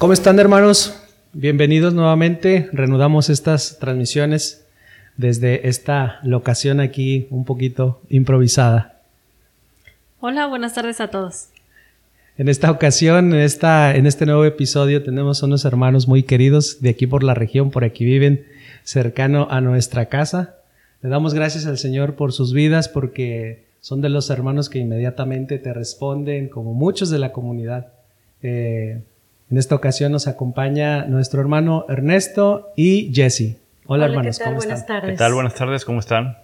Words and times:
¿Cómo 0.00 0.14
están 0.14 0.38
hermanos? 0.38 0.98
Bienvenidos 1.34 1.92
nuevamente. 1.92 2.70
Reanudamos 2.72 3.28
estas 3.28 3.78
transmisiones 3.78 4.64
desde 5.18 5.68
esta 5.68 6.20
locación 6.22 6.80
aquí 6.80 7.26
un 7.28 7.44
poquito 7.44 8.00
improvisada. 8.08 9.02
Hola, 10.20 10.46
buenas 10.46 10.72
tardes 10.72 11.02
a 11.02 11.08
todos. 11.08 11.48
En 12.38 12.48
esta 12.48 12.70
ocasión, 12.70 13.34
en, 13.34 13.40
esta, 13.40 13.94
en 13.94 14.06
este 14.06 14.24
nuevo 14.24 14.46
episodio, 14.46 15.02
tenemos 15.02 15.42
unos 15.42 15.66
hermanos 15.66 16.08
muy 16.08 16.22
queridos 16.22 16.80
de 16.80 16.88
aquí 16.88 17.06
por 17.06 17.22
la 17.22 17.34
región, 17.34 17.70
por 17.70 17.84
aquí 17.84 18.06
viven, 18.06 18.46
cercano 18.84 19.48
a 19.50 19.60
nuestra 19.60 20.06
casa. 20.06 20.54
Le 21.02 21.10
damos 21.10 21.34
gracias 21.34 21.66
al 21.66 21.76
Señor 21.76 22.14
por 22.14 22.32
sus 22.32 22.54
vidas 22.54 22.88
porque 22.88 23.66
son 23.80 24.00
de 24.00 24.08
los 24.08 24.30
hermanos 24.30 24.70
que 24.70 24.78
inmediatamente 24.78 25.58
te 25.58 25.74
responden, 25.74 26.48
como 26.48 26.72
muchos 26.72 27.10
de 27.10 27.18
la 27.18 27.32
comunidad. 27.32 27.88
Eh, 28.42 29.02
en 29.50 29.58
esta 29.58 29.74
ocasión 29.74 30.12
nos 30.12 30.28
acompaña 30.28 31.06
nuestro 31.06 31.40
hermano 31.40 31.84
Ernesto 31.88 32.68
y 32.76 33.12
Jesse. 33.12 33.56
Hola, 33.86 34.06
hermanos, 34.06 34.38
¿cómo 34.38 34.56
Buenas 34.56 34.80
están? 34.80 35.00
Tardes. 35.00 35.10
¿Qué 35.12 35.18
tal? 35.18 35.34
Buenas 35.34 35.54
tardes, 35.54 35.84
¿cómo 35.84 35.98
están? 35.98 36.38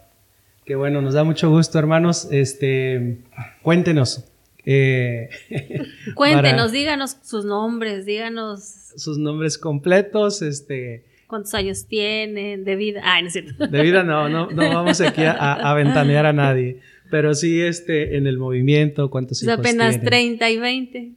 Qué 0.64 0.74
bueno, 0.74 1.00
nos 1.00 1.14
da 1.14 1.22
mucho 1.22 1.48
gusto, 1.48 1.78
hermanos. 1.78 2.26
Este, 2.32 3.18
cuéntenos. 3.62 4.24
Eh, 4.64 5.30
Cuéntenos, 6.16 6.72
díganos 6.72 7.16
sus 7.22 7.44
nombres, 7.44 8.04
díganos 8.04 8.60
sus 8.96 9.18
nombres 9.18 9.58
completos, 9.58 10.42
este. 10.42 11.04
¿Cuántos 11.28 11.54
años 11.54 11.86
tienen? 11.86 12.64
De 12.64 12.74
vida. 12.74 13.02
Ay, 13.04 13.22
no 13.22 13.28
es 13.28 13.34
cierto. 13.34 13.68
De 13.68 13.82
vida 13.82 14.02
no, 14.02 14.28
no, 14.28 14.50
no 14.50 14.68
vamos 14.74 15.00
aquí 15.00 15.22
a, 15.22 15.52
a, 15.52 15.74
ventanear 15.74 16.26
a 16.26 16.32
nadie. 16.32 16.80
Pero 17.08 17.34
sí, 17.34 17.60
este, 17.60 18.16
en 18.16 18.26
el 18.26 18.38
movimiento, 18.38 19.10
cuántos 19.10 19.40
hijos 19.44 19.56
apenas 19.56 20.00
30 20.02 20.50
y 20.50 20.58
20. 20.58 21.12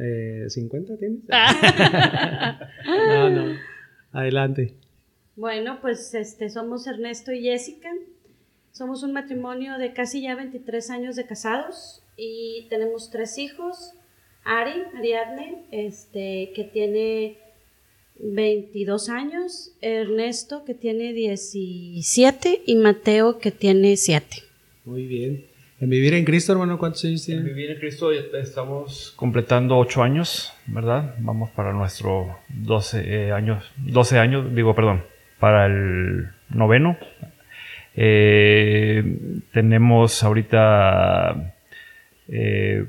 Eh, 0.00 0.46
¿50 0.48 0.98
tienes? 0.98 1.20
no, 2.86 3.30
no. 3.30 3.56
Adelante. 4.12 4.74
Bueno, 5.36 5.78
pues 5.80 6.14
este, 6.14 6.48
somos 6.48 6.86
Ernesto 6.86 7.32
y 7.32 7.42
Jessica. 7.42 7.90
Somos 8.72 9.02
un 9.02 9.12
matrimonio 9.12 9.78
de 9.78 9.92
casi 9.92 10.22
ya 10.22 10.34
23 10.34 10.90
años 10.90 11.16
de 11.16 11.26
casados 11.26 12.02
y 12.16 12.66
tenemos 12.70 13.10
tres 13.10 13.36
hijos. 13.38 13.92
Ari, 14.44 14.82
Ariadne, 14.96 15.66
este, 15.70 16.52
que 16.54 16.64
tiene 16.64 17.36
22 18.22 19.08
años, 19.10 19.72
Ernesto, 19.80 20.64
que 20.64 20.74
tiene 20.74 21.12
17 21.12 22.62
y 22.64 22.74
Mateo, 22.76 23.38
que 23.38 23.50
tiene 23.50 23.96
7. 23.96 24.42
Muy 24.84 25.06
bien. 25.06 25.49
En 25.80 25.88
Vivir 25.88 26.12
en 26.12 26.26
Cristo, 26.26 26.52
hermano, 26.52 26.76
¿cuántos 26.76 27.02
años 27.06 27.24
tiene? 27.24 27.40
En 27.40 27.46
Vivir 27.46 27.70
en 27.70 27.78
Cristo 27.78 28.12
estamos 28.12 29.14
completando 29.16 29.78
8 29.78 30.02
años, 30.02 30.52
¿verdad? 30.66 31.14
Vamos 31.20 31.48
para 31.52 31.72
nuestro 31.72 32.38
12 32.50 33.28
eh, 33.28 33.32
años, 33.32 33.72
12 33.78 34.18
años, 34.18 34.54
digo, 34.54 34.74
perdón, 34.74 35.02
para 35.38 35.64
el 35.64 36.28
noveno. 36.50 36.98
Eh, 37.96 39.02
tenemos 39.54 40.22
ahorita, 40.22 41.54
eh, 42.28 42.84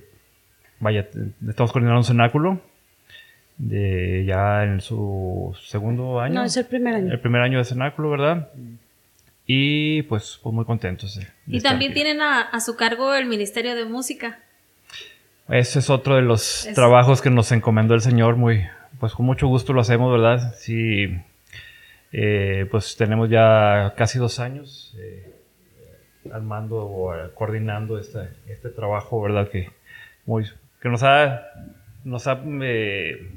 vaya, 0.81 1.07
estamos 1.47 1.71
coordinando 1.71 1.99
un 1.99 2.03
cenáculo 2.03 2.59
de 3.57 4.25
ya 4.25 4.65
en 4.65 4.81
su 4.81 5.55
segundo 5.63 6.19
año. 6.19 6.41
No, 6.41 6.43
es 6.43 6.57
el 6.57 6.65
primer 6.65 6.95
año. 6.95 7.13
El 7.13 7.21
primer 7.21 7.39
año 7.39 7.57
de 7.57 7.63
cenáculo, 7.63 8.09
¿verdad? 8.09 8.49
Y 9.53 10.03
pues, 10.03 10.39
pues 10.41 10.55
muy 10.55 10.63
contentos. 10.63 11.19
y 11.45 11.59
también 11.59 11.93
tienen 11.93 12.21
a, 12.21 12.57
su 12.61 12.77
cargo 12.77 13.13
el 13.13 13.25
Ministerio 13.25 13.75
de 13.75 13.83
Música. 13.83 14.39
Ese 15.49 15.79
es 15.79 15.89
otro 15.89 16.15
de 16.15 16.21
los 16.21 16.69
trabajos 16.73 17.21
que 17.21 17.29
nos 17.29 17.51
encomendó 17.51 17.93
el 17.93 17.99
Señor, 17.99 18.37
muy, 18.37 18.65
pues 18.97 19.11
con 19.11 19.25
mucho 19.25 19.47
gusto 19.47 19.73
lo 19.73 19.81
hacemos, 19.81 20.09
¿verdad? 20.09 20.55
Sí, 20.57 21.19
eh, 22.13 22.65
pues 22.71 22.95
tenemos 22.95 23.29
ya 23.29 23.93
casi 23.97 24.19
dos 24.19 24.39
años 24.39 24.95
eh, 24.97 25.35
armando 26.31 26.77
o 26.77 27.13
coordinando 27.33 27.99
este, 27.99 28.29
este 28.47 28.69
trabajo, 28.69 29.21
¿verdad? 29.21 29.49
Que, 29.49 29.69
muy, 30.25 30.45
que 30.81 30.87
nos 30.87 31.03
ha, 31.03 31.41
nos 32.05 32.25
ha, 32.25 32.41
eh, 32.61 33.33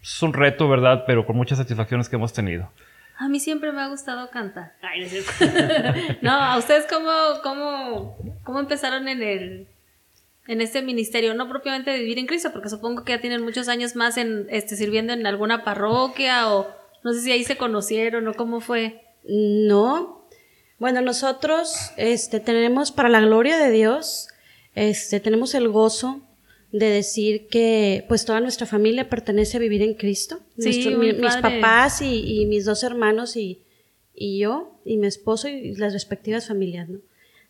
es 0.00 0.22
un 0.22 0.32
reto, 0.32 0.68
¿verdad? 0.68 1.02
Pero 1.04 1.26
con 1.26 1.34
muchas 1.34 1.58
satisfacciones 1.58 2.08
que 2.08 2.14
hemos 2.14 2.32
tenido. 2.32 2.70
A 3.18 3.28
mí 3.28 3.40
siempre 3.40 3.72
me 3.72 3.80
ha 3.80 3.88
gustado 3.88 4.30
cantar. 4.30 4.74
no, 6.22 6.30
¿a 6.30 6.56
ustedes 6.56 6.86
cómo, 6.88 7.10
cómo, 7.42 8.16
cómo 8.44 8.60
empezaron 8.60 9.08
en 9.08 9.22
el 9.22 9.68
en 10.46 10.60
este 10.60 10.82
ministerio? 10.82 11.34
No 11.34 11.48
propiamente 11.48 11.90
de 11.90 11.98
vivir 11.98 12.20
en 12.20 12.26
Cristo, 12.26 12.52
porque 12.52 12.68
supongo 12.68 13.04
que 13.04 13.12
ya 13.12 13.20
tienen 13.20 13.42
muchos 13.42 13.68
años 13.68 13.96
más 13.96 14.16
en 14.18 14.46
este 14.50 14.76
sirviendo 14.76 15.12
en 15.12 15.26
alguna 15.26 15.64
parroquia 15.64 16.48
o 16.52 16.68
no 17.02 17.12
sé 17.12 17.22
si 17.22 17.32
ahí 17.32 17.42
se 17.42 17.56
conocieron 17.56 18.28
o 18.28 18.34
cómo 18.34 18.60
fue. 18.60 19.02
No. 19.24 20.28
Bueno, 20.78 21.00
nosotros 21.00 21.90
este 21.96 22.38
tenemos 22.38 22.92
para 22.92 23.08
la 23.08 23.20
gloria 23.20 23.58
de 23.58 23.72
Dios, 23.72 24.28
este 24.76 25.18
tenemos 25.18 25.56
el 25.56 25.68
gozo 25.68 26.20
de 26.72 26.86
decir 26.86 27.48
que 27.48 28.04
pues 28.08 28.24
toda 28.24 28.40
nuestra 28.40 28.66
familia 28.66 29.08
pertenece 29.08 29.56
a 29.56 29.60
vivir 29.60 29.82
en 29.82 29.94
Cristo. 29.94 30.40
Sí, 30.58 30.94
mis 30.96 31.36
papás 31.36 32.02
y, 32.02 32.44
mis 32.46 32.64
dos 32.64 32.82
hermanos 32.82 33.36
y, 33.36 33.62
y, 34.14 34.38
yo 34.38 34.78
y 34.84 34.98
mi 34.98 35.06
esposo 35.06 35.48
y 35.48 35.74
las 35.76 35.92
respectivas 35.92 36.46
familias, 36.48 36.88
¿no? 36.88 37.00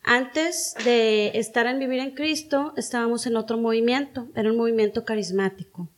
Antes 0.05 0.75
de 0.85 1.33
estar 1.35 1.67
en 1.67 1.81
vivir 1.81 1.99
en 1.99 2.13
Cristo, 2.13 2.73
estábamos 2.77 3.27
en 3.27 3.37
otro 3.37 3.59
movimiento, 3.59 4.29
era 4.35 4.51
un 4.51 4.57
movimiento 4.57 5.05
carismático. 5.05 5.91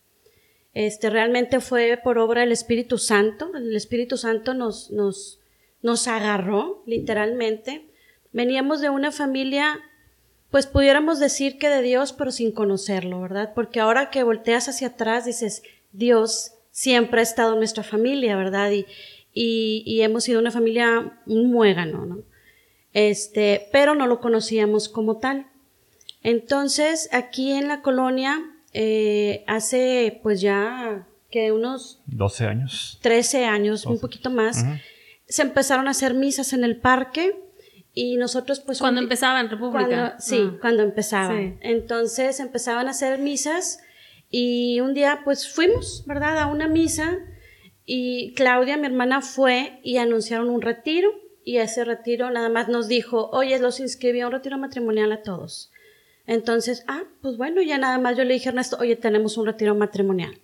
Este 0.73 1.11
realmente 1.11 1.61
fue 1.61 1.99
por 2.03 2.19
obra 2.19 2.41
del 2.41 2.53
Espíritu 2.53 2.97
Santo. 2.97 3.51
El 3.55 3.75
Espíritu 3.77 4.17
Santo 4.17 4.55
nos, 4.55 4.91
nos, 4.91 5.41
nos 5.83 6.09
agarró, 6.09 6.83
literalmente. 6.87 7.89
Veníamos 8.33 8.81
de 8.81 8.89
una 8.89 9.11
familia 9.11 9.81
pues 10.51 10.67
pudiéramos 10.67 11.21
decir 11.21 11.59
que 11.59 11.69
de 11.69 11.83
Dios, 11.83 12.13
pero 12.13 12.31
sin 12.33 12.53
conocerlo, 12.53 13.21
¿verdad? 13.21 13.53
Porque 13.55 13.81
ahora 13.81 14.11
que 14.11 14.25
volteas 14.25 14.69
hacia 14.69 14.89
atrás 14.89 15.25
dices, 15.25 15.63
Dios 15.93 16.53
siempre 16.71 17.21
ha 17.21 17.23
estado 17.23 17.53
en 17.53 17.59
nuestra 17.59 17.85
familia, 17.85 18.37
¿verdad? 18.37 18.71
Y, 18.73 18.87
y, 19.33 20.01
hemos 20.03 20.25
sido 20.25 20.41
una 20.41 20.51
familia 20.51 21.21
un 21.27 21.51
muégano, 21.51 22.05
¿no? 22.05 22.19
Este, 22.93 23.69
pero 23.71 23.95
no 23.95 24.09
lo 24.09 24.21
conocíamos 24.21 24.89
como 24.89 25.19
tal. 25.19 25.47
Entonces, 26.23 27.09
aquí 27.13 27.53
en 27.53 27.69
la 27.69 27.81
colonia, 27.83 28.41
eh, 28.73 29.45
hace 29.47 30.19
pues 30.23 30.41
ya 30.41 31.07
que 31.31 31.53
unos 31.53 32.01
12 32.07 32.47
años. 32.47 32.99
13 33.03 33.45
años, 33.45 33.87
un 33.87 34.01
poquito 34.01 34.31
más, 34.31 34.65
se 35.29 35.43
empezaron 35.43 35.87
a 35.87 35.93
hacer 35.93 36.15
misas 36.15 36.53
en 36.53 36.65
el 36.65 36.77
parque 36.77 37.39
y 37.95 38.17
nosotros 38.17 38.61
pues... 38.61 38.79
Cuando 38.79 39.01
empezaba 39.01 39.41
en 39.41 39.51
República. 39.51 40.17
sí, 40.19 40.41
ah. 40.43 40.59
cuando 40.61 40.83
empezaba. 40.83 41.39
Entonces 41.61 42.41
empezaban 42.41 42.87
a 42.87 42.91
hacer 42.91 43.19
misas 43.19 43.81
y 44.31 44.81
un 44.81 44.95
día 44.95 45.23
pues 45.25 45.53
fuimos, 45.53 46.05
¿verdad? 46.07 46.39
A 46.39 46.47
una 46.47 46.69
misa 46.69 47.19
y 47.85 48.35
Claudia, 48.35 48.77
mi 48.77 48.87
hermana, 48.87 49.21
fue 49.21 49.81
y 49.83 49.97
anunciaron 49.97 50.49
un 50.49 50.63
retiro 50.63 51.11
y 51.45 51.57
ese 51.57 51.85
retiro 51.85 52.31
nada 52.31 52.49
más 52.49 52.69
nos 52.69 52.87
dijo, 52.87 53.31
oye, 53.31 53.59
los 53.59 53.81
inscribí 53.81 54.21
a 54.21 54.27
un 54.27 54.33
retiro 54.33 54.59
matrimonial 54.59 55.11
a 55.13 55.23
todos. 55.23 55.73
Entonces, 56.27 56.85
ah, 56.87 57.03
pues 57.23 57.37
bueno, 57.37 57.61
ya 57.63 57.79
nada 57.79 57.99
más 57.99 58.17
yo 58.17 58.23
le 58.23 58.35
dije 58.35 58.49
a 58.49 58.53
Ernesto, 58.53 58.77
oye, 58.79 58.95
tenemos 58.95 59.37
un 59.37 59.47
retiro 59.47 59.75
matrimonial. 59.75 60.41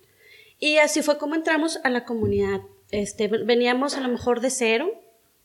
Y 0.59 0.77
así 0.77 1.01
fue 1.01 1.17
como 1.17 1.35
entramos 1.35 1.79
a 1.83 1.89
la 1.89 2.03
comunidad. 2.03 2.61
Este, 2.91 3.27
veníamos 3.27 3.95
a 3.95 4.01
lo 4.01 4.09
mejor 4.09 4.41
de 4.41 4.49
cero, 4.49 4.91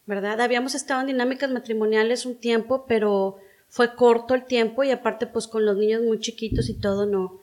¿verdad? 0.07 0.41
Habíamos 0.41 0.75
estado 0.75 1.01
en 1.01 1.09
dinámicas 1.09 1.51
matrimoniales 1.51 2.27
un 2.27 2.37
tiempo, 2.37 2.85
pero 2.87 3.39
fue 3.69 3.95
corto 3.95 4.35
el 4.35 4.45
tiempo 4.45 4.85
y 4.85 4.91
aparte 4.91 5.27
pues 5.27 5.47
con 5.47 5.65
los 5.65 5.77
niños 5.77 6.03
muy 6.03 6.21
chiquitos 6.21 6.69
y 6.69 6.75
todo 6.75 7.07
no. 7.07 7.41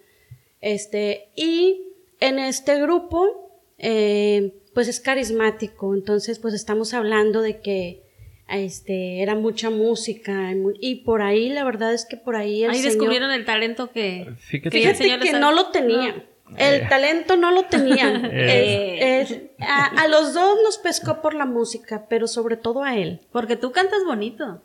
Este, 0.61 1.29
y 1.35 1.81
en 2.19 2.37
este 2.37 2.79
grupo, 2.81 3.51
eh, 3.77 4.53
pues 4.73 4.87
es 4.87 4.99
carismático, 4.99 5.95
entonces 5.95 6.39
pues 6.39 6.53
estamos 6.53 6.93
hablando 6.93 7.41
de 7.41 7.61
que 7.61 8.03
este, 8.49 9.21
era 9.21 9.35
mucha 9.35 9.69
música 9.69 10.51
y 10.79 10.95
por 10.97 11.21
ahí 11.21 11.49
la 11.49 11.63
verdad 11.63 11.93
es 11.93 12.05
que 12.05 12.17
por 12.17 12.35
ahí 12.35 12.63
el 12.63 12.71
ahí 12.71 12.81
descubrieron 12.81 13.31
el 13.31 13.45
talento 13.45 13.91
que 13.91 14.27
fíjate, 14.37 15.19
que, 15.19 15.33
no 15.33 15.51
lo 15.51 15.67
tenía 15.67 16.25
el 16.57 16.87
talento 16.89 17.37
no 17.37 17.51
lo 17.51 17.63
tenían. 17.65 18.29
Eh. 18.31 19.51
a, 19.59 20.07
los 20.07 20.33
dos 20.33 20.57
nos 20.63 20.77
pescó 20.77 21.21
por 21.21 21.33
la 21.33 21.45
música, 21.45 22.05
pero 22.09 22.27
sobre 22.27 22.57
todo 22.57 22.83
a 22.83 22.95
él. 22.95 23.21
Porque 23.31 23.55
tú 23.55 23.71
cantas 23.71 24.03
bonito. 24.05 24.61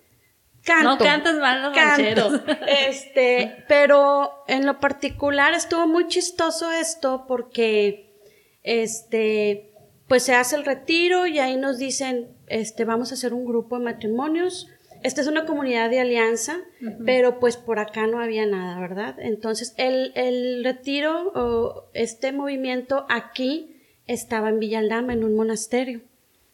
Canto. 0.64 0.90
No 0.90 0.98
cantas 0.98 1.34
mal 1.36 1.62
los 1.62 1.74
canto. 1.74 2.42
Este, 2.66 3.64
pero 3.68 4.44
en 4.46 4.64
lo 4.64 4.80
particular 4.80 5.54
estuvo 5.54 5.86
muy 5.86 6.08
chistoso 6.08 6.70
esto 6.70 7.26
porque, 7.26 8.14
este, 8.62 9.72
pues 10.08 10.22
se 10.22 10.34
hace 10.34 10.56
el 10.56 10.64
retiro 10.64 11.26
y 11.26 11.38
ahí 11.38 11.56
nos 11.56 11.78
dicen, 11.78 12.28
este, 12.46 12.84
vamos 12.84 13.10
a 13.10 13.14
hacer 13.14 13.34
un 13.34 13.44
grupo 13.44 13.78
de 13.78 13.84
matrimonios. 13.84 14.68
Esta 15.04 15.20
es 15.20 15.26
una 15.26 15.44
comunidad 15.44 15.90
de 15.90 16.00
alianza, 16.00 16.62
pero 17.04 17.38
pues 17.38 17.58
por 17.58 17.78
acá 17.78 18.06
no 18.06 18.20
había 18.20 18.46
nada, 18.46 18.80
¿verdad? 18.80 19.16
Entonces, 19.18 19.74
el, 19.76 20.12
el 20.16 20.64
retiro 20.64 21.30
o 21.34 21.90
este 21.92 22.32
movimiento 22.32 23.04
aquí 23.10 23.82
estaba 24.06 24.48
en 24.48 24.60
Villaldama, 24.60 25.12
en 25.12 25.22
un 25.22 25.36
monasterio, 25.36 26.00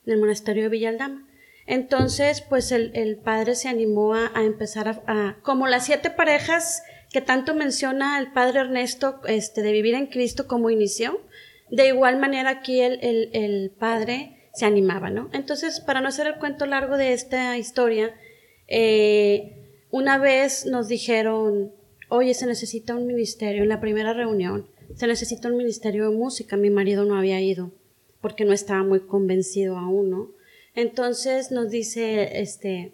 en 0.05 0.13
el 0.13 0.19
monasterio 0.19 0.65
de 0.65 0.69
Villaldama. 0.69 1.29
Entonces, 1.67 2.41
pues 2.41 2.73
el, 2.73 2.91
el 2.95 3.19
padre 3.19 3.55
se 3.55 3.69
animó 3.69 4.15
a, 4.15 4.33
a 4.35 4.43
empezar 4.43 4.89
a, 4.89 5.03
a, 5.07 5.37
como 5.43 5.69
las 5.69 5.87
siete 5.87 6.11
parejas 6.11 6.83
que 7.13 7.21
tanto 7.21 7.55
menciona 7.55 8.19
el 8.19 8.33
padre 8.33 8.61
Ernesto, 8.61 9.21
este, 9.29 9.63
de 9.63 9.71
vivir 9.71 9.95
en 9.95 10.09
Cristo 10.09 10.49
como 10.49 10.71
inició, 10.71 11.21
de 11.71 11.87
igual 11.87 12.19
manera 12.19 12.51
aquí 12.51 12.81
el, 12.81 12.99
el, 13.01 13.31
el 13.33 13.71
padre 13.71 14.49
se 14.55 14.67
animaba, 14.67 15.09
¿no? 15.11 15.31
Entonces, 15.33 15.79
para 15.79 16.01
no 16.01 16.09
hacer 16.09 16.27
el 16.27 16.39
cuento 16.41 16.67
largo 16.67 16.97
de 16.97 17.13
esta 17.13 17.57
historia, 17.57 18.13
eh, 18.71 19.57
una 19.91 20.19
vez 20.19 20.65
nos 20.67 20.89
dijeron, 20.89 21.73
oye, 22.09 22.33
se 22.35 22.47
necesita 22.47 22.95
un 22.95 23.07
ministerio, 23.07 23.63
en 23.63 23.69
la 23.69 23.81
primera 23.81 24.13
reunión, 24.15 24.67
se 24.95 25.07
necesita 25.07 25.49
un 25.49 25.57
ministerio 25.57 26.09
de 26.09 26.17
música, 26.17 26.57
mi 26.57 26.71
marido 26.71 27.05
no 27.05 27.17
había 27.17 27.41
ido, 27.41 27.73
porque 28.21 28.45
no 28.45 28.53
estaba 28.53 28.83
muy 28.83 29.01
convencido 29.01 29.77
aún, 29.77 30.11
¿no? 30.11 30.31
Entonces 30.75 31.51
nos 31.51 31.71
dice, 31.71 32.41
este, 32.41 32.93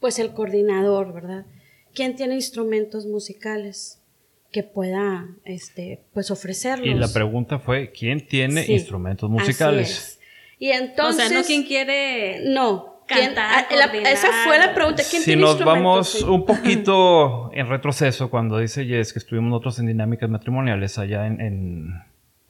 pues 0.00 0.18
el 0.18 0.32
coordinador, 0.32 1.12
¿verdad? 1.12 1.46
¿Quién 1.94 2.16
tiene 2.16 2.34
instrumentos 2.34 3.06
musicales 3.06 4.02
que 4.50 4.62
pueda, 4.62 5.28
este, 5.44 6.04
pues 6.14 6.30
ofrecerlos? 6.30 6.86
Y 6.86 6.94
la 6.94 7.12
pregunta 7.12 7.58
fue, 7.58 7.92
¿quién 7.92 8.26
tiene 8.26 8.64
Sí, 8.64 8.72
instrumentos 8.72 9.28
musicales? 9.28 10.18
Y 10.58 10.70
entonces... 10.70 11.26
o 11.26 11.28
sea, 11.28 11.38
no 11.38 11.44
quien 11.44 11.64
quiere. 11.64 12.40
No. 12.50 12.97
¿Quién- 13.08 13.26
Cantar, 13.34 13.66
ah, 13.70 13.74
la- 13.74 14.10
esa 14.10 14.28
fue 14.44 14.58
la 14.58 14.74
pregunta. 14.74 15.02
¿Quién 15.08 15.22
Si 15.22 15.30
tiene 15.30 15.42
nos 15.42 15.58
vamos 15.64 16.08
Sí. 16.10 16.24
un 16.24 16.44
poquito 16.46 17.50
en 17.52 17.68
retroceso, 17.68 18.30
cuando 18.30 18.58
dice 18.58 18.84
Jess 18.86 19.12
que 19.12 19.18
estuvimos 19.18 19.50
nosotros 19.50 19.78
en 19.80 19.86
dinámicas 19.86 20.28
matrimoniales 20.30 20.98
allá 20.98 21.26
en, 21.26 21.40
en- 21.40 21.94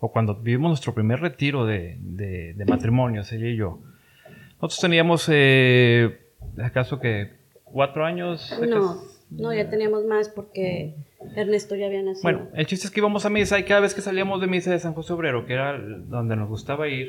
o 0.00 0.12
cuando 0.12 0.34
vivimos 0.37 0.70
nuestro 0.70 0.94
primer 0.94 1.20
retiro 1.20 1.64
de, 1.66 1.96
de, 2.00 2.55
de 2.55 2.64
matrimonios, 2.66 3.32
ella 3.32 3.49
y 3.49 3.56
yo, 3.56 3.81
nosotros 4.60 4.78
teníamos, 4.81 5.28
eh, 5.32 6.20
¿acaso 6.62 7.00
que 7.00 7.38
cuatro 7.64 8.04
años? 8.04 8.56
No, 8.69 8.96
no, 9.31 9.52
ya 9.52 9.69
teníamos 9.69 10.04
más 10.04 10.28
porque 10.28 10.94
Ernesto 11.34 11.75
ya 11.75 11.87
había 11.87 12.02
nacido. 12.02 12.22
Bueno, 12.22 12.49
el 12.54 12.66
chiste 12.66 12.87
es 12.87 12.93
que 12.93 13.00
íbamos 13.00 13.26
a 13.26 13.31
misa 13.31 13.58
y 13.58 13.64
cada 13.64 13.81
vez 13.81 13.93
que 13.93 14.00
salíamos 14.00 14.40
de 14.40 14.46
misa 14.46 14.70
de 14.70 14.78
San 14.78 14.94
José 14.94 15.12
Obrero, 15.12 15.46
que 15.46 15.54
era 15.54 15.76
donde 15.78 16.37
nos 16.37 16.49
gustaba 16.49 16.87
ir, 16.88 17.08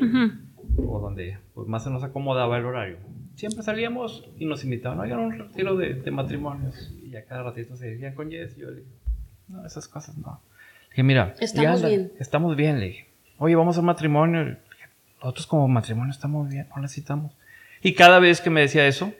o 0.77 0.99
donde 0.99 1.37
pues, 1.53 1.67
más 1.67 1.83
se 1.83 1.91
nos 1.91 2.03
acomodaba 2.03 2.57
el 2.57 2.65
horario, 2.65 2.97
siempre 3.39 3.63
salíamos 3.63 4.25
y 4.37 4.45
nos 4.45 4.65
invitaban, 4.65 4.99
oigan, 4.99 5.19
un 5.19 5.31
retiro 5.31 5.77
de, 5.77 5.93
de 5.93 6.11
matrimonios. 6.11 6.93
Y 7.01 7.15
a 7.15 7.23
cada 7.23 7.43
ratito 7.43 7.77
se 7.77 7.91
decían 7.91 8.13
con 8.13 8.29
Jess. 8.29 8.57
Y 8.57 8.61
yo 8.61 8.69
le 8.69 8.77
dije, 8.77 8.89
no, 9.47 9.65
esas 9.65 9.87
cosas 9.87 10.17
no. 10.17 10.41
Le 10.89 10.89
dije, 10.89 11.03
mira, 11.03 11.33
Estamos 11.39 11.77
anda, 11.77 11.87
bien. 11.87 12.11
Estamos 12.19 12.55
bien, 12.57 12.79
le 12.81 12.87
dije. 12.87 13.07
Oye, 13.37 13.55
vamos 13.55 13.77
a 13.77 13.79
un 13.79 13.85
matrimonio. 13.85 14.43
Le 14.43 14.49
dije, 14.49 14.89
Nosotros 15.23 15.47
como 15.47 15.69
matrimonio 15.69 16.11
estamos 16.11 16.49
bien, 16.49 16.67
no 16.75 16.81
necesitamos. 16.81 17.31
Y 17.81 17.93
cada 17.93 18.19
vez 18.19 18.41
que 18.41 18.49
me 18.49 18.59
decía 18.59 18.85
eso, 18.85 19.13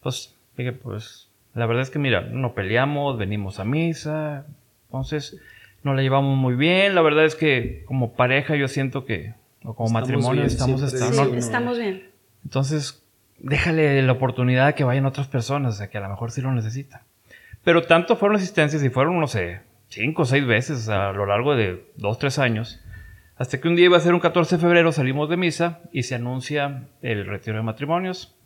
pues 0.00 0.32
dije, 0.56 0.72
pues 0.72 1.28
la 1.54 1.66
verdad 1.66 1.82
es 1.82 1.90
que 1.90 1.98
mira, 1.98 2.20
no 2.20 2.54
peleamos, 2.54 3.18
venimos 3.18 3.58
a 3.58 3.64
misa, 3.64 4.46
entonces 4.86 5.36
nos 5.82 5.96
la 5.96 6.02
llevamos 6.02 6.38
muy 6.38 6.54
bien. 6.54 6.94
La 6.94 7.02
verdad 7.02 7.24
es 7.24 7.34
que 7.34 7.82
como 7.84 8.12
pareja 8.12 8.54
yo 8.54 8.68
siento 8.68 9.04
que, 9.04 9.34
o 9.64 9.74
como 9.74 9.88
Estamos 9.88 9.92
matrimonio, 9.92 10.42
bien, 10.42 10.46
estamos 10.46 10.80
siempre 10.80 10.98
estando. 10.98 11.24
Sí, 11.24 11.32
no, 11.32 11.36
estamos 11.36 11.78
bien. 11.80 12.08
Entonces, 12.44 13.02
déjale 13.38 14.02
la 14.02 14.12
oportunidad 14.12 14.74
que 14.74 14.84
vayan 14.84 15.06
otras 15.06 15.28
personas, 15.28 15.74
o 15.74 15.78
sea, 15.78 15.90
que 15.90 15.98
a 15.98 16.00
lo 16.00 16.08
mejor 16.08 16.30
sí 16.30 16.40
lo 16.40 16.52
necesitan. 16.52 17.02
Pero 17.64 17.82
tanto 17.82 18.16
fueron 18.16 18.36
asistencias 18.36 18.82
y 18.82 18.90
fueron, 18.90 19.20
no 19.20 19.26
sé, 19.26 19.60
cinco 19.88 20.22
o 20.22 20.24
seis 20.24 20.46
veces 20.46 20.88
a 20.88 21.12
lo 21.12 21.26
largo 21.26 21.56
de 21.56 21.90
dos, 21.96 22.18
tres 22.18 22.38
años, 22.38 22.80
hasta 23.36 23.60
que 23.60 23.68
un 23.68 23.76
día 23.76 23.86
iba 23.86 23.96
a 23.96 24.00
ser 24.00 24.14
un 24.14 24.20
14 24.20 24.56
de 24.56 24.62
febrero, 24.62 24.90
salimos 24.92 25.28
de 25.28 25.36
misa 25.36 25.80
y 25.92 26.02
se 26.02 26.16
anuncia 26.16 26.88
el 27.02 27.24
retiro 27.26 27.56
de 27.56 27.62
matrimonios, 27.62 28.36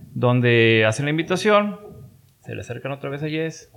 donde 0.00 0.84
hacen 0.86 1.04
la 1.04 1.10
invitación, 1.10 1.78
se 2.40 2.54
le 2.54 2.62
acercan 2.62 2.92
otra 2.92 3.10
vez 3.10 3.22
a 3.22 3.28
Jess 3.28 3.72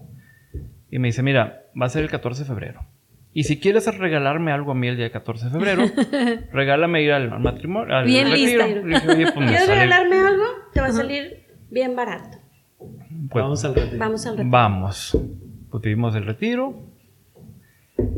y 0.89 0.99
me 0.99 1.09
dice, 1.09 1.23
mira, 1.23 1.63
va 1.79 1.87
a 1.87 1.89
ser 1.89 2.03
el 2.03 2.09
14 2.09 2.43
de 2.43 2.47
febrero. 2.47 2.85
Y 3.33 3.43
si 3.43 3.59
quieres 3.59 3.85
regalarme 3.97 4.51
algo 4.51 4.71
a 4.71 4.75
mí 4.75 4.87
el 4.89 4.97
día 4.97 5.11
14 5.11 5.45
de 5.45 5.51
febrero, 5.51 5.83
regálame 6.51 7.01
ir 7.01 7.13
al, 7.13 7.31
al 7.31 7.39
matrimonio, 7.39 7.95
al 7.95 8.05
Bien 8.05 8.29
retiro. 8.29 8.67
lista. 8.67 8.83
Dije, 8.83 9.09
"Oye, 9.09 9.23
pues 9.31 9.37
me 9.37 9.45
¿Quieres 9.47 9.65
sale- 9.67 9.83
regalarme 9.83 10.17
algo? 10.17 10.43
Te 10.73 10.81
va 10.81 10.87
a 10.87 10.91
salir 10.91 11.45
bien 11.69 11.95
barato. 11.95 12.37
pues, 12.77 13.43
Vamos 13.43 13.63
al 13.63 13.75
retiro. 13.75 13.97
Vamos 13.99 14.25
al 14.25 14.33
retiro. 14.33 14.51
Vamos. 14.51 15.17
Pues 15.69 15.81
tuvimos 15.81 16.15
el 16.15 16.25
retiro. 16.25 16.87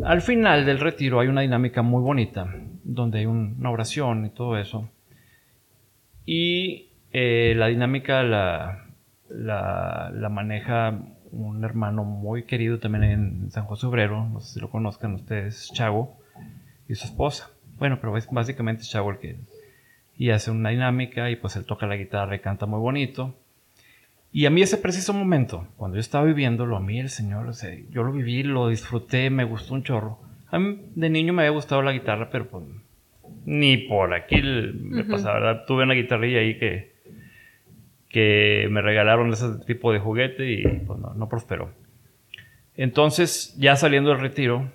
Al 0.04 0.21
final 0.21 0.65
del 0.65 0.80
retiro 0.80 1.19
hay 1.19 1.27
una 1.27 1.42
dinámica 1.42 1.81
muy 1.83 2.01
bonita, 2.01 2.48
donde 2.83 3.19
hay 3.19 3.25
un- 3.27 3.56
una 3.60 3.69
oración 3.69 4.25
y 4.25 4.30
todo 4.31 4.57
eso. 4.57 4.89
Y 6.25 6.89
eh, 7.12 7.54
la 7.56 7.68
dinámica 7.68 8.24
la, 8.24 8.88
la, 9.30 10.12
la 10.13 10.30
maneja 10.30 11.00
un 11.33 11.63
hermano 11.63 12.03
muy 12.03 12.44
querido 12.44 12.80
también 12.80 13.03
en 13.03 13.51
San 13.51 13.65
José 13.65 13.88
Obrero, 13.88 14.30
no 14.30 14.39
sé 14.39 14.53
si 14.53 14.59
lo 14.59 14.69
conozcan 14.69 15.15
ustedes, 15.15 15.71
Chago, 15.74 16.15
y 16.88 16.95
su 16.95 17.06
esposa. 17.06 17.50
Bueno, 17.77 17.97
pero 18.00 18.15
es 18.18 18.27
básicamente 18.30 18.83
Chago 18.83 19.12
el 19.12 19.18
que... 19.18 19.38
Y 20.15 20.30
hace 20.30 20.51
una 20.51 20.69
dinámica 20.69 21.31
y 21.31 21.35
pues 21.35 21.56
él 21.56 21.65
toca 21.65 21.88
la 21.88 21.95
guitarra 21.95 22.35
y 22.35 22.39
canta 22.39 22.68
muy 22.68 22.80
bonito. 22.80 23.35
Y 24.31 24.45
a 24.45 24.51
mí 24.51 24.62
ese 24.62 24.77
preciso 24.77 25.12
momento, 25.13 25.68
cuando 25.75 25.95
yo 25.95 26.01
estaba 26.01 26.25
viviéndolo, 26.25 26.77
a 26.77 26.80
mí 26.80 27.00
el 27.00 27.09
Señor, 27.09 27.47
o 27.47 27.53
sea, 27.53 27.75
yo 27.89 28.03
lo 28.03 28.12
viví, 28.12 28.44
lo 28.44 28.69
disfruté, 28.69 29.31
me 29.31 29.44
gustó 29.44 29.74
un 29.74 29.83
chorro. 29.83 30.19
A 30.50 30.59
mí 30.59 30.81
de 30.94 31.09
niño 31.09 31.33
me 31.33 31.41
había 31.41 31.51
gustado 31.51 31.81
la 31.81 31.94
guitarra, 31.94 32.29
pero 32.29 32.47
pues 32.47 32.63
ni 33.45 33.77
por 33.77 34.13
aquí 34.13 34.41
me 34.41 35.03
pasaba, 35.03 35.39
¿verdad? 35.39 35.65
Tuve 35.65 35.83
una 35.83 35.95
guitarrilla 35.95 36.39
ahí 36.39 36.59
que, 36.59 36.93
que 38.13 38.68
me 38.69 38.81
regalaron 38.83 39.33
ese 39.33 39.48
tipo 39.65 39.92
de 39.92 40.00
juguete 40.00 40.50
y 40.50 40.63
pues 40.86 41.00
no, 41.00 41.15
no 41.15 41.27
prosperó. 41.27 41.74
Entonces, 42.75 43.56
ya 43.57 43.75
saliendo 43.75 44.12
del 44.12 44.19
retiro, 44.19 44.71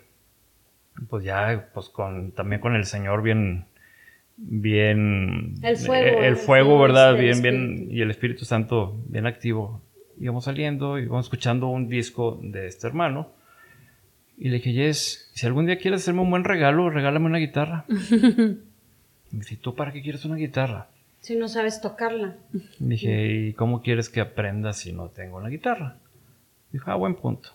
pues 1.08 1.25
ya, 1.25 1.70
pues 1.73 1.88
con, 1.88 2.32
también 2.32 2.61
con 2.61 2.75
el 2.75 2.85
Señor 2.85 3.23
bien, 3.23 3.67
bien... 4.37 5.55
El 5.62 5.76
fuego, 5.76 6.05
eh, 6.05 6.19
el 6.19 6.25
el 6.25 6.37
fuego, 6.37 6.70
fuego 6.70 6.82
¿verdad? 6.82 7.17
Bien, 7.17 7.40
bien, 7.40 7.88
y 7.90 8.02
el 8.02 8.11
Espíritu 8.11 8.44
Santo 8.44 9.00
bien 9.06 9.26
activo. 9.26 9.82
Íbamos 10.19 10.45
saliendo, 10.45 10.99
íbamos 10.99 11.26
escuchando 11.26 11.68
un 11.68 11.88
disco 11.88 12.40
de 12.42 12.66
este 12.66 12.88
hermano. 12.88 13.30
Y 14.37 14.49
le 14.49 14.57
dije, 14.57 14.73
Jess, 14.73 15.30
si 15.33 15.47
algún 15.47 15.66
día 15.66 15.78
quieres 15.78 16.02
hacerme 16.02 16.23
un 16.23 16.30
buen 16.30 16.42
regalo, 16.42 16.90
regálame 16.90 17.26
una 17.26 17.38
guitarra. 17.38 17.85
y 17.88 17.95
me 19.30 19.38
dice, 19.38 19.57
¿tú 19.57 19.76
para 19.76 19.92
qué 19.92 20.02
quieres 20.02 20.25
una 20.25 20.37
guitarra? 20.37 20.88
Si 21.28 21.37
no 21.37 21.47
sabes 21.47 21.82
tocarla. 21.82 22.37
Dije, 22.78 23.26
¿y 23.26 23.52
cómo 23.52 23.82
quieres 23.82 24.08
que 24.08 24.23
aprenda 24.23 24.73
si 24.73 24.94
no 24.94 25.11
tengo 25.11 25.37
una 25.37 25.50
guitarra? 25.50 25.99
Dijo, 26.73 26.90
ah, 26.90 26.94
buen 26.94 27.16
punto. 27.16 27.50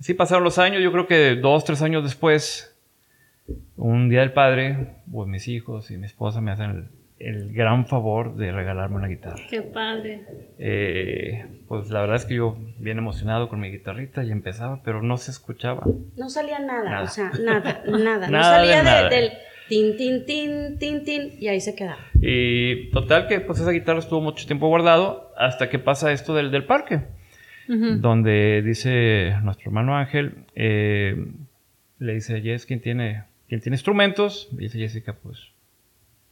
Así 0.00 0.12
pasaron 0.12 0.42
los 0.42 0.58
años, 0.58 0.82
yo 0.82 0.90
creo 0.90 1.06
que 1.06 1.36
dos, 1.36 1.64
tres 1.64 1.82
años 1.82 2.02
después, 2.02 2.76
un 3.76 4.08
día 4.08 4.20
del 4.20 4.32
padre, 4.32 4.96
pues 5.08 5.28
mis 5.28 5.46
hijos 5.46 5.88
y 5.92 5.98
mi 5.98 6.06
esposa 6.06 6.40
me 6.40 6.50
hacen 6.50 6.90
el, 7.20 7.28
el 7.28 7.52
gran 7.52 7.86
favor 7.86 8.34
de 8.34 8.50
regalarme 8.50 8.96
una 8.96 9.06
guitarra. 9.06 9.40
Qué 9.48 9.62
padre. 9.62 10.24
Eh, 10.58 11.60
pues 11.68 11.90
la 11.90 12.00
verdad 12.00 12.16
es 12.16 12.24
que 12.24 12.34
yo 12.34 12.56
bien 12.80 12.98
emocionado 12.98 13.48
con 13.48 13.60
mi 13.60 13.70
guitarrita 13.70 14.24
y 14.24 14.32
empezaba, 14.32 14.82
pero 14.82 15.00
no 15.00 15.16
se 15.16 15.30
escuchaba. 15.30 15.84
No 16.16 16.28
salía 16.28 16.58
nada, 16.58 16.90
Nada. 16.90 17.02
o 17.04 17.06
sea, 17.06 17.30
nada, 17.40 17.82
nada. 17.86 18.26
no 18.26 18.32
Nada 18.32 18.56
salía 18.56 18.76
de- 18.78 18.82
nada. 18.82 19.08
del 19.08 19.30
tin, 19.70 19.96
tin, 19.96 20.26
tin, 20.26 20.78
tin, 20.78 21.04
tin, 21.04 21.32
y 21.38 21.46
ahí 21.48 21.60
se 21.60 21.74
quedaba. 21.74 22.00
Y 22.20 22.90
total 22.90 23.28
que 23.28 23.40
pues 23.40 23.60
esa 23.60 23.70
guitarra 23.70 24.00
estuvo 24.00 24.20
mucho 24.20 24.44
tiempo 24.46 24.66
guardado 24.68 25.32
hasta 25.36 25.70
que 25.70 25.78
pasa 25.78 26.12
esto 26.12 26.34
del, 26.34 26.50
del 26.50 26.64
parque. 26.64 27.00
donde 27.68 28.62
dice 28.62 29.32
nuestro 29.44 29.70
hermano 29.70 29.96
Ángel, 29.96 30.44
eh, 30.56 31.14
le 32.00 32.14
dice 32.14 32.36
a 32.36 32.40
Jess 32.40 32.66
quién 32.66 32.80
tiene, 32.80 33.22
quién 33.48 33.60
tiene 33.60 33.76
instrumentos, 33.76 34.48
y 34.52 34.56
dice 34.56 34.78
Jessica, 34.78 35.14
pues, 35.22 35.38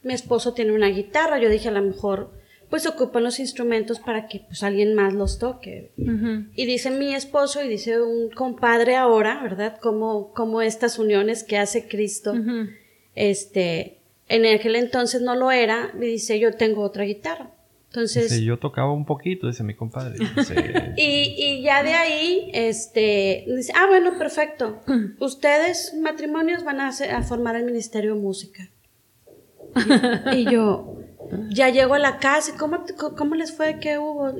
Mi 0.03 0.13
esposo 0.13 0.53
tiene 0.53 0.73
una 0.73 0.87
guitarra, 0.87 1.39
yo 1.39 1.49
dije 1.49 1.69
a 1.69 1.71
lo 1.71 1.81
mejor, 1.81 2.31
pues 2.69 2.85
ocupan 2.87 3.23
los 3.23 3.39
instrumentos 3.39 3.99
para 3.99 4.27
que 4.27 4.41
pues 4.47 4.63
alguien 4.63 4.93
más 4.95 5.13
los 5.13 5.39
toque. 5.39 5.91
Y 6.55 6.65
dice 6.65 6.91
mi 6.91 7.15
esposo 7.15 7.63
y 7.63 7.69
dice 7.69 8.01
un 8.01 8.29
compadre 8.29 8.95
ahora, 8.97 9.41
¿verdad? 9.41 9.79
Como, 9.79 10.33
como 10.33 10.61
estas 10.61 10.99
uniones 10.99 11.43
que 11.43 11.57
hace 11.57 11.87
Cristo, 11.87 12.33
este, 13.19 13.97
en 14.27 14.45
aquel 14.45 14.75
entonces 14.75 15.21
no 15.21 15.35
lo 15.35 15.51
era, 15.51 15.91
y 15.97 16.05
dice 16.05 16.39
yo 16.39 16.53
tengo 16.53 16.81
otra 16.83 17.03
guitarra. 17.03 17.51
Entonces, 17.87 18.29
dice, 18.29 18.43
yo 18.43 18.59
tocaba 18.59 18.93
un 18.93 19.03
poquito, 19.05 19.47
dice 19.47 19.63
mi 19.63 19.73
compadre. 19.73 20.19
Dice, 20.35 20.93
Y, 20.97 21.33
y 21.37 21.61
ya 21.63 21.81
de 21.81 21.93
ahí, 21.95 22.51
este, 22.53 23.45
dice, 23.47 23.73
ah, 23.75 23.87
bueno, 23.87 24.15
perfecto. 24.19 24.79
Ustedes, 25.19 25.95
matrimonios, 25.99 26.63
van 26.63 26.81
a, 26.81 26.87
hacer- 26.89 27.09
a 27.11 27.23
formar 27.23 27.55
el 27.55 27.65
Ministerio 27.65 28.13
de 28.13 28.21
Música. 28.21 28.69
y 30.35 30.45
yo, 30.51 30.97
ya 31.49 31.69
llego 31.69 31.95
a 31.95 31.99
la 31.99 32.19
casa, 32.19 32.53
¿cómo, 32.59 32.85
cómo 33.17 33.33
les 33.35 33.51
fue? 33.51 33.79
¿Qué 33.79 33.97
hubo? 33.97 34.31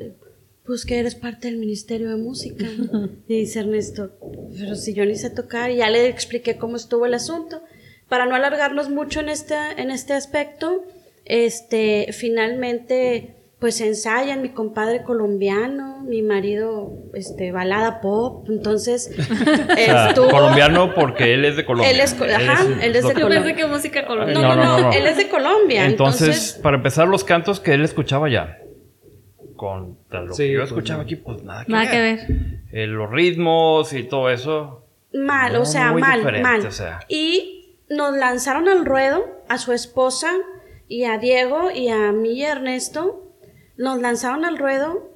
Pues 0.65 0.85
que 0.85 0.99
eres 0.99 1.15
parte 1.15 1.47
del 1.47 1.57
Ministerio 1.57 2.09
de 2.09 2.17
Música. 2.17 2.65
Y 3.27 3.33
dice 3.39 3.59
Ernesto, 3.61 4.11
pero 4.59 4.75
si 4.75 4.93
yo 4.93 5.05
ni 5.05 5.15
sé 5.15 5.29
tocar, 5.31 5.71
y 5.71 5.77
ya 5.77 5.89
le 5.89 6.07
expliqué 6.07 6.57
cómo 6.57 6.75
estuvo 6.75 7.05
el 7.07 7.15
asunto. 7.15 7.61
Para 8.09 8.25
no 8.25 8.35
alargarnos 8.35 8.89
mucho 8.89 9.19
en 9.19 9.29
este, 9.29 9.55
en 9.77 9.91
este 9.91 10.13
aspecto, 10.13 10.83
este, 11.25 12.09
finalmente 12.11 13.35
pues 13.59 13.81
ensayan, 13.81 14.41
mi 14.41 14.49
compadre 14.49 15.03
colombiano, 15.03 16.01
mi 16.07 16.21
marido, 16.21 16.93
este, 17.13 17.51
balada 17.51 17.99
pop, 17.99 18.47
entonces 18.49 19.11
estuvo... 19.77 20.29
colombiano 20.29 20.95
porque 20.95 21.33
él 21.33 21.43
es 21.43 21.57
de 21.57 21.65
Colombia. 21.65 21.91
Él 21.91 21.99
es, 21.99 22.13
ajá, 22.13 22.65
él 22.81 22.95
es 22.95 23.05
de 23.05 23.13
Colombia. 23.13 23.55
que 23.55 23.65
música 23.65 24.05
colombiana. 24.05 24.55
No 24.55 24.55
no, 24.55 24.79
no 24.79 24.93
él 24.93 25.05
es 25.05 25.17
de 25.17 25.27
Colombia. 25.27 25.85
Entonces, 25.85 26.57
para 26.63 26.77
empezar, 26.77 27.09
los 27.09 27.25
cantos 27.25 27.59
que 27.59 27.73
él 27.73 27.83
escuchaba 27.83 28.29
ya, 28.29 28.59
con 29.57 29.97
lo 30.09 30.33
que 30.33 30.51
yo 30.51 30.59
pues, 30.59 30.69
escuchaba 30.69 31.03
aquí, 31.03 31.17
pues 31.17 31.43
nada 31.43 31.65
que 31.65 31.71
nada 31.71 31.83
ver. 31.83 31.91
que 31.91 32.33
ver. 32.33 32.61
Eh, 32.71 32.87
los 32.87 33.11
ritmos 33.11 33.91
y 33.91 34.03
todo 34.03 34.29
eso. 34.29 34.85
Mal, 35.13 35.57
o 35.57 35.65
sea, 35.65 35.91
mal, 35.91 36.23
mal. 36.41 36.69
Y 37.09 37.58
nos 37.89 38.15
lanzaron 38.15 38.67
al 38.67 38.85
ruedo 38.85 39.25
a 39.47 39.57
su 39.57 39.73
esposa 39.73 40.31
y 40.87 41.05
a 41.05 41.17
Diego 41.17 41.71
y 41.71 41.89
a 41.89 42.11
mí 42.11 42.33
y 42.33 42.45
a 42.45 42.51
Ernesto 42.51 43.33
nos 43.77 43.99
lanzaron 44.01 44.45
al 44.45 44.57
ruedo 44.57 45.09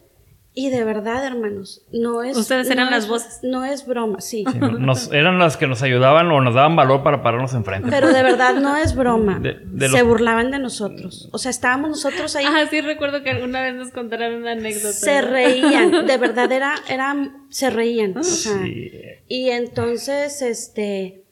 y 0.56 0.70
de 0.70 0.84
verdad, 0.84 1.26
hermanos, 1.26 1.84
no 1.92 2.22
es. 2.22 2.38
Ustedes 2.38 2.70
eran 2.70 2.92
las 2.92 3.08
voces. 3.08 3.40
No 3.42 3.66
es 3.66 3.88
broma, 3.88 4.22
sí. 4.22 4.46
nos, 4.80 5.12
eran 5.12 5.40
las 5.40 5.58
que 5.58 5.66
nos 5.66 5.82
ayudaban 5.82 6.28
o 6.28 6.42
nos 6.42 6.54
daban 6.54 6.76
valor 6.76 7.02
para 7.02 7.24
pararnos 7.24 7.56
enfrente. 7.56 7.90
Pero 7.90 8.14
de 8.14 8.22
verdad 8.22 8.54
no 8.54 8.78
es 8.78 8.96
broma. 8.96 9.42
Se 9.80 10.04
burlaban 10.04 10.52
de 10.52 10.60
nosotros. 10.60 11.28
O 11.32 11.40
sea, 11.40 11.50
estábamos 11.50 11.90
nosotros 11.90 12.36
ahí. 12.36 12.46
Ah, 12.48 12.66
sí, 12.70 12.82
recuerdo 12.82 13.24
que 13.24 13.32
alguna 13.32 13.64
vez 13.64 13.74
nos 13.74 13.90
contaron 13.90 14.36
una 14.36 14.52
anécdota. 14.52 14.94
Se 14.94 15.24
reían, 15.24 15.90
de 16.06 16.18
verdad 16.18 16.52
era, 16.52 16.76
era, 16.88 17.16
se 17.50 17.72
reían. 17.72 18.16
O 18.16 18.24
sea, 18.24 18.62
y 18.64 19.50
entonces, 19.50 20.44
este, 20.44 21.23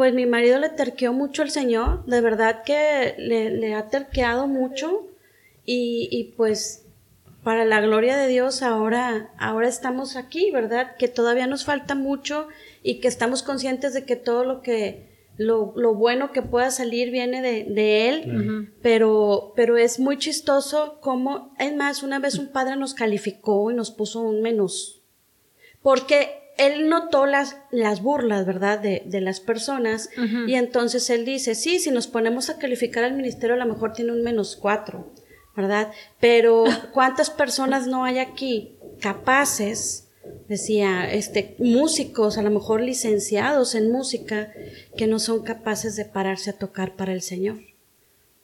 pues 0.00 0.14
mi 0.14 0.24
marido 0.24 0.58
le 0.58 0.70
terqueó 0.70 1.12
mucho 1.12 1.42
al 1.42 1.50
Señor. 1.50 2.06
De 2.06 2.22
verdad 2.22 2.62
que 2.64 3.14
le, 3.18 3.50
le 3.50 3.74
ha 3.74 3.90
terqueado 3.90 4.46
mucho. 4.46 5.06
Y, 5.66 6.08
y 6.10 6.32
pues 6.38 6.86
para 7.42 7.66
la 7.66 7.82
gloria 7.82 8.16
de 8.16 8.26
Dios 8.26 8.62
ahora, 8.62 9.30
ahora 9.36 9.68
estamos 9.68 10.16
aquí, 10.16 10.50
¿verdad? 10.52 10.96
Que 10.96 11.08
todavía 11.08 11.46
nos 11.46 11.66
falta 11.66 11.94
mucho 11.94 12.48
y 12.82 13.00
que 13.00 13.08
estamos 13.08 13.42
conscientes 13.42 13.92
de 13.92 14.06
que 14.06 14.16
todo 14.16 14.42
lo 14.44 14.62
que, 14.62 15.10
lo, 15.36 15.74
lo 15.76 15.94
bueno 15.94 16.32
que 16.32 16.40
pueda 16.40 16.70
salir 16.70 17.10
viene 17.10 17.42
de, 17.42 17.64
de 17.64 18.08
Él, 18.08 18.72
pero, 18.80 19.52
pero 19.54 19.76
es 19.76 20.00
muy 20.00 20.16
chistoso 20.16 20.98
como, 21.02 21.54
es 21.58 21.76
más, 21.76 22.02
una 22.02 22.20
vez 22.20 22.38
un 22.38 22.48
padre 22.48 22.76
nos 22.76 22.94
calificó 22.94 23.70
y 23.70 23.74
nos 23.74 23.90
puso 23.90 24.22
un 24.22 24.40
menos, 24.40 25.02
porque 25.82 26.39
él 26.58 26.88
notó 26.88 27.26
las, 27.26 27.56
las 27.70 28.02
burlas, 28.02 28.46
¿verdad?, 28.46 28.78
de, 28.78 29.02
de 29.06 29.20
las 29.20 29.40
personas, 29.40 30.10
y 30.46 30.54
entonces 30.54 31.08
él 31.10 31.24
dice, 31.24 31.54
sí, 31.54 31.78
si 31.78 31.90
nos 31.90 32.06
ponemos 32.06 32.50
a 32.50 32.58
calificar 32.58 33.04
al 33.04 33.14
ministerio, 33.14 33.54
a 33.54 33.58
lo 33.58 33.66
mejor 33.66 33.92
tiene 33.92 34.12
un 34.12 34.22
menos 34.22 34.56
cuatro. 34.56 35.12
¿verdad? 35.56 35.92
Pero 36.18 36.64
¿cuántas 36.92 37.30
personas 37.30 37.86
no 37.86 38.04
hay 38.04 38.18
aquí 38.18 38.76
capaces, 39.00 40.08
decía, 40.48 41.12
este, 41.12 41.54
músicos, 41.58 42.38
a 42.38 42.42
lo 42.42 42.50
mejor 42.50 42.80
licenciados 42.80 43.74
en 43.74 43.90
música, 43.90 44.52
que 44.96 45.06
no 45.06 45.18
son 45.18 45.42
capaces 45.42 45.96
de 45.96 46.04
pararse 46.04 46.50
a 46.50 46.58
tocar 46.58 46.96
para 46.96 47.12
el 47.12 47.22
Señor? 47.22 47.58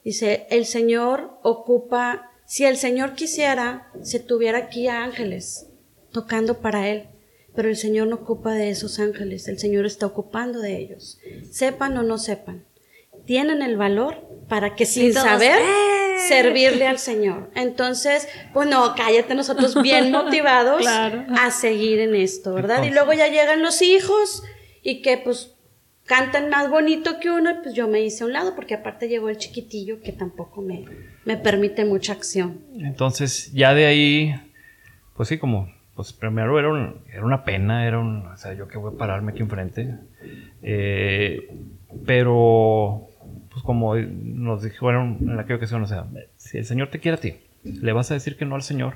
Dice, 0.05 0.47
el 0.51 0.67
Señor 0.67 1.39
ocupa, 1.43 2.31
si 2.47 2.65
el 2.65 2.77
Señor 2.77 3.15
quisiera, 3.15 3.91
se 4.03 4.21
tuviera 4.21 4.59
aquí 4.59 4.89
ángeles 4.89 5.67
tocando 6.13 6.61
para 6.61 6.89
Él, 6.89 7.09
pero 7.57 7.69
el 7.69 7.77
Señor 7.77 8.07
no 8.09 8.17
ocupa 8.17 8.53
de 8.53 8.71
esos 8.71 8.99
ángeles, 9.01 9.49
el 9.49 9.59
Señor 9.59 9.87
está 9.87 10.07
ocupando 10.07 10.61
de 10.61 10.77
ellos, 10.77 11.19
sepan 11.51 11.97
o 11.97 12.03
no 12.03 12.19
sepan. 12.19 12.65
Tienen 13.25 13.63
el 13.63 13.77
valor 13.77 14.23
para 14.49 14.77
que 14.77 14.87
sin 14.87 15.13
saber 15.13 15.59
servirle 16.29 16.87
al 16.87 16.99
Señor. 16.99 17.51
Entonces, 17.57 18.29
pues 18.53 18.69
no, 18.69 18.95
cállate 18.95 19.35
nosotros 19.35 19.83
bien 19.83 20.13
motivados 20.13 20.87
a 20.87 21.51
seguir 21.51 21.99
en 22.01 22.15
esto, 22.15 22.55
¿verdad? 22.55 22.85
Y 22.85 22.91
luego 22.91 23.13
ya 23.15 23.29
llegan 23.29 23.63
los 23.63 23.83
hijos 23.83 24.45
y 24.83 25.03
que 25.03 25.19
pues 25.19 25.57
cantan 26.05 26.49
más 26.51 26.71
bonito 26.71 27.19
que 27.19 27.31
uno, 27.31 27.51
y 27.51 27.55
pues 27.55 27.75
yo 27.75 27.89
me 27.89 28.01
hice 28.01 28.23
a 28.23 28.27
un 28.27 28.33
lado, 28.33 28.55
porque 28.55 28.75
aparte 28.75 29.09
llegó 29.09 29.29
el 29.29 29.39
chiquitillo 29.39 30.01
que 30.01 30.13
tampoco 30.13 30.63
me, 30.63 30.85
me 31.25 31.37
permite 31.37 31.85
mucha 31.85 32.13
acción. 32.13 32.65
Entonces, 32.79 33.53
ya 33.53 33.75
de 33.75 33.87
ahí, 33.87 34.35
pues 35.17 35.29
sí, 35.29 35.39
como, 35.39 35.69
pues 35.97 36.13
primero 36.13 36.59
era, 36.59 36.95
era 37.11 37.25
una 37.25 37.43
pena, 37.45 37.87
era 37.87 37.99
un, 37.99 38.27
o 38.27 38.37
sea, 38.37 38.53
yo 38.53 38.69
que 38.69 38.77
voy 38.77 38.95
a 38.95 38.99
pararme 38.99 39.33
aquí 39.33 39.41
enfrente, 39.41 39.95
eh, 40.63 41.51
pero 42.05 43.09
pues 43.51 43.65
como 43.65 43.97
nos 43.97 44.63
dijeron 44.63 45.17
en 45.23 45.41
aquella 45.41 45.57
ocasión, 45.57 45.83
o 45.83 45.87
sea, 45.87 46.07
si 46.37 46.59
el 46.59 46.67
Señor 46.67 46.91
te 46.91 47.01
quiere 47.01 47.17
a 47.17 47.21
ti, 47.21 47.37
le 47.65 47.93
vas 47.93 48.11
a 48.11 48.15
decir 48.15 48.37
que 48.37 48.45
no 48.45 48.55
al 48.55 48.63
Señor. 48.63 48.95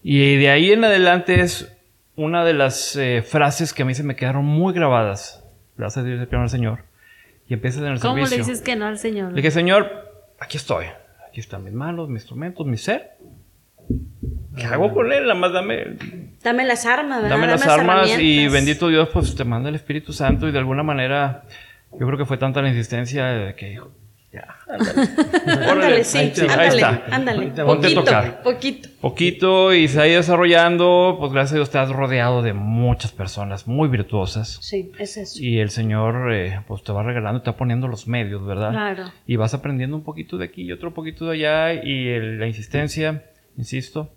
Y 0.00 0.36
de 0.36 0.50
ahí 0.50 0.70
en 0.70 0.84
adelante 0.84 1.40
es 1.40 1.76
una 2.14 2.44
de 2.44 2.54
las 2.54 2.94
eh, 2.96 3.22
frases 3.22 3.72
que 3.72 3.82
a 3.82 3.84
mí 3.84 3.94
se 3.94 4.04
me 4.04 4.14
quedaron 4.14 4.44
muy 4.44 4.72
grabadas. 4.72 5.44
Le 5.76 5.84
vas 5.84 5.96
a 5.96 6.02
decir 6.04 6.28
que 6.28 6.36
no 6.36 6.42
al 6.42 6.50
Señor. 6.50 6.84
Y 7.48 7.54
empiezas 7.54 7.82
en 7.82 7.88
el 7.88 8.00
¿Cómo 8.00 8.14
servicio. 8.14 8.38
le 8.38 8.44
dices 8.44 8.62
que 8.62 8.76
no 8.76 8.86
al 8.86 8.98
Señor? 8.98 9.30
Le 9.30 9.36
dije, 9.36 9.50
Señor, 9.50 9.90
aquí 10.38 10.56
estoy. 10.56 10.86
Aquí 11.28 11.40
están 11.40 11.64
mis 11.64 11.72
manos, 11.72 12.08
mis 12.08 12.22
instrumentos, 12.22 12.66
mi 12.66 12.76
ser. 12.76 13.12
¿Qué 14.56 14.64
hago 14.64 14.92
con 14.92 15.12
él? 15.12 15.22
Nada 15.22 15.34
más 15.34 15.52
dame... 15.52 15.96
Dame 16.42 16.64
las 16.64 16.86
armas, 16.86 17.22
Dame, 17.28 17.46
las 17.46 17.64
armas 17.66 18.18
y 18.18 18.48
bendito 18.48 18.88
Dios, 18.88 19.08
pues 19.12 19.34
te 19.36 19.44
manda 19.44 19.68
el 19.68 19.76
Espíritu 19.76 20.12
Santo 20.12 20.48
y 20.48 20.52
de 20.52 20.58
alguna 20.58 20.82
manera 20.82 21.44
yo 21.92 22.06
creo 22.06 22.18
que 22.18 22.24
fue 22.24 22.36
tanta 22.36 22.60
la 22.62 22.68
insistencia 22.68 23.54
que 23.54 23.68
dijo, 23.68 23.92
ya, 24.32 24.48
ándale. 24.66 25.08
ándale, 25.70 26.04
sí, 26.04 26.18
ahí, 26.18 26.32
ándale, 26.40 26.62
ahí 26.62 26.68
está. 26.68 27.02
ándale. 27.10 27.46
Ponte 27.48 27.64
poquito, 27.64 28.00
a 28.00 28.04
tocar. 28.04 28.42
Poquito. 28.42 28.88
Poquito 29.00 29.74
y 29.74 29.88
se 29.88 30.00
ha 30.00 30.08
ido 30.08 30.16
desarrollando, 30.16 31.16
pues 31.20 31.32
gracias 31.32 31.52
a 31.52 31.56
Dios 31.56 31.70
te 31.70 31.78
has 31.78 31.90
rodeado 31.90 32.40
de 32.40 32.54
muchas 32.54 33.12
personas 33.12 33.68
muy 33.68 33.88
virtuosas. 33.88 34.58
Sí, 34.62 34.90
es 34.98 35.18
eso. 35.18 35.38
Y 35.38 35.58
el 35.58 35.68
Señor, 35.68 36.32
eh, 36.32 36.60
pues 36.66 36.82
te 36.82 36.92
va 36.92 37.02
regalando, 37.02 37.42
te 37.42 37.50
va 37.50 37.58
poniendo 37.58 37.88
los 37.88 38.08
medios, 38.08 38.44
¿verdad? 38.46 38.70
Claro. 38.70 39.04
Y 39.26 39.36
vas 39.36 39.52
aprendiendo 39.52 39.96
un 39.96 40.02
poquito 40.02 40.38
de 40.38 40.46
aquí 40.46 40.62
y 40.62 40.72
otro 40.72 40.94
poquito 40.94 41.26
de 41.26 41.32
allá 41.32 41.74
y 41.74 42.18
la 42.38 42.46
insistencia, 42.46 43.24
insisto, 43.56 44.10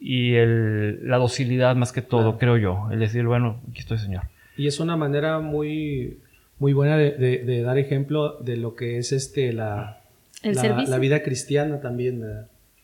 y 0.00 0.34
el, 0.34 1.08
la 1.08 1.16
docilidad 1.18 1.76
más 1.76 1.92
que 1.92 2.02
todo, 2.02 2.38
creo 2.38 2.56
yo. 2.56 2.88
El 2.90 3.00
decir, 3.00 3.24
bueno, 3.24 3.60
aquí 3.70 3.80
estoy, 3.80 3.98
Señor. 3.98 4.24
Y 4.56 4.66
es 4.66 4.80
una 4.80 4.96
manera 4.96 5.40
muy 5.40 6.18
muy 6.58 6.72
buena 6.72 6.96
de, 6.96 7.62
dar 7.62 7.78
ejemplo 7.78 8.38
de 8.38 8.56
lo 8.56 8.74
que 8.76 8.98
es 8.98 9.12
este 9.12 9.52
la, 9.52 10.00
la, 10.42 10.98
vida 10.98 11.22
cristiana 11.22 11.80
también, 11.80 12.24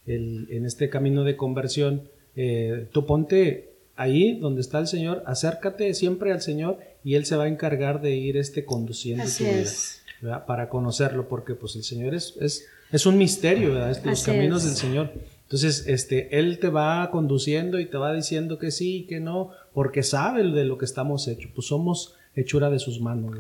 el, 0.07 0.49
en 0.51 0.67
este 0.67 0.91
camino 0.91 1.25
de 1.25 1.37
conversión. 1.37 2.03
Eh, 2.37 2.89
tú 2.93 3.07
ponte 3.07 3.71
ahí 3.97 4.39
donde 4.39 4.61
está 4.61 4.79
el 4.79 4.87
Señor, 4.87 5.23
acércate 5.27 5.95
siempre 5.95 6.33
al 6.33 6.41
Señor 6.41 6.79
y 7.05 7.15
Él 7.15 7.27
se 7.27 7.37
va 7.37 7.45
a 7.45 7.49
encargar 7.49 8.01
de 8.01 8.17
ir 8.17 8.37
este, 8.37 8.65
conduciendo 8.65 9.25
tu 9.25 9.45
vida 9.45 10.47
para 10.47 10.69
conocerlo, 10.69 11.29
porque 11.29 11.55
pues 11.55 11.77
el 11.77 11.83
Señor 11.83 12.15
es, 12.15 12.37
es, 12.41 12.67
es 12.93 13.07
un 13.07 13.17
misterio, 13.17 13.73
¿verdad? 13.73 13.91
Este, 13.91 14.09
los 14.11 14.23
caminos 14.23 14.65
del 14.65 14.75
Señor. 14.75 15.13
Entonces, 15.51 15.89
este, 15.89 16.39
Él 16.39 16.61
te 16.61 16.69
va 16.69 17.11
conduciendo 17.11 17.81
y 17.81 17.87
te 17.87 17.99
va 17.99 18.15
diciendo 18.15 18.57
que 18.57 18.71
sí 18.71 18.99
y 18.99 19.07
que 19.07 19.19
no, 19.19 19.51
porque 19.75 20.05
sabe 20.05 20.45
de 20.45 20.65
lo 20.65 20.79
que 20.79 20.85
estamos 20.85 21.27
hechos. 21.27 21.51
Pues 21.53 21.67
somos 21.67 22.15
hechura 22.37 22.71
de 22.71 22.79
sus 22.79 23.01
manos. 23.01 23.37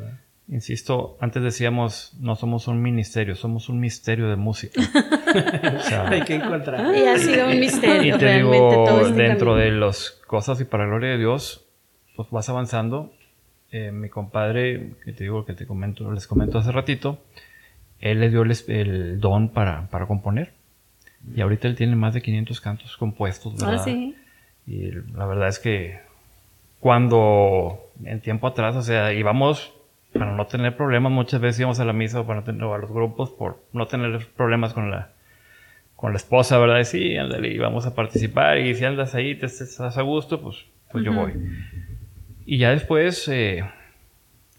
Insisto, 0.49 1.17
antes 1.21 1.41
decíamos, 1.41 2.13
no 2.19 2.35
somos 2.35 2.67
un 2.67 2.83
ministerio, 2.83 3.37
somos 3.37 3.69
un 3.69 3.79
misterio 3.79 4.29
de 4.29 4.35
música. 4.35 4.81
Hay 6.11 6.23
que 6.23 6.35
encontrar. 6.35 6.93
Y 6.97 7.07
ha 7.07 7.17
sido 7.17 7.47
un 7.47 7.61
misterio. 7.61 8.17
Y 8.17 8.19
te 8.19 8.39
digo, 8.39 9.07
este 9.07 9.23
dentro 9.23 9.55
de 9.55 9.71
las 9.71 10.11
cosas 10.27 10.61
y 10.61 10.65
para 10.65 10.87
la 10.87 10.91
gloria 10.91 11.11
de 11.11 11.19
Dios, 11.19 11.65
pues 12.17 12.29
vas 12.31 12.49
avanzando. 12.49 13.13
Eh, 13.71 13.93
mi 13.93 14.09
compadre, 14.09 14.95
que 15.05 15.13
te 15.13 15.23
digo 15.23 15.45
que 15.45 15.55
te 15.55 15.65
comento, 15.65 16.11
les 16.11 16.27
comento 16.27 16.59
hace 16.59 16.73
ratito, 16.73 17.21
él 18.01 18.19
le 18.19 18.31
dio 18.31 18.43
el, 18.43 19.21
don 19.21 19.51
para, 19.51 19.89
para, 19.91 20.09
componer. 20.09 20.55
Y 21.35 21.41
ahorita 21.41 21.69
él 21.69 21.77
tiene 21.77 21.97
más 21.97 22.15
de 22.15 22.23
500 22.23 22.61
cantos 22.61 22.97
compuestos, 22.97 23.63
ah, 23.63 23.67
¿verdad? 23.67 23.85
sí. 23.85 24.17
Y 24.67 24.91
la 25.15 25.27
verdad 25.27 25.49
es 25.49 25.59
que 25.59 26.01
cuando 26.81 27.81
en 28.05 28.21
tiempo 28.21 28.47
atrás, 28.47 28.77
o 28.77 28.83
sea, 28.83 29.13
íbamos 29.13 29.73
para 30.13 30.35
no 30.35 30.47
tener 30.47 30.77
problemas, 30.77 31.13
muchas 31.13 31.41
veces 31.41 31.61
íbamos 31.61 31.81
a 31.81 31.85
la 31.85 31.93
misa 31.93 32.21
o 32.21 32.27
para 32.27 32.41
no 32.41 32.45
tener, 32.45 32.63
a 32.65 32.79
los 32.79 32.91
grupos 32.91 33.31
por 33.31 33.63
no 33.73 33.87
tener 33.87 34.27
problemas 34.37 34.73
con 34.73 34.91
la 34.91 35.13
con 36.01 36.13
la 36.13 36.17
esposa, 36.17 36.57
¿verdad? 36.57 36.81
Y 36.81 36.85
sí, 36.87 37.17
ándale, 37.19 37.49
y 37.49 37.59
vamos 37.59 37.85
a 37.85 37.95
participar 37.95 38.57
y 38.57 38.75
si 38.75 38.87
andas 38.87 39.15
ahí, 39.15 39.35
te 39.35 39.45
estás 39.45 39.99
a 39.99 40.01
gusto, 40.01 40.41
pues, 40.41 40.65
pues 40.91 41.05
yo 41.05 41.13
voy. 41.13 41.35
Y 42.47 42.57
ya 42.57 42.71
después, 42.71 43.29
eh, 43.29 43.63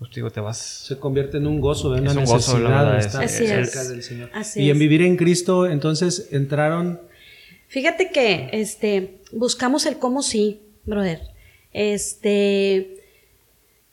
pues 0.01 0.09
digo, 0.15 0.31
te 0.31 0.39
vas... 0.39 0.57
Se 0.57 0.97
convierte 0.97 1.37
en 1.37 1.45
un 1.45 1.61
gozo, 1.61 1.95
en 1.95 2.01
una 2.01 2.15
necesidad 2.15 2.93
de 2.93 2.99
estar 3.01 3.29
cerca 3.29 3.83
del 3.83 4.01
Señor. 4.01 4.31
y 4.55 4.71
en 4.71 4.79
vivir 4.79 5.03
en 5.03 5.15
Cristo, 5.15 5.67
entonces 5.67 6.29
entraron... 6.31 6.99
Fíjate 7.67 8.09
que 8.09 8.49
este, 8.51 9.21
buscamos 9.31 9.85
el 9.85 9.99
cómo 9.99 10.23
sí, 10.23 10.59
brother. 10.85 11.21
Este, 11.71 12.95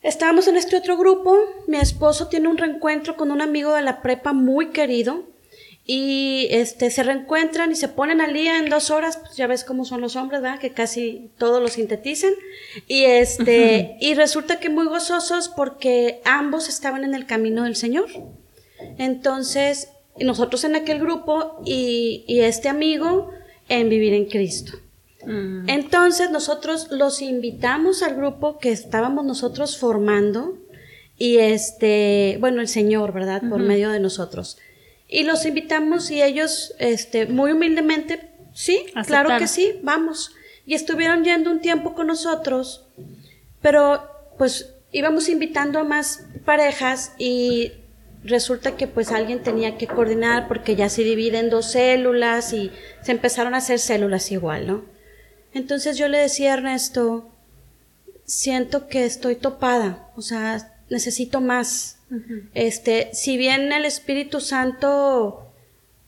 estábamos 0.01 0.47
en 0.47 0.57
este 0.57 0.77
otro 0.77 0.97
grupo, 0.97 1.37
mi 1.67 1.77
esposo 1.77 2.27
tiene 2.27 2.47
un 2.47 2.57
reencuentro 2.57 3.15
con 3.15 3.29
un 3.29 3.43
amigo 3.43 3.75
de 3.75 3.83
la 3.83 4.01
prepa 4.01 4.33
muy 4.33 4.71
querido, 4.71 5.25
y 5.91 6.45
este 6.51 6.91
se 6.91 7.01
reencuentran 7.01 7.71
y 7.71 7.75
se 7.75 7.87
ponen 7.87 8.21
al 8.21 8.31
día 8.31 8.59
en 8.59 8.69
dos 8.69 8.91
horas, 8.91 9.17
pues 9.17 9.35
ya 9.35 9.47
ves 9.47 9.63
cómo 9.63 9.85
son 9.85 10.01
los 10.01 10.15
hombres, 10.15 10.39
¿verdad? 10.39 10.59
Que 10.59 10.69
casi 10.69 11.31
todo 11.39 11.59
lo 11.59 11.67
sintetizan. 11.67 12.31
Y 12.87 13.05
este, 13.05 13.97
y 13.99 14.13
resulta 14.13 14.59
que 14.59 14.69
muy 14.69 14.85
gozosos 14.85 15.49
porque 15.49 16.21
ambos 16.25 16.69
estaban 16.69 17.05
en 17.05 17.15
el 17.15 17.25
camino 17.25 17.63
del 17.63 17.75
Señor. 17.75 18.05
Entonces, 18.99 19.89
nosotros 20.19 20.63
en 20.63 20.75
aquel 20.75 20.99
grupo 20.99 21.59
y, 21.65 22.23
y 22.27 22.41
este 22.41 22.69
amigo 22.69 23.31
en 23.67 23.89
vivir 23.89 24.13
en 24.13 24.25
Cristo. 24.25 24.73
Mm. 25.25 25.69
Entonces, 25.69 26.29
nosotros 26.29 26.89
los 26.91 27.19
invitamos 27.23 28.03
al 28.03 28.15
grupo 28.15 28.59
que 28.59 28.71
estábamos 28.71 29.25
nosotros 29.25 29.79
formando 29.79 30.55
y 31.17 31.37
este, 31.37 32.37
bueno, 32.39 32.61
el 32.61 32.67
Señor, 32.67 33.11
¿verdad? 33.11 33.41
Por 33.49 33.61
medio 33.61 33.89
de 33.89 33.99
nosotros. 33.99 34.59
Y 35.09 35.23
los 35.23 35.45
invitamos 35.45 36.11
y 36.11 36.21
ellos, 36.21 36.75
este, 36.77 37.25
muy 37.25 37.51
humildemente, 37.51 38.29
sí, 38.53 38.85
claro 39.07 39.37
que 39.39 39.47
sí, 39.47 39.79
vamos. 39.81 40.35
Y 40.65 40.75
estuvieron 40.75 41.23
yendo 41.23 41.49
un 41.49 41.61
tiempo 41.61 41.95
con 41.95 42.07
nosotros, 42.07 42.85
pero 43.61 44.03
pues 44.37 44.71
íbamos 44.91 45.27
invitando 45.27 45.79
a 45.79 45.83
más 45.83 46.25
parejas 46.45 47.13
y 47.17 47.73
resulta 48.23 48.75
que 48.75 48.87
pues 48.87 49.11
alguien 49.11 49.41
tenía 49.41 49.77
que 49.77 49.87
coordinar 49.87 50.47
porque 50.47 50.75
ya 50.75 50.89
se 50.89 51.03
divide 51.03 51.39
en 51.39 51.49
dos 51.49 51.71
células 51.71 52.53
y 52.53 52.71
se 53.01 53.11
empezaron 53.11 53.53
a 53.53 53.57
hacer 53.57 53.79
células 53.79 54.31
igual, 54.31 54.67
¿no? 54.67 54.85
Entonces 55.53 55.97
yo 55.97 56.07
le 56.07 56.19
decía 56.19 56.51
a 56.51 56.57
Ernesto, 56.57 57.29
siento 58.25 58.87
que 58.87 59.05
estoy 59.05 59.35
topada, 59.35 60.11
o 60.15 60.21
sea, 60.21 60.73
necesito 60.89 61.41
más. 61.41 61.98
Este, 62.53 63.09
si 63.13 63.37
bien 63.37 63.71
el 63.71 63.85
Espíritu 63.85 64.39
Santo 64.39 65.45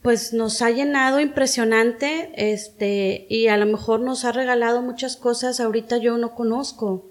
pues 0.02 0.32
nos 0.32 0.62
ha 0.62 0.70
llenado 0.70 1.20
impresionante, 1.20 2.32
este, 2.34 3.24
y 3.30 3.46
a 3.46 3.56
lo 3.56 3.66
mejor 3.66 4.00
nos 4.00 4.24
ha 4.24 4.32
regalado 4.32 4.82
muchas 4.82 5.16
cosas, 5.16 5.60
ahorita 5.60 5.98
yo 5.98 6.18
no 6.18 6.34
conozco 6.34 7.08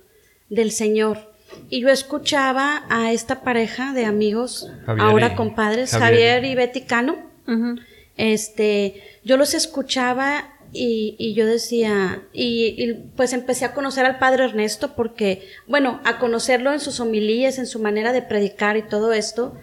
del 0.50 0.72
Señor. 0.72 1.32
Y 1.70 1.82
yo 1.82 1.90
escuchaba 1.90 2.84
a 2.90 3.14
esta 3.14 3.44
pareja 3.44 3.94
de 3.94 4.06
amigos, 4.06 4.70
ahora 4.86 5.36
compadres, 5.36 5.92
Javier, 5.92 6.44
y 6.44 6.56
Betty 6.56 6.82
Cano. 6.82 7.16
Este, 8.18 9.02
yo 9.24 9.38
los 9.38 9.54
escuchaba 9.54 10.54
y, 10.74 11.16
y 11.18 11.34
yo 11.34 11.46
decía, 11.46 12.24
y, 12.34 12.94
pues 13.16 13.34
empecé 13.34 13.66
a 13.66 13.74
conocer 13.74 14.06
al 14.06 14.20
padre 14.20 14.46
Ernesto 14.46 14.96
porque, 14.96 15.48
bueno, 15.68 16.00
a 16.06 16.20
conocerlo 16.20 16.72
en 16.72 16.80
sus 16.80 17.00
homilías, 17.00 17.58
en 17.58 17.68
su 17.68 17.80
manera 17.80 18.14
de 18.14 18.22
predicar 18.22 18.78
y 18.78 18.84
todo 18.84 19.12
esto. 19.12 19.56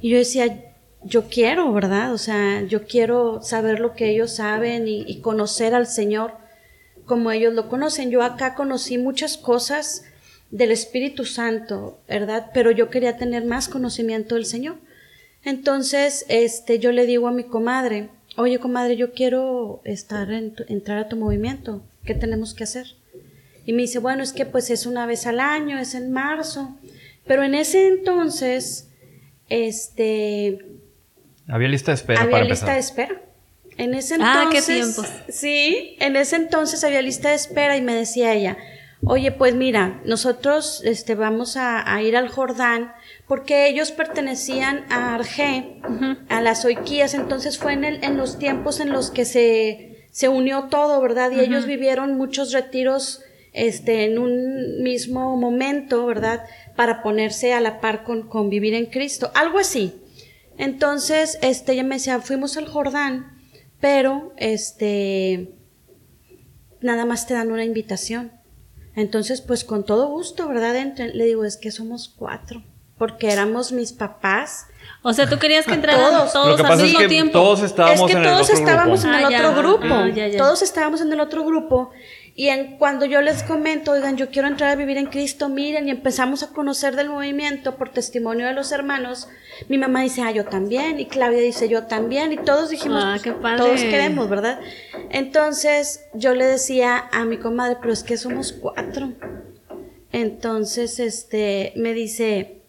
Y 0.00 0.10
yo 0.10 0.18
decía, 0.18 0.74
yo 1.02 1.28
quiero, 1.28 1.72
¿verdad? 1.72 2.12
O 2.12 2.18
sea, 2.18 2.62
yo 2.62 2.86
quiero 2.86 3.42
saber 3.42 3.80
lo 3.80 3.94
que 3.94 4.10
ellos 4.10 4.34
saben 4.34 4.88
y, 4.88 5.04
y 5.06 5.20
conocer 5.20 5.74
al 5.74 5.86
Señor 5.86 6.32
como 7.06 7.30
ellos 7.30 7.54
lo 7.54 7.68
conocen. 7.68 8.10
Yo 8.10 8.22
acá 8.22 8.54
conocí 8.54 8.98
muchas 8.98 9.36
cosas 9.36 10.04
del 10.50 10.72
Espíritu 10.72 11.24
Santo, 11.24 12.00
¿verdad? 12.08 12.50
Pero 12.52 12.70
yo 12.70 12.90
quería 12.90 13.16
tener 13.16 13.44
más 13.44 13.68
conocimiento 13.68 14.34
del 14.34 14.46
Señor. 14.46 14.78
Entonces, 15.42 16.24
este, 16.28 16.78
yo 16.78 16.92
le 16.92 17.06
digo 17.06 17.28
a 17.28 17.32
mi 17.32 17.44
comadre, 17.44 18.10
oye, 18.40 18.58
comadre, 18.58 18.96
yo 18.96 19.12
quiero 19.12 19.80
estar 19.84 20.30
entrar 20.32 20.98
a 20.98 21.08
tu 21.08 21.16
movimiento, 21.16 21.82
¿qué 22.04 22.14
tenemos 22.14 22.54
que 22.54 22.64
hacer? 22.64 22.86
Y 23.66 23.72
me 23.72 23.82
dice, 23.82 23.98
bueno, 23.98 24.22
es 24.22 24.32
que 24.32 24.46
pues 24.46 24.70
es 24.70 24.86
una 24.86 25.06
vez 25.06 25.26
al 25.26 25.40
año, 25.40 25.78
es 25.78 25.94
en 25.94 26.10
marzo, 26.10 26.76
pero 27.26 27.44
en 27.44 27.54
ese 27.54 27.86
entonces, 27.86 28.88
este... 29.48 30.66
Había 31.46 31.68
lista 31.68 31.92
de 31.92 31.96
espera. 31.96 32.22
Había 32.22 32.44
lista 32.44 32.72
de 32.72 32.78
espera. 32.78 33.22
En 33.76 33.94
ese 33.94 34.14
entonces... 34.14 34.46
Ah, 34.46 34.50
qué 34.52 34.62
tiempo. 34.62 35.02
Sí, 35.28 35.96
en 36.00 36.16
ese 36.16 36.36
entonces 36.36 36.82
había 36.84 37.02
lista 37.02 37.30
de 37.30 37.36
espera 37.36 37.76
y 37.76 37.82
me 37.82 37.94
decía 37.94 38.32
ella, 38.34 38.56
oye, 39.04 39.32
pues 39.32 39.54
mira, 39.54 40.00
nosotros 40.04 40.82
este, 40.84 41.14
vamos 41.14 41.56
a, 41.56 41.92
a 41.92 42.02
ir 42.02 42.16
al 42.16 42.28
Jordán 42.28 42.92
porque 43.26 43.68
ellos 43.68 43.92
pertenecían 43.92 44.84
a 44.90 45.14
Arge, 45.14 45.80
a 46.28 46.40
las 46.40 46.64
Oiquías, 46.64 47.14
entonces 47.14 47.58
fue 47.58 47.72
en, 47.72 47.84
el, 47.84 48.04
en, 48.04 48.16
los 48.16 48.38
tiempos 48.38 48.80
en 48.80 48.90
los 48.90 49.10
que 49.10 49.24
se, 49.24 50.06
se 50.10 50.28
unió 50.28 50.64
todo, 50.64 51.00
¿verdad? 51.00 51.30
Y 51.30 51.40
ellos 51.40 51.66
vivieron 51.66 52.16
muchos 52.16 52.52
retiros 52.52 53.22
este, 53.52 54.04
en 54.04 54.18
un 54.18 54.82
mismo 54.82 55.36
momento, 55.36 56.06
¿verdad? 56.06 56.44
Para 56.76 57.02
ponerse 57.02 57.52
a 57.52 57.60
la 57.60 57.80
par 57.80 58.04
con, 58.04 58.28
con 58.28 58.50
vivir 58.50 58.74
en 58.74 58.86
Cristo, 58.86 59.30
algo 59.34 59.58
así. 59.58 59.94
Entonces, 60.58 61.38
este, 61.40 61.72
ella 61.72 61.84
me 61.84 61.94
decía, 61.94 62.20
fuimos 62.20 62.56
al 62.56 62.66
Jordán, 62.66 63.38
pero, 63.80 64.34
este, 64.36 65.54
nada 66.80 67.04
más 67.06 67.26
te 67.26 67.34
dan 67.34 67.50
una 67.50 67.64
invitación. 67.64 68.39
Entonces, 69.00 69.40
pues 69.40 69.64
con 69.64 69.84
todo 69.84 70.08
gusto, 70.08 70.48
¿verdad? 70.48 70.74
le 70.96 71.24
digo, 71.24 71.44
es 71.44 71.56
que 71.56 71.70
somos 71.70 72.08
cuatro 72.08 72.62
porque 73.00 73.32
éramos 73.32 73.72
mis 73.72 73.94
papás. 73.94 74.66
O 75.00 75.14
sea, 75.14 75.26
tú 75.26 75.38
querías 75.38 75.64
que 75.64 75.72
entraran 75.72 76.28
todos, 76.30 76.60
al 76.60 76.82
mismo 76.82 77.06
tiempo. 77.08 77.32
Todos 77.32 77.62
estábamos 77.62 78.00
es 78.02 78.06
que 78.06 78.12
en 78.12 78.22
todos 78.22 78.50
el 78.50 78.56
otro 78.56 78.66
estábamos 78.66 79.02
grupo. 79.02 79.16
en 79.16 79.24
el 79.24 79.34
otro 79.34 79.54
grupo. 79.54 79.94
Ah, 79.94 80.10
todos 80.36 80.60
estábamos 80.60 81.00
en 81.00 81.10
el 81.10 81.20
otro 81.20 81.42
grupo. 81.46 81.92
Y 82.40 82.48
en, 82.48 82.78
cuando 82.78 83.04
yo 83.04 83.20
les 83.20 83.42
comento, 83.42 83.92
oigan, 83.92 84.16
yo 84.16 84.30
quiero 84.30 84.48
entrar 84.48 84.70
a 84.70 84.74
vivir 84.74 84.96
en 84.96 85.08
Cristo, 85.08 85.50
miren, 85.50 85.88
y 85.88 85.90
empezamos 85.90 86.42
a 86.42 86.54
conocer 86.54 86.96
del 86.96 87.10
movimiento 87.10 87.76
por 87.76 87.90
testimonio 87.92 88.46
de 88.46 88.54
los 88.54 88.72
hermanos, 88.72 89.28
mi 89.68 89.76
mamá 89.76 90.00
dice, 90.00 90.22
ah, 90.22 90.30
yo 90.30 90.46
también, 90.46 90.98
y 91.00 91.04
Claudia 91.04 91.42
dice, 91.42 91.68
yo 91.68 91.84
también, 91.84 92.32
y 92.32 92.38
todos 92.38 92.70
dijimos, 92.70 93.02
ah, 93.04 93.18
qué 93.22 93.32
padre. 93.32 93.58
todos 93.58 93.82
queremos, 93.82 94.30
¿verdad? 94.30 94.58
Entonces 95.10 96.06
yo 96.14 96.34
le 96.34 96.46
decía 96.46 97.10
a 97.12 97.26
mi 97.26 97.36
comadre, 97.36 97.76
pero 97.78 97.92
es 97.92 98.02
que 98.02 98.16
somos 98.16 98.54
cuatro. 98.54 99.12
Entonces, 100.10 100.98
este, 100.98 101.74
me 101.76 101.92
dice, 101.92 102.62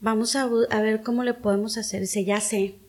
vamos 0.00 0.34
a, 0.34 0.48
ver 0.48 1.02
cómo 1.02 1.22
le 1.22 1.34
podemos 1.34 1.78
hacer. 1.78 2.00
Dice, 2.00 2.24
ya 2.24 2.40
sé. 2.40 2.80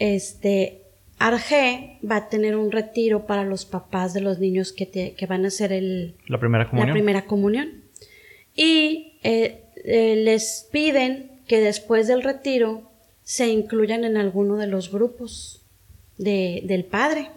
Este, 0.00 0.83
Arge 1.24 1.98
va 2.08 2.16
a 2.16 2.28
tener 2.28 2.54
un 2.54 2.70
retiro 2.70 3.24
para 3.24 3.44
los 3.44 3.64
papás 3.64 4.12
de 4.12 4.20
los 4.20 4.40
niños 4.40 4.74
que, 4.74 5.14
que 5.16 5.26
van 5.26 5.46
a 5.46 5.48
hacer 5.48 5.72
el, 5.72 6.16
la 6.26 6.38
primera 6.38 6.68
comunión. 6.68 6.88
La 6.88 6.92
primera 6.92 7.24
comunión. 7.24 7.68
Y 8.54 9.14
eh, 9.22 9.62
eh, 9.84 10.16
les 10.16 10.68
piden 10.70 11.30
que 11.46 11.60
después 11.60 12.08
del 12.08 12.22
retiro 12.22 12.90
se 13.22 13.48
incluyan 13.48 14.04
en 14.04 14.18
alguno 14.18 14.56
de 14.58 14.66
los 14.66 14.92
grupos 14.92 15.62
de, 16.18 16.62
del 16.66 16.84
padre, 16.84 17.30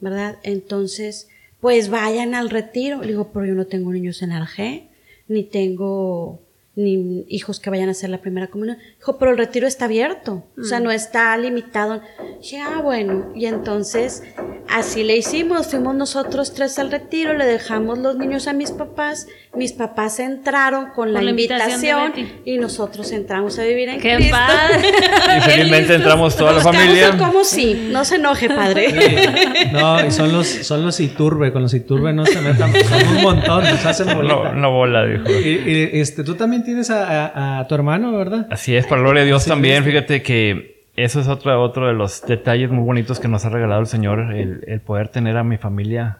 ¿verdad? 0.00 0.38
Entonces, 0.42 1.28
pues 1.60 1.88
vayan 1.88 2.34
al 2.34 2.50
retiro. 2.50 3.00
Le 3.00 3.08
digo, 3.08 3.30
pero 3.32 3.46
yo 3.46 3.54
no 3.54 3.66
tengo 3.66 3.92
niños 3.92 4.22
en 4.22 4.32
Arge, 4.32 4.88
ni 5.28 5.44
tengo 5.44 6.42
ni 6.76 7.24
hijos 7.28 7.60
que 7.60 7.70
vayan 7.70 7.88
a 7.88 7.92
hacer 7.92 8.10
la 8.10 8.18
primera 8.18 8.48
comunión. 8.48 8.78
Dijo, 8.98 9.18
pero 9.18 9.32
el 9.32 9.38
retiro 9.38 9.66
está 9.66 9.86
abierto, 9.86 10.44
o 10.58 10.64
sea, 10.64 10.80
mm. 10.80 10.84
no 10.84 10.90
está 10.90 11.36
limitado. 11.36 12.00
Dije, 12.40 12.60
ah, 12.60 12.80
bueno, 12.82 13.32
y 13.34 13.46
entonces 13.46 14.22
así 14.70 15.02
le 15.02 15.16
hicimos, 15.16 15.66
fuimos 15.66 15.94
nosotros 15.94 16.54
tres 16.54 16.78
al 16.78 16.90
retiro, 16.90 17.36
le 17.36 17.44
dejamos 17.44 17.98
los 17.98 18.16
niños 18.16 18.46
a 18.46 18.52
mis 18.52 18.70
papás, 18.70 19.26
mis 19.54 19.72
papás 19.72 20.20
entraron 20.20 20.90
con 20.94 21.12
la, 21.12 21.22
invitación, 21.22 22.12
y 22.44 22.58
nosotros 22.58 23.10
entramos 23.12 23.58
a 23.58 23.64
vivir 23.64 23.88
en 23.88 24.00
¡Qué 24.00 24.28
Padre. 24.30 24.80
Y 25.38 25.40
felizmente 25.42 25.94
entramos 25.94 26.36
toda 26.36 26.52
la 26.52 26.60
familia. 26.60 27.16
como 27.16 27.44
sí, 27.44 27.88
no 27.90 28.04
se 28.04 28.16
enoje, 28.16 28.48
padre. 28.48 29.70
no, 29.72 30.06
y 30.06 30.10
son 30.10 30.32
los, 30.32 30.46
son 30.46 30.84
los 30.84 31.00
Iturbe, 31.00 31.52
con 31.52 31.62
los 31.62 31.74
Iturbe 31.74 32.12
no 32.12 32.26
se 32.26 32.40
metan, 32.40 32.72
son 32.72 33.16
un 33.16 33.22
montón, 33.22 33.64
nos 33.64 33.84
hacen 33.84 34.14
bolita. 34.14 34.50
Una, 34.50 34.68
bola, 34.68 35.04
dijo. 35.04 35.24
Y, 35.30 35.90
este, 36.00 36.24
tú 36.24 36.34
también 36.34 36.59
tienes 36.62 36.90
a, 36.90 37.64
tu 37.68 37.74
hermano, 37.74 38.16
¿verdad? 38.16 38.46
Así 38.50 38.74
es, 38.74 38.86
para 38.86 39.02
gloria 39.02 39.22
de 39.22 39.26
Dios 39.26 39.44
también, 39.44 39.84
fíjate 39.84 40.22
que 40.22 40.86
eso 40.96 41.20
es 41.20 41.28
otro, 41.28 41.62
otro 41.62 41.86
de 41.86 41.94
los 41.94 42.22
detalles 42.26 42.70
muy 42.70 42.84
bonitos 42.84 43.20
que 43.20 43.28
nos 43.28 43.44
ha 43.44 43.48
regalado 43.48 43.80
el 43.80 43.86
Señor, 43.86 44.34
el, 44.34 44.80
poder 44.80 45.08
tener 45.08 45.36
a 45.36 45.44
mi 45.44 45.56
familia 45.56 46.18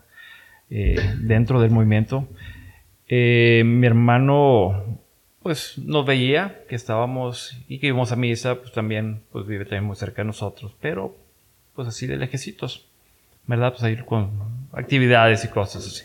eh, 0.71 0.97
dentro 1.19 1.61
del 1.61 1.71
movimiento. 1.71 2.29
Eh, 3.09 3.63
mi 3.65 3.87
hermano, 3.87 5.01
pues 5.43 5.77
nos 5.79 6.07
veía 6.07 6.63
que 6.69 6.77
estábamos 6.77 7.59
y 7.69 7.79
que 7.79 7.89
íbamos 7.89 8.13
a 8.13 8.17
misa, 8.17 8.57
pues 8.57 8.73
también 8.73 9.23
pues 9.33 9.47
vive 9.47 9.65
también 9.65 9.85
muy 9.85 9.97
cerca 9.97 10.23
de 10.23 10.27
nosotros, 10.27 10.75
pero 10.81 11.17
pues 11.75 11.89
así 11.89 12.07
de 12.07 12.17
lejecitos, 12.17 12.87
¿verdad? 13.47 13.73
Pues 13.73 13.83
ahí 13.83 13.97
con 13.97 14.31
actividades 14.73 15.45
y 15.45 15.49
cosas 15.49 15.87
así. 15.87 16.05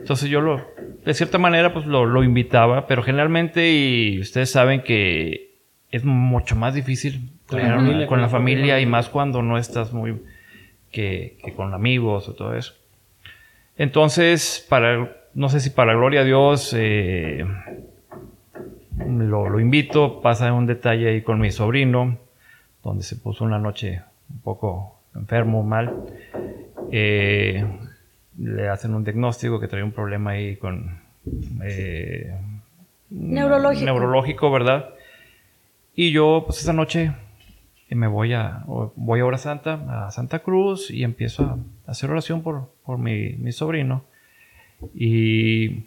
Entonces 0.00 0.30
yo 0.30 0.40
lo, 0.40 0.66
de 1.04 1.14
cierta 1.14 1.38
manera, 1.38 1.72
pues 1.72 1.86
lo, 1.86 2.22
invitaba, 2.24 2.86
pero 2.86 3.02
generalmente, 3.02 3.70
y 3.70 4.18
ustedes 4.20 4.50
saben 4.50 4.82
que 4.82 5.58
es 5.90 6.04
mucho 6.04 6.56
más 6.56 6.74
difícil 6.74 7.30
con, 7.46 8.20
la 8.20 8.28
familia, 8.28 8.80
y 8.80 8.86
más 8.86 9.08
cuando 9.08 9.42
no 9.42 9.58
estás 9.58 9.92
muy, 9.92 10.20
que, 10.90 11.36
con 11.54 11.74
amigos 11.74 12.28
o 12.28 12.34
todo 12.34 12.54
eso. 12.54 12.74
Entonces, 13.76 14.64
para, 14.68 15.16
no 15.34 15.48
sé 15.48 15.60
si 15.60 15.70
para 15.70 15.94
gloria 15.94 16.20
a 16.20 16.24
Dios, 16.24 16.74
eh, 16.76 17.44
lo, 19.06 19.48
lo, 19.48 19.60
invito, 19.60 20.20
pasa 20.22 20.52
un 20.52 20.66
detalle 20.66 21.08
ahí 21.08 21.22
con 21.22 21.40
mi 21.40 21.50
sobrino, 21.50 22.18
donde 22.82 23.02
se 23.02 23.16
puso 23.16 23.44
una 23.44 23.58
noche 23.58 24.02
un 24.30 24.40
poco 24.40 25.00
enfermo, 25.14 25.62
mal. 25.62 25.94
Eh, 26.90 27.64
le 28.40 28.68
hacen 28.68 28.94
un 28.94 29.04
diagnóstico 29.04 29.60
que 29.60 29.68
trae 29.68 29.82
un 29.82 29.92
problema 29.92 30.30
ahí 30.30 30.56
con... 30.56 30.98
Eh, 31.62 32.34
neurológico. 33.10 33.84
Neurológico, 33.84 34.50
¿verdad? 34.50 34.90
Y 35.94 36.12
yo, 36.12 36.44
pues 36.46 36.60
esa 36.62 36.72
noche 36.72 37.12
me 37.90 38.06
voy 38.06 38.32
a, 38.32 38.64
voy 38.96 39.20
a 39.20 39.26
Hora 39.26 39.38
Santa, 39.38 40.06
a 40.06 40.10
Santa 40.10 40.38
Cruz, 40.38 40.90
y 40.90 41.02
empiezo 41.02 41.42
a 41.86 41.90
hacer 41.90 42.10
oración 42.10 42.42
por, 42.42 42.72
por 42.84 42.98
mi, 42.98 43.32
mi 43.34 43.52
sobrino. 43.52 44.04
Y 44.94 45.84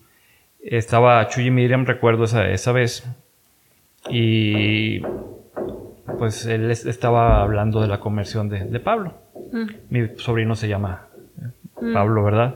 estaba 0.62 1.28
Chuy 1.30 1.48
y 1.48 1.52
Miriam, 1.52 1.86
recuerdo 1.86 2.26
esa, 2.26 2.50
esa 2.50 2.72
vez. 2.72 3.10
Y 4.10 5.02
pues 6.20 6.46
él 6.46 6.70
estaba 6.70 7.42
hablando 7.42 7.82
de 7.82 7.88
la 7.88 8.00
conversión 8.00 8.50
de, 8.50 8.66
de 8.66 8.80
Pablo. 8.80 9.14
Mm. 9.52 9.68
Mi 9.90 10.08
sobrino 10.18 10.56
se 10.56 10.68
llama 10.68 11.08
mm. 11.84 11.94
Pablo, 11.94 12.24
¿verdad? 12.24 12.56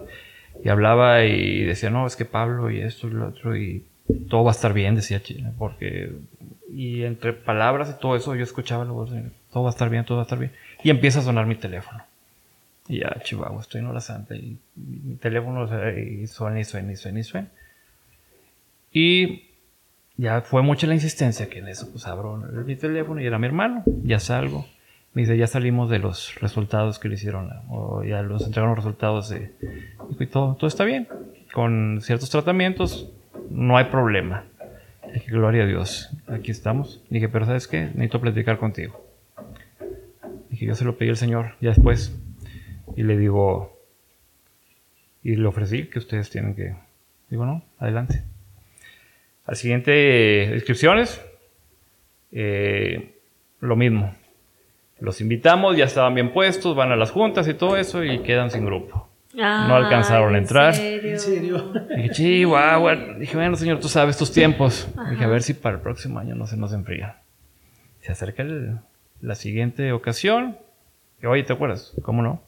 Y 0.64 0.70
hablaba 0.70 1.24
y 1.24 1.64
decía, 1.64 1.90
no, 1.90 2.08
es 2.08 2.16
que 2.16 2.26
Pablo 2.26 2.72
y 2.72 2.82
esto 2.82 3.08
y 3.08 3.12
lo 3.12 3.28
otro, 3.28 3.56
y 3.56 3.86
todo 4.30 4.44
va 4.44 4.52
a 4.52 4.56
estar 4.56 4.74
bien, 4.74 4.96
decía, 4.96 5.22
porque, 5.58 6.12
y 6.74 7.04
entre 7.04 7.34
palabras 7.34 7.94
y 7.96 8.00
todo 8.00 8.16
eso 8.16 8.36
yo 8.36 8.44
escuchaba, 8.44 8.86
todo 8.86 9.64
va 9.64 9.70
a 9.70 9.72
estar 9.72 9.90
bien, 9.90 10.06
todo 10.06 10.18
va 10.18 10.24
a 10.24 10.26
estar 10.26 10.40
bien. 10.40 10.52
Y 10.84 10.90
empieza 10.90 11.20
a 11.20 11.24
sonar 11.24 11.46
mi 11.46 11.56
teléfono. 11.56 12.04
Y 12.88 13.00
ya, 13.00 13.16
Chihuahua, 13.22 13.62
estoy 13.62 13.82
en 13.82 13.88
hora 13.88 14.00
santa, 14.00 14.36
y 14.36 14.58
mi 14.76 15.16
teléfono 15.16 15.68
y 15.92 16.26
suena 16.28 16.60
y 16.60 16.64
suena 16.64 16.92
y 16.92 16.96
suena 16.96 17.20
y 17.20 17.24
suena. 17.24 17.48
Y 18.92 19.44
ya 20.16 20.42
fue 20.42 20.62
mucha 20.64 20.88
la 20.88 20.96
insistencia 20.96 21.50
que 21.50 21.60
en 21.60 21.68
eso 21.68 21.92
pues 21.92 22.08
abro 22.08 22.38
mi 22.38 22.76
teléfono 22.76 23.22
y 23.22 23.26
era 23.26 23.38
mi 23.38 23.46
hermano, 23.46 23.84
ya 24.04 24.20
salgo. 24.20 24.66
Me 25.18 25.24
dice, 25.24 25.36
ya 25.36 25.48
salimos 25.48 25.90
de 25.90 25.98
los 25.98 26.40
resultados 26.42 27.00
que 27.00 27.10
le 27.10 27.16
hicieron, 27.16 27.50
o 27.70 28.04
ya 28.04 28.22
los 28.22 28.46
entregaron 28.46 28.76
los 28.76 28.86
resultados 28.86 29.30
de... 29.30 29.52
Y 30.20 30.28
todo, 30.28 30.54
todo 30.54 30.68
está 30.68 30.84
bien. 30.84 31.08
Con 31.54 32.02
ciertos 32.04 32.30
tratamientos 32.30 33.12
no 33.50 33.78
hay 33.78 33.86
problema. 33.86 34.46
Dije, 35.12 35.32
gloria 35.32 35.64
a 35.64 35.66
Dios, 35.66 36.16
aquí 36.28 36.52
estamos. 36.52 37.04
Dije, 37.10 37.30
pero 37.30 37.48
¿sabes 37.48 37.68
qué? 37.68 37.86
Necesito 37.96 38.22
platicar 38.22 38.60
contigo. 38.60 39.04
Dije, 40.52 40.68
yo 40.68 40.76
se 40.76 40.86
lo 40.86 41.00
pedí 41.00 41.10
al 41.10 41.18
Señor, 41.18 41.56
ya 41.62 41.70
después. 41.70 42.16
Y 42.96 43.02
le 43.02 43.18
digo, 43.18 43.76
y 45.24 45.36
le 45.36 45.48
ofrecí 45.48 45.88
que 45.88 45.98
ustedes 45.98 46.30
tienen 46.30 46.54
que... 46.54 46.76
Digo, 47.32 47.44
no, 47.44 47.64
adelante. 47.80 48.22
Al 49.48 49.56
siguiente, 49.56 50.52
inscripciones, 50.54 51.20
eh, 52.32 53.16
lo 53.62 53.76
mismo. 53.76 54.14
Los 55.00 55.22
invitamos, 55.22 55.78
ya 55.78 55.86
estaban 55.86 56.16
bien 56.16 56.34
puestos, 56.34 56.76
van 56.76 56.92
a 56.92 56.96
las 56.96 57.12
juntas 57.12 57.48
y 57.48 57.54
todo 57.54 57.78
eso 57.78 58.04
y 58.04 58.20
quedan 58.20 58.50
sin 58.50 58.66
grupo. 58.66 59.08
no 59.34 59.76
alcanzaron 59.76 60.34
a 60.34 60.38
entrar. 60.38 60.76
¿En 60.76 61.20
serio? 61.20 61.72
Dije, 61.96 62.10
chihuahua. 62.12 62.96
Dije, 63.20 63.36
bueno, 63.36 63.56
señor, 63.56 63.80
tú 63.80 63.90
sabes 63.90 64.18
tus 64.18 64.32
tiempos. 64.32 64.88
Dije, 65.12 65.24
a 65.24 65.28
ver 65.28 65.44
si 65.44 65.54
para 65.54 65.76
el 65.76 65.82
próximo 65.82 66.20
año 66.20 66.34
no 66.36 66.48
se 66.48 66.58
nos 66.58 66.74
enfría. 66.74 67.18
Se 68.02 68.12
acerca 68.12 68.44
la 69.22 69.36
siguiente 69.36 69.92
ocasión. 69.92 70.58
Y, 71.22 71.28
oye, 71.28 71.44
¿te 71.44 71.54
acuerdas? 71.54 71.94
¿Cómo 72.02 72.22
no? 72.22 72.42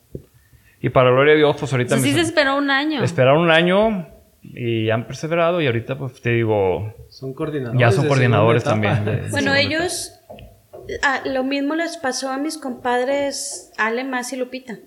Y 0.81 0.89
para 0.89 1.12
gloria 1.12 1.33
de 1.33 1.39
Dios, 1.39 1.55
pues 1.59 1.71
ahorita... 1.71 1.95
Pues 1.95 2.03
sí 2.03 2.13
se 2.13 2.21
esperó 2.21 2.57
un 2.57 2.71
año. 2.71 3.03
Esperaron 3.03 3.41
un 3.41 3.51
año 3.51 4.07
y 4.41 4.89
han 4.89 5.05
perseverado 5.05 5.62
y 5.62 5.67
ahorita 5.67 5.97
pues 5.97 6.21
te 6.21 6.31
digo... 6.31 6.93
Son 7.09 7.33
coordinadores. 7.33 7.79
Ya 7.79 7.91
son 7.91 8.07
coordinadores 8.07 8.63
también. 8.63 9.27
bueno, 9.29 9.53
ellos... 9.53 10.13
Ah, 11.02 11.21
lo 11.25 11.43
mismo 11.43 11.75
les 11.75 11.97
pasó 11.97 12.30
a 12.30 12.38
mis 12.38 12.58
compadres 12.58 13.71
Ale, 13.78 14.04
Más 14.04 14.34
y 14.34 14.38
Lupita. 14.38 14.80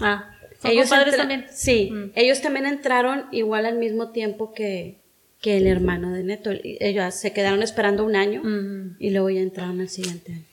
Ah, 0.00 0.30
¿son 0.60 0.70
ellos 0.70 0.88
compadres 0.88 1.16
también? 1.16 1.46
Sí, 1.50 1.90
mm. 1.90 2.12
ellos 2.14 2.40
también 2.40 2.66
entraron 2.66 3.24
igual 3.32 3.66
al 3.66 3.78
mismo 3.78 4.10
tiempo 4.10 4.52
que, 4.52 4.98
que 5.40 5.56
el 5.56 5.66
hermano 5.66 6.12
de 6.12 6.24
Neto. 6.24 6.50
Ellos 6.62 7.14
se 7.14 7.32
quedaron 7.32 7.62
esperando 7.62 8.04
un 8.04 8.16
año 8.16 8.42
mm. 8.44 8.96
y 8.98 9.10
luego 9.10 9.30
ya 9.30 9.40
entraron 9.40 9.80
al 9.80 9.88
siguiente 9.88 10.32
año. 10.32 10.44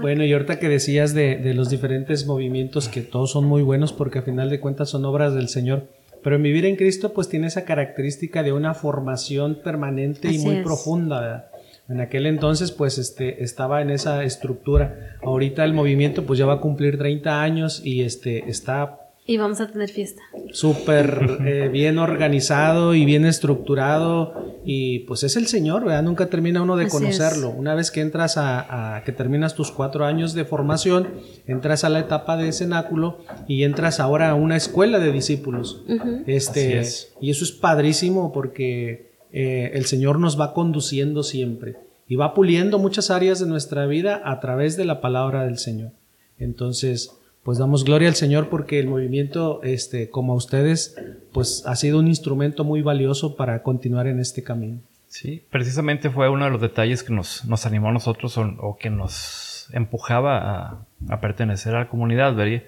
Bueno, 0.00 0.24
y 0.24 0.32
ahorita 0.32 0.58
que 0.58 0.68
decías 0.68 1.14
de, 1.14 1.36
de, 1.36 1.54
los 1.54 1.70
diferentes 1.70 2.26
movimientos 2.26 2.88
que 2.88 3.00
todos 3.00 3.32
son 3.32 3.46
muy 3.46 3.62
buenos 3.62 3.92
porque 3.92 4.18
a 4.18 4.22
final 4.22 4.50
de 4.50 4.60
cuentas 4.60 4.90
son 4.90 5.04
obras 5.04 5.34
del 5.34 5.48
Señor, 5.48 5.88
pero 6.22 6.36
en 6.36 6.42
vivir 6.42 6.66
en 6.66 6.76
Cristo 6.76 7.12
pues 7.14 7.28
tiene 7.28 7.46
esa 7.48 7.64
característica 7.64 8.42
de 8.42 8.52
una 8.52 8.74
formación 8.74 9.60
permanente 9.64 10.30
y 10.30 10.38
muy 10.38 10.62
profunda. 10.62 11.50
En 11.88 12.00
aquel 12.00 12.26
entonces 12.26 12.72
pues 12.72 12.98
este, 12.98 13.42
estaba 13.42 13.82
en 13.82 13.90
esa 13.90 14.24
estructura. 14.24 15.16
Ahorita 15.22 15.64
el 15.64 15.74
movimiento 15.74 16.24
pues 16.24 16.38
ya 16.38 16.46
va 16.46 16.54
a 16.54 16.60
cumplir 16.60 16.98
30 16.98 17.42
años 17.42 17.80
y 17.84 18.02
este, 18.02 18.48
está 18.50 19.06
y 19.28 19.38
vamos 19.38 19.60
a 19.60 19.66
tener 19.66 19.88
fiesta. 19.88 20.22
Súper 20.52 21.40
eh, 21.44 21.68
bien 21.68 21.98
organizado 21.98 22.94
y 22.94 23.04
bien 23.04 23.26
estructurado. 23.26 24.60
Y 24.64 25.00
pues 25.00 25.24
es 25.24 25.36
el 25.36 25.48
Señor, 25.48 25.84
¿verdad? 25.84 26.04
Nunca 26.04 26.26
termina 26.26 26.62
uno 26.62 26.76
de 26.76 26.86
conocerlo. 26.88 27.50
Una 27.50 27.74
vez 27.74 27.90
que 27.90 28.02
entras 28.02 28.36
a, 28.36 29.02
que 29.04 29.10
terminas 29.10 29.54
tus 29.54 29.72
cuatro 29.72 30.04
años 30.04 30.32
de 30.34 30.44
formación, 30.44 31.08
entras 31.46 31.82
a 31.82 31.88
la 31.88 31.98
etapa 31.98 32.36
de 32.36 32.52
cenáculo 32.52 33.18
y 33.48 33.64
entras 33.64 33.98
ahora 33.98 34.30
a 34.30 34.34
una 34.36 34.56
escuela 34.56 35.00
de 35.00 35.10
discípulos. 35.10 35.84
este, 36.26 36.82
Y 37.20 37.30
eso 37.30 37.44
es 37.44 37.50
padrísimo 37.50 38.32
porque 38.32 39.05
eh, 39.32 39.72
el 39.74 39.86
Señor 39.86 40.18
nos 40.18 40.40
va 40.40 40.54
conduciendo 40.54 41.22
siempre 41.22 41.76
y 42.08 42.16
va 42.16 42.34
puliendo 42.34 42.78
muchas 42.78 43.10
áreas 43.10 43.40
de 43.40 43.46
nuestra 43.46 43.86
vida 43.86 44.22
a 44.24 44.40
través 44.40 44.76
de 44.76 44.84
la 44.84 45.00
palabra 45.00 45.44
del 45.44 45.58
Señor. 45.58 45.92
Entonces, 46.38 47.10
pues 47.42 47.58
damos 47.58 47.84
gloria 47.84 48.08
al 48.08 48.14
Señor 48.14 48.48
porque 48.48 48.78
el 48.78 48.88
movimiento, 48.88 49.62
este, 49.62 50.10
como 50.10 50.32
a 50.32 50.36
ustedes, 50.36 50.96
pues 51.32 51.64
ha 51.66 51.76
sido 51.76 51.98
un 51.98 52.08
instrumento 52.08 52.64
muy 52.64 52.82
valioso 52.82 53.36
para 53.36 53.62
continuar 53.62 54.06
en 54.06 54.18
este 54.20 54.42
camino. 54.42 54.80
Sí, 55.06 55.44
precisamente 55.50 56.10
fue 56.10 56.28
uno 56.28 56.44
de 56.44 56.50
los 56.50 56.60
detalles 56.60 57.02
que 57.02 57.12
nos, 57.12 57.44
nos 57.44 57.64
animó 57.64 57.88
a 57.88 57.92
nosotros 57.92 58.36
o, 58.36 58.76
que 58.78 58.90
nos 58.90 59.68
empujaba 59.72 60.86
a, 61.08 61.20
pertenecer 61.20 61.74
a 61.74 61.80
la 61.80 61.88
comunidad. 61.88 62.34
Veías, 62.34 62.64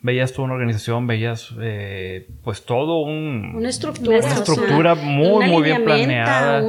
veías 0.00 0.32
tú 0.32 0.42
una 0.42 0.54
organización, 0.54 1.06
veías 1.06 1.54
eh, 1.60 2.28
pues 2.42 2.64
todo 2.64 3.00
un... 3.00 3.52
Una 3.54 3.68
estructura. 3.68 4.18
Una 4.18 4.34
estructura 4.34 4.94
muy, 4.94 5.46
muy 5.48 5.62
bien 5.62 5.84
planeada. 5.84 6.64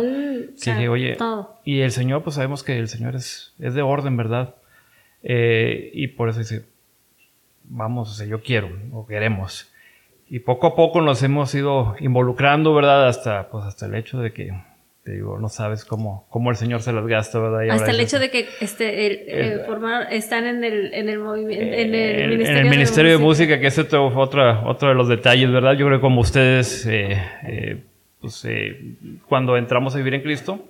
sí, 0.56 0.72
oye, 0.88 1.18
y 1.64 1.82
el 1.82 1.92
Señor, 1.92 2.24
pues 2.24 2.36
sabemos 2.36 2.64
que 2.64 2.78
el 2.78 2.88
Señor 2.88 3.16
es, 3.16 3.54
es 3.60 3.74
de 3.74 3.82
orden, 3.82 4.18
¿verdad? 4.18 4.56
Eh, 5.24 5.92
y 5.94 6.08
por 6.08 6.30
eso 6.30 6.40
dice, 6.40 6.66
vamos, 7.64 8.10
o 8.10 8.14
sea, 8.14 8.26
yo 8.26 8.42
quiero 8.42 8.70
o 8.92 9.06
queremos. 9.06 9.72
Y 10.28 10.40
poco 10.40 10.68
a 10.68 10.76
poco 10.76 11.02
nos 11.02 11.24
hemos 11.24 11.54
ido 11.56 11.96
involucrando, 12.00 12.74
¿verdad? 12.74 13.08
Hasta, 13.08 13.50
pues, 13.50 13.66
hasta 13.66 13.88
el 13.88 13.96
hecho 13.96 14.20
de 14.20 14.32
que, 14.32 14.54
digo, 15.14 15.40
no 15.40 15.50
sabes 15.50 15.86
cómo, 15.86 16.28
cómo 16.30 16.50
el 16.50 16.56
Señor 16.56 16.82
se 16.82 16.94
las 16.94 17.06
gasta, 17.08 17.40
¿verdad? 17.40 17.70
hasta 17.70 17.92
el 17.92 18.00
hecho 18.00 18.20
de 18.20 18.30
que 18.30 18.48
este, 18.62 19.08
el, 19.56 19.62
formar, 19.62 20.12
están 20.12 20.46
en 20.46 20.64
el, 20.64 20.94
en 20.94 21.10
el 21.10 21.20
movimiento, 21.20 21.64
en 21.64 21.96
el 21.96 22.30
Ministerio, 22.30 22.50
en 22.50 22.66
el 22.66 22.70
ministerio 22.70 23.12
de, 23.12 23.18
música. 23.18 23.60
que 23.60 23.68
ese 23.68 23.84
fue 23.86 24.00
otro, 24.00 24.68
otro 24.68 24.90
de 24.90 24.96
los 24.96 25.08
detalles, 25.08 25.52
¿verdad? 25.52 25.74
Yo 25.74 25.86
creo 25.86 25.98
que 25.98 26.02
como 26.02 26.22
ustedes, 26.22 26.86
eh, 26.86 27.22
eh, 27.48 27.84
pues, 28.22 28.44
eh, 28.46 28.96
cuando 29.28 29.58
entramos 29.58 29.96
a 29.96 29.98
vivir 29.98 30.14
en 30.14 30.22
Cristo, 30.22 30.68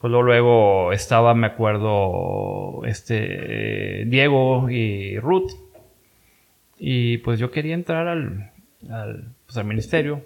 pues 0.00 0.10
luego, 0.10 0.22
luego 0.22 0.92
estaba, 0.92 1.34
me 1.34 1.46
acuerdo, 1.46 2.82
este, 2.84 4.04
Diego 4.06 4.70
y 4.70 5.18
Ruth, 5.18 5.52
y 6.78 7.18
pues 7.18 7.38
yo 7.38 7.50
quería 7.50 7.74
entrar 7.74 8.06
al, 8.08 8.50
al, 8.90 9.32
pues, 9.46 9.56
al 9.56 9.64
ministerio, 9.64 10.22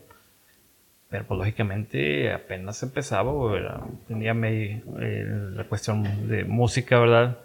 pero 1.10 1.26
pues 1.26 1.38
lógicamente 1.38 2.32
apenas 2.32 2.82
empezaba, 2.82 3.32
tenía 4.06 4.32
eh, 4.32 5.26
la 5.54 5.64
cuestión 5.64 6.28
de 6.28 6.44
música, 6.44 6.98
¿verdad? 6.98 7.38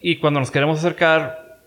Y 0.00 0.16
cuando 0.16 0.40
nos 0.40 0.50
queremos 0.50 0.78
acercar, 0.78 1.62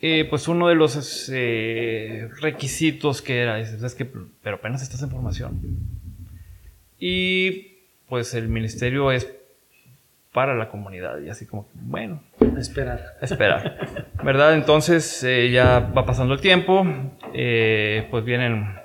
eh, 0.00 0.26
pues 0.28 0.48
uno 0.48 0.68
de 0.68 0.74
los 0.74 1.30
eh, 1.32 2.28
requisitos 2.40 3.20
que 3.20 3.42
era, 3.42 3.60
es, 3.60 3.94
que, 3.94 4.04
pero 4.42 4.56
apenas 4.56 4.82
estás 4.82 5.02
en 5.02 5.10
formación. 5.10 5.60
Y 6.98 7.78
pues 8.08 8.34
el 8.34 8.48
ministerio 8.48 9.12
es 9.12 9.30
para 10.32 10.54
la 10.54 10.68
comunidad. 10.68 11.20
Y 11.20 11.30
así 11.30 11.46
como, 11.46 11.68
bueno. 11.74 12.22
Esperar. 12.58 13.16
Esperar. 13.20 14.06
¿Verdad? 14.22 14.54
Entonces 14.54 15.22
eh, 15.24 15.50
ya 15.50 15.80
va 15.80 16.06
pasando 16.06 16.34
el 16.34 16.40
tiempo. 16.40 16.86
Eh, 17.34 18.06
pues 18.10 18.24
vienen. 18.24 18.77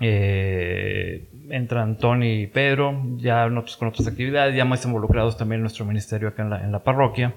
Eh, 0.00 1.28
entran 1.50 1.98
Tony 1.98 2.42
y 2.42 2.46
Pedro, 2.46 3.00
ya 3.16 3.48
nosotros 3.48 3.76
con 3.76 3.88
otras 3.88 4.08
actividades, 4.08 4.56
ya 4.56 4.64
más 4.64 4.84
involucrados 4.84 5.36
también 5.36 5.58
en 5.58 5.62
nuestro 5.62 5.84
ministerio 5.84 6.28
acá 6.28 6.42
en 6.42 6.50
la, 6.50 6.64
en 6.64 6.72
la 6.72 6.80
parroquia. 6.80 7.34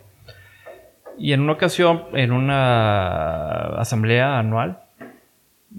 Y 1.18 1.34
en 1.34 1.42
una 1.42 1.54
ocasión, 1.54 2.04
en 2.14 2.32
una 2.32 3.80
asamblea 3.80 4.40
anual, 4.40 4.80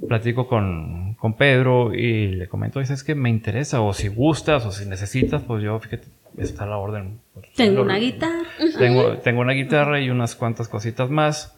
platico 0.08 0.46
con, 0.48 1.14
con 1.14 1.34
Pedro 1.34 1.94
y 1.94 2.28
le 2.28 2.48
comento, 2.48 2.80
es 2.80 3.04
que 3.04 3.14
me 3.14 3.30
interesa, 3.30 3.80
o 3.80 3.92
si 3.92 4.08
gustas, 4.08 4.64
o 4.66 4.72
si 4.72 4.88
necesitas, 4.88 5.42
pues 5.42 5.62
yo, 5.62 5.78
fíjate, 5.78 6.08
está 6.36 6.66
la 6.66 6.76
orden. 6.78 7.20
Tengo 7.56 7.82
una 7.82 7.96
guitarra. 7.96 8.48
Tengo, 8.78 9.18
tengo 9.18 9.40
una 9.40 9.52
guitarra 9.52 10.00
y 10.00 10.10
unas 10.10 10.34
cuantas 10.34 10.68
cositas 10.68 11.10
más 11.10 11.56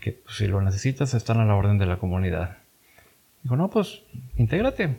que 0.00 0.12
pues, 0.12 0.36
si 0.36 0.46
lo 0.46 0.60
necesitas 0.60 1.14
están 1.14 1.40
a 1.40 1.44
la 1.44 1.54
orden 1.54 1.78
de 1.78 1.86
la 1.86 1.98
comunidad. 1.98 2.58
Dijo, 3.42 3.56
no, 3.56 3.70
pues, 3.70 4.02
intégrate. 4.36 4.96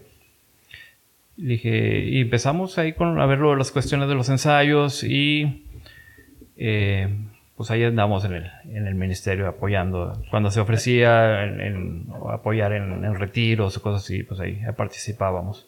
dije, 1.38 2.06
y 2.10 2.22
empezamos 2.22 2.78
ahí 2.78 2.94
con 2.94 3.20
a 3.20 3.26
ver 3.26 3.40
las 3.40 3.72
cuestiones 3.72 4.08
de 4.10 4.16
los 4.16 4.30
ensayos 4.30 5.04
y 5.04 5.66
eh, 6.58 7.10
pues 7.56 7.70
ahí 7.70 7.84
andamos 7.84 8.26
en 8.26 8.34
el, 8.34 8.52
en 8.72 8.88
el 8.88 8.96
ministerio 8.96 9.48
apoyando. 9.48 10.20
Cuando 10.32 10.50
se 10.50 10.60
ofrecía 10.60 11.44
apoyar 12.32 12.74
en, 12.74 13.16
retiros 13.16 13.78
o 13.78 13.82
cosas 13.82 14.04
así, 14.04 14.24
pues 14.24 14.40
ahí 14.40 14.60
participábamos. 14.76 15.68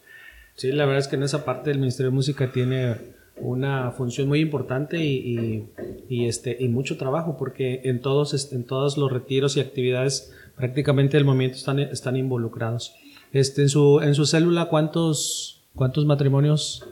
Sí, 0.55 0.71
la 0.71 0.85
verdad 0.85 0.99
es 0.99 1.07
que 1.07 1.15
en 1.15 1.23
esa 1.23 1.45
parte 1.45 1.69
del 1.69 1.79
Ministerio 1.79 2.09
de 2.09 2.15
Música 2.15 2.51
tiene 2.51 2.95
una 3.37 3.91
función 3.91 4.27
muy 4.27 4.39
importante 4.39 5.03
y, 5.03 5.67
y, 6.09 6.27
este, 6.27 6.55
y 6.59 6.67
mucho 6.67 6.97
trabajo 6.97 7.37
porque 7.37 7.81
en 7.85 8.01
todos, 8.01 8.53
en 8.53 8.63
todos 8.63 8.97
los 8.97 9.11
retiros 9.11 9.57
y 9.57 9.59
actividades 9.59 10.31
prácticamente 10.55 11.17
del 11.17 11.25
movimiento 11.25 11.57
están, 11.57 11.79
están 11.79 12.17
involucrados. 12.17 12.93
Este, 13.31 13.63
en, 13.63 13.69
su, 13.69 13.99
en 14.01 14.15
su 14.15 14.25
célula, 14.25 14.65
¿cuántos, 14.65 15.63
¿cuántos 15.75 16.05
matrimonios 16.05 16.85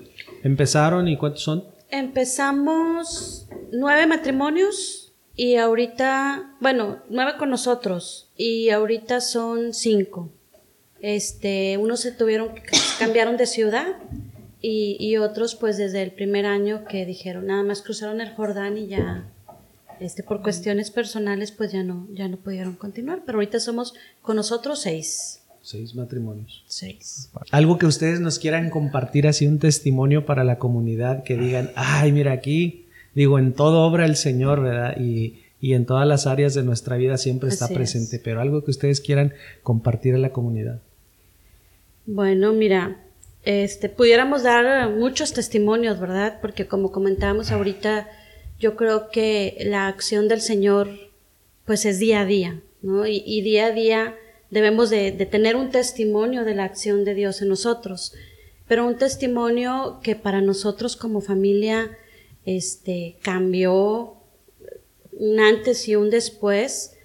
empezaron 0.43 1.07
y 1.07 1.17
cuántos 1.17 1.43
son? 1.43 1.65
Empezamos 1.89 3.47
nueve 3.71 4.07
matrimonios 4.07 5.13
y 5.35 5.55
ahorita, 5.55 6.55
bueno, 6.59 6.99
nueve 7.09 7.33
con 7.37 7.49
nosotros 7.49 8.29
y 8.35 8.69
ahorita 8.69 9.21
son 9.21 9.73
cinco. 9.73 10.29
Este, 10.99 11.77
unos 11.77 12.01
se 12.01 12.11
tuvieron, 12.11 12.51
cambiaron 12.99 13.37
de 13.37 13.45
ciudad 13.45 13.97
y, 14.61 14.97
y, 14.99 15.17
otros 15.17 15.55
pues 15.55 15.77
desde 15.77 16.03
el 16.03 16.11
primer 16.11 16.45
año 16.45 16.85
que 16.85 17.05
dijeron, 17.05 17.47
nada 17.47 17.63
más 17.63 17.81
cruzaron 17.81 18.21
el 18.21 18.33
Jordán 18.35 18.77
y 18.77 18.87
ya, 18.87 19.27
este, 20.01 20.23
por 20.23 20.41
cuestiones 20.41 20.91
personales 20.91 21.51
pues 21.51 21.71
ya 21.71 21.83
no, 21.83 22.07
ya 22.11 22.27
no 22.27 22.37
pudieron 22.37 22.75
continuar, 22.75 23.23
pero 23.25 23.37
ahorita 23.37 23.59
somos 23.59 23.93
con 24.21 24.35
nosotros 24.35 24.81
seis. 24.81 25.41
Seis 25.61 25.93
matrimonios. 25.93 26.63
Seis. 26.67 27.29
Algo 27.51 27.77
que 27.77 27.85
ustedes 27.85 28.19
nos 28.19 28.39
quieran 28.39 28.71
compartir, 28.71 29.27
así 29.27 29.45
un 29.45 29.59
testimonio 29.59 30.25
para 30.25 30.43
la 30.43 30.57
comunidad, 30.57 31.23
que 31.23 31.37
digan, 31.37 31.71
ay, 31.75 32.11
mira 32.11 32.31
aquí, 32.31 32.87
digo, 33.13 33.37
en 33.37 33.53
todo 33.53 33.83
obra 33.83 34.05
el 34.05 34.15
Señor, 34.15 34.61
¿verdad? 34.61 34.97
Y, 34.99 35.43
y 35.61 35.73
en 35.73 35.85
todas 35.85 36.07
las 36.07 36.25
áreas 36.25 36.55
de 36.55 36.63
nuestra 36.63 36.97
vida 36.97 37.17
siempre 37.17 37.49
está 37.49 37.67
presente, 37.67 38.19
pero 38.19 38.41
algo 38.41 38.63
que 38.63 38.71
ustedes 38.71 39.01
quieran 39.01 39.33
compartir 39.61 40.15
a 40.15 40.17
la 40.17 40.31
comunidad. 40.31 40.81
Bueno, 42.07 42.51
mira, 42.53 42.97
este, 43.43 43.87
pudiéramos 43.87 44.41
dar 44.41 44.89
muchos 44.89 45.33
testimonios, 45.33 45.99
¿verdad? 45.99 46.39
Porque 46.41 46.67
como 46.67 46.91
comentábamos 46.91 47.51
ahorita, 47.51 48.07
yo 48.61 48.75
creo 48.75 49.09
que 49.09 49.57
la 49.65 49.87
acción 49.87 50.27
del 50.27 50.39
Señor, 50.39 50.89
pues 51.65 51.85
es 51.85 51.97
día 51.97 52.21
a 52.21 52.25
día, 52.25 52.61
¿no? 52.83 53.07
Y, 53.07 53.41
día 53.41 53.65
a 53.65 53.71
día 53.71 54.15
debemos 54.51 54.91
de, 54.91 55.11
tener 55.25 55.55
un 55.55 55.71
testimonio 55.71 56.45
de 56.45 56.53
la 56.53 56.65
acción 56.65 57.03
de 57.03 57.15
Dios 57.15 57.41
en 57.41 57.49
nosotros, 57.49 58.13
pero 58.67 58.85
un 58.85 58.97
testimonio 58.97 59.99
que 60.03 60.15
para 60.15 60.41
nosotros 60.41 60.95
como 60.95 61.21
familia 61.21 61.97
este, 62.45 63.17
cambió 63.23 64.17
un 65.11 65.39
antes 65.39 65.87
y 65.87 65.95
un 65.95 66.11
después, 66.11 66.95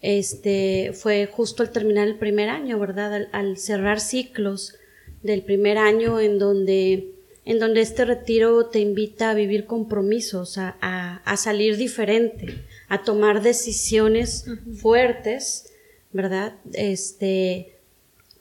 este, 0.00 0.92
fue 0.94 1.26
justo 1.26 1.62
al 1.62 1.70
terminar 1.70 2.08
el 2.08 2.18
primer 2.18 2.48
año, 2.48 2.78
¿verdad? 2.80 3.28
Al, 3.30 3.56
cerrar 3.56 4.00
ciclos 4.00 4.74
del 5.22 5.42
primer 5.42 5.78
año 5.78 6.18
en 6.20 6.40
donde, 6.40 7.13
en 7.44 7.58
donde 7.58 7.80
este 7.80 8.04
retiro 8.04 8.66
te 8.66 8.80
invita 8.80 9.30
a 9.30 9.34
vivir 9.34 9.66
compromisos, 9.66 10.56
a, 10.58 10.76
a, 11.24 11.36
salir 11.36 11.76
diferente, 11.76 12.64
a 12.88 13.02
tomar 13.02 13.42
decisiones 13.42 14.46
fuertes, 14.80 15.70
¿verdad? 16.12 16.54
Este, 16.72 17.74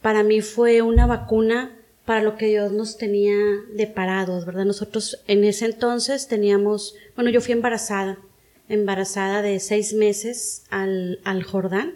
para 0.01 0.23
mí 0.23 0.41
fue 0.41 0.81
una 0.81 1.05
vacuna 1.05 1.77
para 2.05 2.21
lo 2.21 2.37
que 2.37 2.47
Dios 2.47 2.71
nos 2.71 2.97
tenía 2.97 3.35
deparados, 3.73 4.45
¿verdad? 4.45 4.65
Nosotros 4.65 5.21
en 5.27 5.43
ese 5.43 5.65
entonces 5.65 6.27
teníamos, 6.27 6.95
bueno, 7.15 7.29
yo 7.29 7.41
fui 7.41 7.53
embarazada, 7.53 8.19
embarazada 8.69 9.41
de 9.41 9.59
seis 9.59 9.93
meses 9.93 10.63
al, 10.69 11.19
al 11.23 11.43
Jordán, 11.43 11.95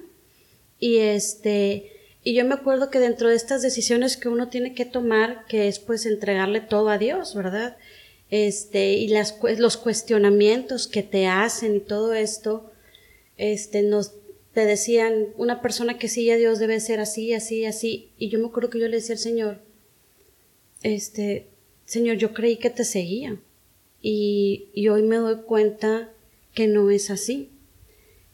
y 0.80 0.98
este, 0.98 1.92
y 2.28 2.34
yo 2.34 2.44
me 2.44 2.56
acuerdo 2.56 2.90
que 2.90 3.00
dentro 3.00 3.30
de 3.30 3.38
estas 3.38 3.62
decisiones 3.62 4.18
que 4.18 4.28
uno 4.28 4.50
tiene 4.50 4.74
que 4.74 4.84
tomar, 4.84 5.46
que 5.48 5.70
es 5.70 5.80
pues 5.80 6.06
entregarle 6.06 6.60
todo 6.60 6.90
a 6.90 6.98
Dios, 6.98 7.34
¿verdad? 7.34 7.78
Este, 8.30 8.96
y 8.96 9.08
las, 9.08 9.40
los 9.58 9.78
cuestionamientos 9.78 10.90
que 10.90 11.04
te 11.04 11.28
hacen 11.28 11.78
y 11.78 11.80
todo 11.80 12.14
esto, 12.14 12.70
este, 13.38 13.82
nos, 13.82 14.12
te 14.54 14.66
decían, 14.66 15.28
una 15.38 15.62
persona 15.62 15.98
que 15.98 16.10
sigue 16.10 16.34
a 16.34 16.36
Dios 16.36 16.60
debe 16.60 16.82
ser 16.82 17.00
así, 17.00 17.32
así, 17.32 17.64
así. 17.64 18.12
Y 18.18 18.28
yo 18.28 18.40
me 18.40 18.48
acuerdo 18.48 18.72
que 18.72 18.82
yo 18.82 18.90
le 18.90 18.98
decía 18.98 19.16
al 19.16 19.20
Señor, 19.20 19.62
este, 20.84 21.48
Señor, 21.86 22.18
yo 22.18 22.34
creí 22.34 22.58
que 22.58 22.70
te 22.70 22.84
seguía. 22.84 23.40
Y, 24.02 24.68
y 24.74 24.90
hoy 24.90 25.02
me 25.02 25.16
doy 25.16 25.44
cuenta 25.44 26.12
que 26.54 26.68
no 26.68 26.90
es 26.90 27.10
así. 27.10 27.52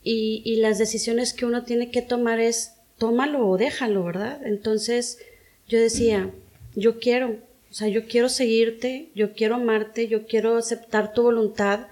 Y, 0.02 0.42
y 0.44 0.56
las 0.56 0.80
decisiones 0.80 1.32
que 1.34 1.46
uno 1.46 1.64
tiene 1.64 1.92
que 1.92 2.02
tomar 2.02 2.40
es, 2.40 2.73
tómalo 2.98 3.48
o 3.48 3.58
déjalo, 3.58 4.04
¿verdad? 4.04 4.46
Entonces 4.46 5.20
yo 5.68 5.80
decía, 5.80 6.32
yo 6.76 7.00
quiero, 7.00 7.38
o 7.70 7.74
sea, 7.74 7.88
yo 7.88 8.08
quiero 8.08 8.30
seguirte, 8.30 9.10
yo 9.16 9.34
quiero 9.34 9.56
amarte, 9.56 10.08
yo 10.08 10.26
quiero 10.26 10.58
aceptar 10.58 11.14
tu 11.14 11.24
voluntad, 11.24 11.88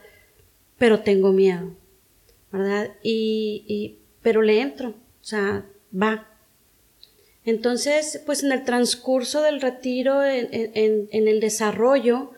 pero 0.78 1.02
tengo 1.02 1.32
miedo, 1.32 1.72
¿verdad? 2.52 2.92
Y, 3.04 3.64
y 3.68 3.98
pero 4.22 4.42
le 4.42 4.62
entro, 4.62 4.90
o 4.90 5.24
sea, 5.24 5.66
va. 5.94 6.28
Entonces, 7.44 8.22
pues 8.26 8.44
en 8.44 8.52
el 8.52 8.66
transcurso 8.66 9.42
del 9.42 9.62
retiro, 9.62 10.24
en, 10.24 10.50
en, 10.52 11.10
en 11.12 11.28
el 11.28 11.40
desarrollo, 11.40 12.32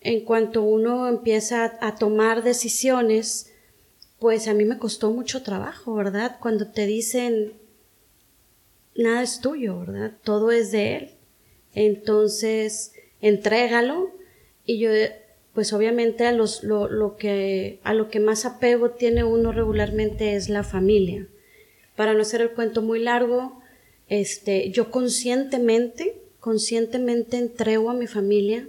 en 0.00 0.24
cuanto 0.24 0.62
uno 0.62 1.08
empieza 1.08 1.78
a, 1.80 1.96
tomar 1.96 2.42
decisiones, 2.42 3.52
pues 4.18 4.48
a 4.48 4.54
mí 4.54 4.64
me 4.64 4.78
costó 4.78 5.10
mucho 5.10 5.42
trabajo, 5.42 5.94
¿verdad? 5.94 6.38
Cuando 6.40 6.68
te 6.68 6.86
dicen, 6.86 7.52
nada 9.00 9.22
es 9.22 9.40
tuyo, 9.40 9.80
¿verdad? 9.80 10.12
Todo 10.22 10.50
es 10.50 10.70
de 10.72 10.96
Él. 10.96 11.10
Entonces, 11.74 12.92
entrégalo. 13.20 14.12
Y 14.64 14.78
yo 14.78 14.90
pues 15.54 15.72
obviamente 15.72 16.26
a, 16.26 16.32
lo, 16.32 17.16
que, 17.16 17.80
a 17.82 17.94
lo 17.94 18.08
que 18.08 18.20
más 18.20 18.44
apego 18.44 18.90
tiene 18.90 19.24
uno 19.24 19.52
regularmente 19.52 20.34
es 20.34 20.48
la 20.48 20.62
familia. 20.62 21.26
Para 21.96 22.14
no 22.14 22.22
hacer 22.22 22.40
el 22.40 22.52
cuento 22.52 22.82
muy 22.82 23.00
largo, 23.00 23.60
este, 24.08 24.70
yo 24.70 24.90
conscientemente, 24.90 26.22
conscientemente 26.38 27.36
entrego 27.36 27.90
a 27.90 27.94
mi 27.94 28.06
familia 28.06 28.68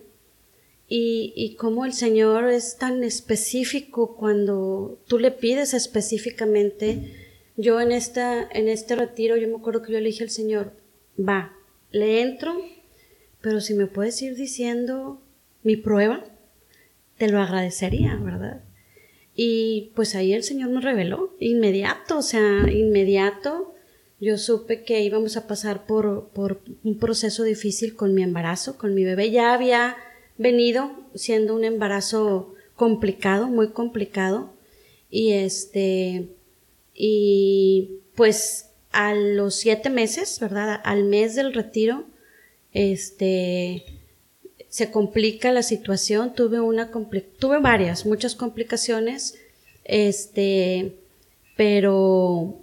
y, 0.88 1.34
y 1.36 1.56
como 1.56 1.86
el 1.86 1.94
Señor 1.94 2.50
es 2.50 2.78
tan 2.78 3.04
específico 3.04 4.16
cuando 4.16 5.00
tú 5.08 5.20
le 5.20 5.32
pides 5.32 5.74
específicamente, 5.74 7.21
yo 7.62 7.80
en, 7.80 7.92
esta, 7.92 8.48
en 8.52 8.68
este 8.68 8.96
retiro, 8.96 9.38
yo 9.38 9.48
me 9.48 9.56
acuerdo 9.56 9.84
que 9.84 9.94
yo 9.94 10.00
le 10.00 10.10
al 10.10 10.30
Señor, 10.30 10.74
va, 11.18 11.54
le 11.92 12.22
entro, 12.22 12.60
pero 13.40 13.62
si 13.62 13.76
me 13.76 13.86
puedes 13.86 14.20
ir 14.22 14.36
diciendo 14.36 15.22
mi 15.62 15.76
prueba, 15.76 16.24
te 17.18 17.30
lo 17.30 17.40
agradecería, 17.40 18.16
¿verdad? 18.16 18.64
Y 19.36 19.92
pues 19.96 20.16
ahí 20.16 20.34
el 20.34 20.44
Señor 20.44 20.70
me 20.70 20.82
reveló, 20.82 21.36
inmediato, 21.40 22.18
o 22.18 22.22
sea, 22.24 22.70
inmediato. 22.72 23.76
Yo 24.20 24.38
supe 24.38 24.84
que 24.84 25.02
íbamos 25.02 25.38
a 25.38 25.48
pasar 25.48 25.86
por, 25.86 26.30
por 26.30 26.62
un 26.84 26.98
proceso 26.98 27.44
difícil 27.44 27.96
con 27.96 28.14
mi 28.14 28.24
embarazo, 28.24 28.78
con 28.78 28.94
mi 28.96 29.04
bebé. 29.04 29.32
Ya 29.32 29.54
había 29.54 29.98
venido 30.38 30.92
siendo 31.14 31.56
un 31.56 31.64
embarazo 31.64 32.56
complicado, 32.76 33.48
muy 33.48 33.70
complicado. 33.70 34.54
Y 35.10 35.34
este, 35.34 36.30
y 37.04 38.02
pues 38.14 38.70
a 38.92 39.16
los 39.16 39.56
siete 39.56 39.90
meses, 39.90 40.40
¿verdad? 40.40 40.80
Al 40.84 41.04
mes 41.06 41.34
del 41.34 41.52
retiro, 41.52 42.06
este, 42.74 43.84
se 44.70 44.92
complica 44.92 45.52
la 45.52 45.64
situación, 45.64 46.36
tuve 46.36 46.60
una 46.60 46.92
tuve 47.40 47.58
varias, 47.58 48.06
muchas 48.06 48.36
complicaciones, 48.36 49.34
este, 49.84 51.00
pero 51.58 52.60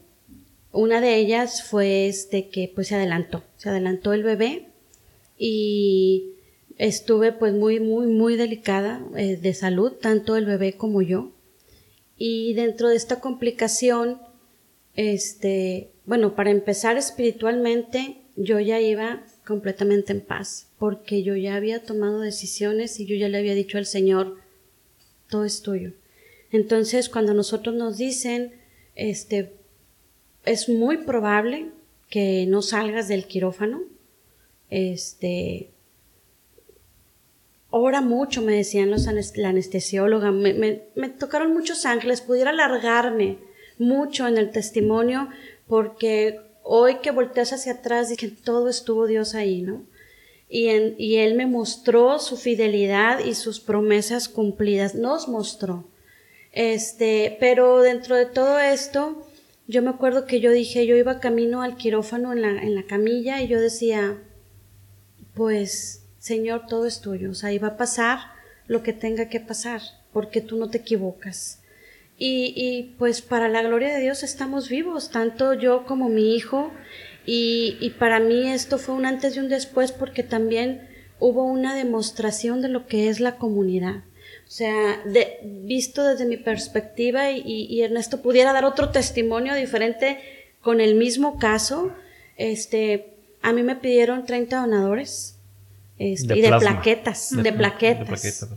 una 0.71 1.01
de 1.01 1.17
ellas 1.17 1.65
fue 1.65 2.07
este 2.07 2.49
que 2.49 2.71
pues 2.73 2.87
se 2.87 2.95
adelantó, 2.95 3.43
se 3.57 3.71
adelantó 3.71 4.13
el 4.13 4.23
bebé 4.23 4.69
y 5.37 6.35
estuve 6.77 7.33
pues 7.33 7.55
muy, 7.55 7.81
muy, 7.81 8.07
muy 8.07 8.37
delicada 8.37 9.05
eh, 9.17 9.37
de 9.37 9.53
salud, 9.53 9.95
tanto 9.95 10.37
el 10.37 10.45
bebé 10.45 10.75
como 10.75 11.03
yo. 11.03 11.33
Y 12.17 12.55
dentro 12.55 12.89
de 12.89 12.97
esta 12.97 13.19
complicación, 13.21 14.28
este, 14.99 15.93
bueno, 16.07 16.35
para 16.35 16.51
empezar 16.51 16.97
espiritualmente, 16.97 18.17
yo 18.35 18.59
ya 18.59 18.81
iba 18.81 19.23
completamente 19.47 20.13
en 20.13 20.21
paz, 20.21 20.73
porque 20.77 21.23
yo 21.23 21.37
ya 21.37 21.55
había 21.55 21.85
tomado 21.85 22.19
decisiones 22.19 22.99
y 22.99 23.07
yo 23.07 23.15
ya 23.15 23.29
le 23.29 23.39
había 23.39 23.55
dicho 23.55 23.79
al 23.79 23.87
Señor, 23.87 24.39
todo 25.31 25.45
es 25.45 25.63
tuyo. 25.63 25.93
Entonces, 26.51 27.09
cuando 27.09 27.33
nosotros 27.33 27.77
nos 27.77 27.97
dicen, 27.97 28.55
este, 28.97 29.55
es 30.45 30.69
muy 30.69 30.97
probable 30.97 31.69
que 32.11 32.47
no 32.49 32.61
salgas 32.61 33.07
del 33.07 33.29
quirófano, 33.29 33.83
este, 34.69 35.71
ora 37.71 38.01
mucho, 38.01 38.43
me 38.43 38.57
decían 38.57 38.91
los 38.91 39.07
la 39.37 39.51
anestesióloga, 39.51 40.33
me, 40.33 40.55
me, 40.55 41.09
tocaron 41.09 41.53
muchos 41.53 41.87
ángeles, 41.87 42.21
pudiera 42.21 42.51
alargarme 42.51 43.47
mucho 43.79 44.27
en 44.27 44.39
el 44.39 44.51
testimonio, 44.51 45.29
porque 45.67 46.41
hoy 46.63 46.97
que 46.97 47.11
volteas 47.11 47.53
hacia 47.53 47.75
atrás 47.75 48.11
dije, 48.11 48.29
todo 48.29 48.69
estuvo 48.69 49.07
Dios 49.07 49.35
ahí, 49.35 49.63
¿no? 49.63 49.85
Y, 50.49 50.69
en, 50.69 50.95
y 50.99 51.17
Él 51.17 51.35
me 51.35 51.47
mostró 51.47 52.19
su 52.19 52.37
fidelidad 52.37 53.21
y 53.25 53.35
sus 53.35 53.61
promesas 53.61 54.29
cumplidas, 54.29 54.95
nos 54.95 55.29
mostró. 55.29 55.85
Este, 56.53 57.37
pero 57.39 57.83
dentro 57.83 58.17
de 58.17 58.27
todo 58.27 58.59
esto, 58.59 59.27
yo 59.67 59.83
me 59.83 59.91
acuerdo 59.91 60.27
que 60.27 60.41
yo 60.41 60.51
dije, 60.51 60.87
yo 60.87 60.97
iba 60.97 61.21
camino 61.21 61.63
al 61.63 61.77
quirófano 61.77 62.33
en 62.33 62.43
la, 62.43 62.51
en 62.63 62.75
la 62.75 62.85
camilla 62.85 63.43
y 63.43 63.49
yo 63.49 63.61
decía, 63.61 64.19
pues, 65.35 66.03
Señor, 66.19 66.67
todo 66.67 66.87
es 66.87 67.01
tuyo, 67.01 67.31
o 67.31 67.35
sea, 67.35 67.57
va 67.61 67.69
a 67.69 67.77
pasar 67.77 68.19
lo 68.67 68.83
que 68.83 68.93
tenga 68.93 69.29
que 69.29 69.41
pasar, 69.41 69.81
porque 70.13 70.41
tú 70.41 70.57
no 70.57 70.69
te 70.69 70.79
equivocas. 70.79 71.63
Y, 72.19 72.53
y, 72.57 72.95
pues 72.99 73.23
para 73.23 73.49
la 73.49 73.63
gloria 73.63 73.95
de 73.95 74.01
Dios 74.01 74.25
estamos 74.25 74.69
vivos, 74.69 75.11
tanto 75.11 75.55
yo 75.55 75.87
como 75.87 76.09
mi 76.09 76.35
hijo. 76.35 76.73
Y, 77.25 77.77
y, 77.81 77.91
para 77.91 78.19
mí 78.19 78.51
esto 78.51 78.79
fue 78.79 78.95
un 78.95 79.07
antes 79.07 79.37
y 79.37 79.39
un 79.39 79.49
después 79.49 79.93
porque 79.93 80.23
también 80.23 80.89
hubo 81.21 81.45
una 81.45 81.75
demostración 81.75 82.61
de 82.61 82.69
lo 82.69 82.87
que 82.87 83.09
es 83.09 83.21
la 83.21 83.37
comunidad. 83.37 84.03
O 84.47 84.51
sea, 84.51 85.01
de, 85.05 85.39
visto 85.45 86.03
desde 86.03 86.25
mi 86.25 86.39
perspectiva 86.39 87.31
y, 87.31 87.43
y, 87.45 87.83
Ernesto 87.83 88.21
pudiera 88.23 88.53
dar 88.53 88.65
otro 88.65 88.91
testimonio 88.91 89.55
diferente 89.55 90.19
con 90.61 90.81
el 90.81 90.95
mismo 90.97 91.39
caso, 91.39 91.93
este, 92.37 93.15
a 93.43 93.53
mí 93.53 93.63
me 93.63 93.77
pidieron 93.77 94.25
30 94.25 94.61
donadores 94.61 95.37
este, 95.99 96.37
y 96.37 96.41
de 96.41 96.49
plaquetas, 96.59 97.31
de, 97.43 97.53
plaquetas. 97.53 98.49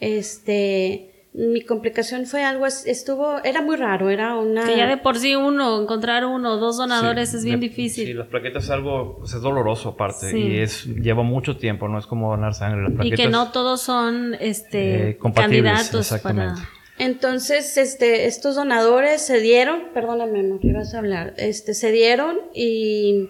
este, 0.00 1.09
mi 1.32 1.62
complicación 1.62 2.26
fue 2.26 2.42
algo, 2.42 2.66
estuvo, 2.66 3.38
era 3.44 3.62
muy 3.62 3.76
raro, 3.76 4.10
era 4.10 4.36
una... 4.36 4.66
Que 4.66 4.76
ya 4.76 4.88
de 4.88 4.96
por 4.96 5.16
sí 5.16 5.36
uno, 5.36 5.80
encontrar 5.80 6.26
uno 6.26 6.54
o 6.54 6.56
dos 6.56 6.76
donadores 6.76 7.34
es 7.34 7.44
bien 7.44 7.60
difícil. 7.60 8.06
Sí, 8.06 8.14
las 8.14 8.26
plaquetas 8.26 8.64
es 8.64 8.70
algo, 8.70 9.18
pues 9.18 9.34
es 9.34 9.40
doloroso 9.40 9.90
aparte 9.90 10.36
y 10.36 10.58
es, 10.58 10.86
lleva 10.86 11.22
mucho 11.22 11.56
tiempo, 11.56 11.86
no 11.86 11.98
es 11.98 12.06
como 12.06 12.30
donar 12.30 12.54
sangre. 12.54 12.82
Las 12.82 12.92
plaquetas, 12.92 13.18
y 13.20 13.22
que 13.22 13.28
no 13.28 13.52
todos 13.52 13.80
son, 13.80 14.34
este, 14.40 15.10
eh, 15.10 15.18
candidatos 15.34 16.00
exactamente. 16.00 16.62
Entonces, 16.98 17.78
este, 17.78 18.26
estos 18.26 18.56
donadores 18.56 19.22
se 19.22 19.40
dieron, 19.40 19.84
perdóname, 19.94 20.40
amor, 20.40 20.58
ibas 20.62 20.94
a 20.94 20.98
hablar, 20.98 21.34
este, 21.38 21.74
se 21.74 21.92
dieron 21.92 22.38
y, 22.52 23.28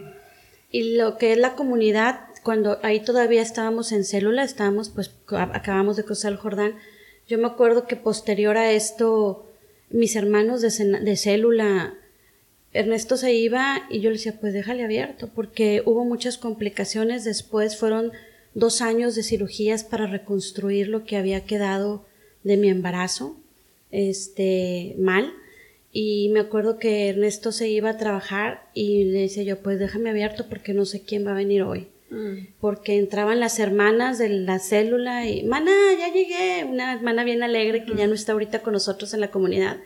y 0.71 0.97
lo 0.97 1.19
que 1.19 1.33
es 1.33 1.39
la 1.39 1.55
comunidad, 1.55 2.21
cuando 2.43 2.79
ahí 2.83 3.01
todavía 3.01 3.43
estábamos 3.43 3.93
en 3.93 4.05
célula, 4.05 4.43
estábamos, 4.43 4.89
pues, 4.89 5.15
acabamos 5.29 5.99
de 5.99 6.05
cruzar 6.05 6.33
el 6.33 6.39
Jordán, 6.39 6.75
yo 7.31 7.39
me 7.39 7.47
acuerdo 7.47 7.87
que 7.87 7.95
posterior 7.95 8.57
a 8.57 8.73
esto, 8.73 9.47
mis 9.89 10.17
hermanos 10.17 10.63
de, 10.63 11.17
célula, 11.17 11.95
Ernesto 12.73 13.17
se 13.17 13.33
iba 13.35 13.87
y 13.89 14.01
yo 14.01 14.11
le 14.11 14.17
decía, 14.17 14.41
pues 14.41 14.53
déjale 14.53 14.83
abierto, 14.83 15.31
porque 15.33 15.81
hubo 15.87 16.05
muchas 16.05 16.39
complicaciones 16.39 17.23
después, 17.25 17.79
fueron 17.79 18.11
dos 18.55 18.83
años 18.83 19.15
de 19.15 19.23
cirugías 19.23 19.85
para 19.85 20.09
reconstruir 20.09 20.89
lo 20.89 21.05
que 21.05 21.17
había 21.17 21.45
quedado 21.45 22.05
de 22.43 22.57
mi 22.57 22.69
embarazo, 22.69 23.37
este, 23.93 24.97
mal. 24.99 25.33
Y 25.93 26.31
me 26.31 26.41
acuerdo 26.41 26.81
que 26.81 27.11
Ernesto 27.11 27.53
se 27.53 27.69
iba 27.69 27.91
a 27.91 27.97
trabajar 27.97 28.69
y 28.75 29.05
le 29.05 29.21
decía 29.21 29.45
yo, 29.45 29.63
pues 29.63 29.79
déjame 29.79 30.11
abierto 30.11 30.49
porque 30.49 30.75
no 30.75 30.85
sé 30.85 31.03
quién 31.03 31.25
va 31.25 31.31
a 31.31 31.35
venir 31.35 31.63
hoy. 31.63 31.87
Mm. 32.11 32.55
porque 32.61 32.99
entraban 32.99 33.39
las 33.39 33.61
hermanas 33.61 34.19
de 34.19 34.29
la 34.31 34.59
célula 34.59 35.29
y, 35.29 35.45
mana, 35.45 35.71
ya 35.97 36.13
llegué, 36.13 36.65
una 36.65 36.93
hermana 36.93 37.23
bien 37.23 37.45
alegre 37.45 37.85
que 37.85 37.95
ya 37.95 38.09
no 38.09 38.15
está 38.15 38.33
ahorita 38.33 38.63
con 38.63 38.73
nosotros 38.73 39.15
en 39.15 39.21
la 39.21 39.31
comunidad, 39.31 39.77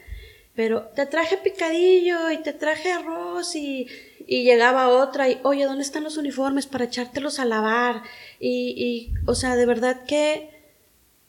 pero 0.54 0.88
te 0.96 1.04
traje 1.04 1.37
picadillo 1.37 2.30
y 2.30 2.38
te 2.38 2.54
traje 2.54 2.92
arroz 2.92 3.54
y, 3.56 3.88
y 4.26 4.42
llegaba 4.42 4.88
otra 4.88 5.28
y, 5.28 5.38
oye, 5.42 5.66
¿dónde 5.66 5.82
están 5.82 6.02
los 6.04 6.16
uniformes 6.16 6.66
para 6.66 6.87
echártelos 6.87 7.38
a 7.38 7.44
lavar? 7.44 8.02
Y, 8.40 8.74
y 8.76 9.14
o 9.26 9.34
sea, 9.34 9.54
de 9.54 9.66
verdad 9.66 10.04
que 10.06 10.48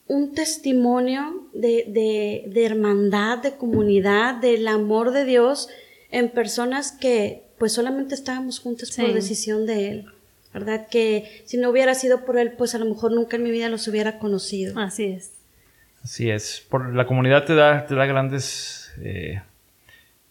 un 0.07 0.33
testimonio 0.33 1.49
de, 1.53 1.85
de, 1.89 2.43
de 2.47 2.65
hermandad, 2.65 3.39
de 3.39 3.57
comunidad, 3.57 4.35
del 4.35 4.65
amor 4.67 5.11
de 5.11 5.25
Dios 5.25 5.67
en 6.09 6.29
personas 6.29 6.93
que 6.93 7.43
pues 7.57 7.73
solamente 7.73 8.15
estábamos 8.15 8.59
juntas 8.59 8.95
por 8.95 9.13
decisión 9.13 9.65
de 9.65 9.89
Él. 9.89 10.14
¿Verdad? 10.55 10.87
Que 10.89 11.43
si 11.43 11.57
no 11.57 11.69
hubiera 11.69 11.93
sido 11.95 12.23
por 12.23 12.37
él, 12.37 12.53
pues 12.57 12.73
a 12.75 12.77
lo 12.77 12.85
mejor 12.85 13.11
nunca 13.11 13.35
en 13.35 13.43
mi 13.43 13.51
vida 13.51 13.67
los 13.67 13.89
hubiera 13.89 14.19
conocido. 14.19 14.79
Así 14.79 15.03
es. 15.03 15.33
Así 16.01 16.29
es. 16.31 16.65
Por, 16.69 16.95
la 16.95 17.05
comunidad 17.05 17.43
te 17.43 17.55
da, 17.55 17.85
te 17.85 17.93
da 17.93 18.05
grandes 18.05 18.93
eh, 19.01 19.41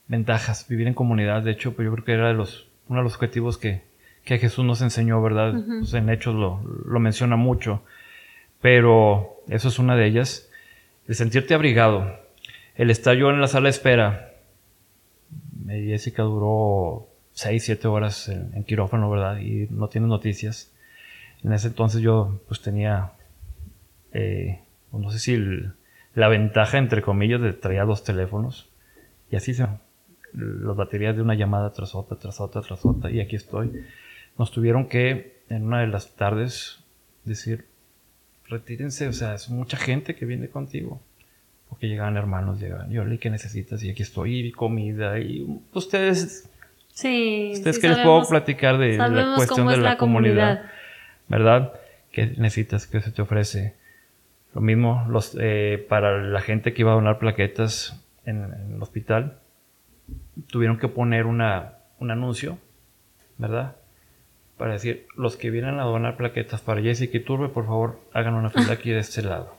ventajas, 0.09 0.67
vivir 0.67 0.87
en 0.87 0.95
comunidad. 0.95 1.43
De 1.43 1.51
hecho, 1.51 1.75
pues 1.75 1.85
yo 1.85 1.93
creo 1.93 2.05
que 2.07 2.13
era 2.13 2.29
de 2.29 2.35
los, 2.35 2.67
uno 2.89 3.01
de 3.01 3.05
los 3.05 3.15
objetivos 3.15 3.59
que, 3.59 3.83
que 4.25 4.39
Jesús 4.39 4.65
nos 4.65 4.81
enseñó, 4.81 5.21
¿verdad? 5.21 5.63
Pues 5.81 5.93
en 5.93 6.09
hechos 6.09 6.35
lo, 6.35 6.63
lo 6.87 7.01
menciona 7.01 7.37
mucho. 7.37 7.83
Pero 8.63 9.43
eso 9.49 9.69
es 9.69 9.79
una 9.79 9.95
de 9.95 10.07
ellas. 10.07 10.49
El 11.07 11.17
sentirte 11.17 11.53
abrigado. 11.53 12.19
El 12.77 12.91
estar 12.91 13.15
yo 13.15 13.29
en 13.29 13.43
la 13.43 13.49
sala 13.49 13.65
de 13.65 13.71
espera. 13.73 14.33
Jessica 15.67 16.23
duró 16.23 17.14
6, 17.35 17.65
7 17.65 17.89
horas 17.89 18.29
en, 18.29 18.65
quirófano, 18.65 19.11
¿verdad? 19.11 19.39
Y 19.39 19.67
no 19.71 19.89
tiene 19.89 20.07
noticias. 20.07 20.73
En 21.43 21.53
ese 21.53 21.69
entonces 21.69 22.01
yo 22.01 22.41
pues 22.49 22.63
tenía, 22.63 23.13
eh, 24.13 24.61
pues, 24.91 25.03
no 25.03 25.11
sé 25.11 25.19
si 25.19 25.37
la 26.15 26.29
ventaja, 26.29 26.79
entre 26.79 27.03
comillas, 27.03 27.41
de 27.41 27.53
traía 27.53 27.85
dos 27.85 28.05
teléfonos. 28.05 28.71
Y 29.31 29.37
así 29.37 29.53
se, 29.53 29.67
las 30.33 30.77
baterías 30.77 31.17
de 31.17 31.23
una 31.23 31.35
llamada 31.35 31.73
tras 31.73 31.95
otra, 31.95 32.17
tras 32.19 32.41
otra, 32.41 32.63
tras 32.63 32.85
otra. 32.87 33.11
Y 33.11 33.21
aquí 33.21 33.37
estoy. 33.37 33.85
Nos 34.39 34.53
tuvieron 34.53 34.87
que, 34.87 35.43
en 35.49 35.67
una 35.67 35.81
de 35.81 35.89
las 35.89 36.15
tardes, 36.15 36.85
decir, 37.25 37.67
retírense, 38.49 39.09
o 39.09 39.13
sea, 39.13 39.35
es 39.35 39.51
mucha 39.51 39.77
gente 39.77 40.15
que 40.15 40.25
viene 40.25 40.49
contigo. 40.49 41.01
Porque 41.69 41.89
llegaban 41.89 42.17
hermanos, 42.17 42.61
llegaban, 42.61 42.91
yo, 42.91 43.03
¿qué 43.19 43.31
necesitas? 43.31 43.83
Y 43.83 43.91
aquí 43.91 44.05
estoy, 44.05 44.47
y 44.47 44.53
comida, 44.53 45.19
y 45.19 45.61
ustedes 45.73 46.49
Sí. 46.95 47.51
Ustedes 47.55 47.81
que 47.81 47.89
les 47.89 47.99
puedo 47.99 48.27
platicar 48.27 48.79
de 48.79 48.97
la 48.97 49.35
cuestión 49.37 49.67
de 49.67 49.77
la, 49.77 49.97
comunidad, 49.97 50.63
¿verdad? 51.29 51.73
¿Qué 52.13 52.27
necesitas? 52.39 52.87
¿Qué 52.87 53.01
se 53.01 53.11
te 53.11 53.21
ofrece? 53.21 53.75
Lo 54.55 54.61
mismo 54.61 55.05
los, 55.09 55.37
eh, 55.41 55.85
para 55.89 56.23
la 56.23 56.41
gente 56.41 56.73
que 56.73 56.83
iba 56.83 56.93
a 56.93 56.95
donar 56.95 57.19
plaquetas 57.19 58.01
en, 58.25 58.45
el 58.73 58.81
hospital, 58.81 59.41
tuvieron 60.47 60.79
que 60.79 60.87
poner 60.87 61.27
una, 61.27 61.73
un 61.99 62.13
anuncio, 62.13 62.59
¿verdad? 63.39 63.75
Para 64.57 64.75
decir, 64.75 65.09
los 65.17 65.37
que 65.37 65.51
vienen 65.51 65.81
a 65.81 65.83
donar 65.83 66.17
plaquetas 66.17 66.61
para 66.61 66.81
Jessica 66.81 67.17
y 67.17 67.21
Turbe, 67.21 67.49
por 67.49 67.67
favor, 67.67 68.01
hagan 68.13 68.35
una 68.35 68.51
fila 68.51 68.75
aquí 68.75 68.91
de 68.91 69.01
este 69.01 69.23
lado. 69.23 69.57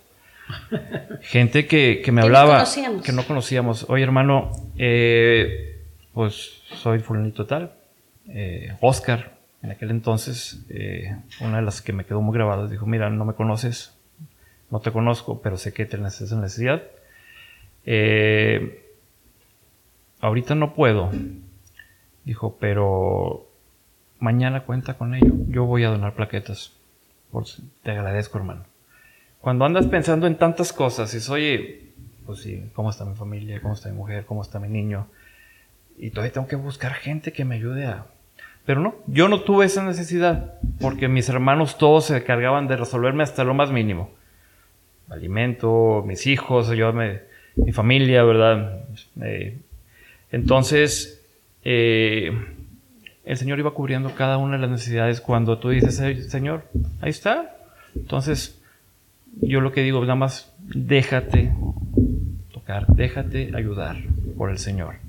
Gente 1.21 1.67
que, 1.67 2.01
que 2.05 2.11
me 2.13 2.21
hablaba, 2.21 2.63
que 3.03 3.11
no 3.11 3.23
conocíamos. 3.23 3.89
Oye, 3.89 4.03
hermano, 4.03 4.51
eh, 4.77 5.74
pues 6.15 6.61
soy 6.81 6.99
fulanito 6.99 7.45
tal. 7.45 7.73
Eh, 8.29 8.73
Oscar, 8.79 9.37
en 9.61 9.71
aquel 9.71 9.91
entonces, 9.91 10.65
eh, 10.69 11.13
una 11.41 11.57
de 11.57 11.61
las 11.61 11.81
que 11.81 11.91
me 11.91 12.05
quedó 12.05 12.21
muy 12.21 12.33
grabada, 12.33 12.67
dijo, 12.67 12.85
mira, 12.85 13.09
no 13.09 13.25
me 13.25 13.33
conoces, 13.33 13.93
no 14.71 14.79
te 14.79 14.93
conozco, 14.93 15.41
pero 15.41 15.57
sé 15.57 15.73
que 15.73 15.85
tienes 15.85 16.21
esa 16.21 16.39
necesidad. 16.39 16.83
Eh, 17.85 18.95
ahorita 20.21 20.55
no 20.55 20.73
puedo, 20.73 21.11
dijo, 22.23 22.57
pero 22.61 23.49
mañana 24.19 24.63
cuenta 24.63 24.93
con 24.97 25.15
ello. 25.15 25.33
Yo 25.49 25.65
voy 25.65 25.83
a 25.83 25.89
donar 25.89 26.15
plaquetas. 26.15 26.71
te 27.83 27.91
agradezco, 27.91 28.37
hermano. 28.37 28.63
Cuando 29.41 29.65
andas 29.65 29.85
pensando 29.87 30.27
en 30.27 30.37
tantas 30.37 30.71
cosas, 30.71 31.13
y 31.13 31.31
oye, 31.31 31.91
pues 32.25 32.39
sí, 32.39 32.71
¿cómo 32.73 32.89
está 32.89 33.03
mi 33.03 33.15
familia? 33.15 33.61
¿Cómo 33.61 33.73
está 33.73 33.89
mi 33.89 33.97
mujer? 33.97 34.25
¿Cómo 34.25 34.41
está 34.41 34.59
mi 34.59 34.69
niño? 34.69 35.07
Y 35.97 36.09
todavía 36.09 36.33
tengo 36.33 36.47
que 36.47 36.55
buscar 36.55 36.93
gente 36.93 37.31
que 37.31 37.45
me 37.45 37.55
ayude 37.55 37.85
a... 37.85 38.05
Pero 38.65 38.81
no, 38.81 38.95
yo 39.07 39.27
no 39.27 39.41
tuve 39.41 39.65
esa 39.65 39.83
necesidad. 39.83 40.55
porque 40.79 41.07
mis 41.07 41.29
hermanos 41.29 41.77
todos 41.77 42.05
se 42.05 42.23
cargaban 42.23 42.67
de 42.67 42.77
resolverme 42.77 43.23
hasta 43.23 43.43
lo 43.43 43.53
más 43.53 43.71
mínimo. 43.71 44.09
Alimento, 45.09 46.03
mis 46.05 46.25
hijos, 46.25 46.69
yo 46.69 46.91
mi 46.93 47.71
familia, 47.71 48.23
¿verdad? 48.23 48.85
Eh, 49.21 49.59
entonces, 50.31 51.23
eh, 51.63 52.31
el 53.23 53.37
Señor 53.37 53.59
iba 53.59 53.71
cubriendo 53.71 54.13
cada 54.15 54.37
una 54.37 54.55
de 54.55 54.61
las 54.61 54.71
necesidades 54.71 55.21
cuando 55.21 55.59
tú 55.59 55.69
dices, 55.69 55.95
Señor, 56.29 56.63
ahí 57.01 57.09
está. 57.09 57.55
Entonces, 57.95 58.61
yo 59.41 59.61
lo 59.61 59.71
que 59.71 59.81
digo, 59.81 60.01
nada 60.01 60.15
más 60.15 60.53
déjate 60.59 61.51
tocar, 62.51 62.87
déjate 62.87 63.51
ayudar 63.55 63.97
por 64.37 64.49
el 64.49 64.57
Señor. 64.57 65.04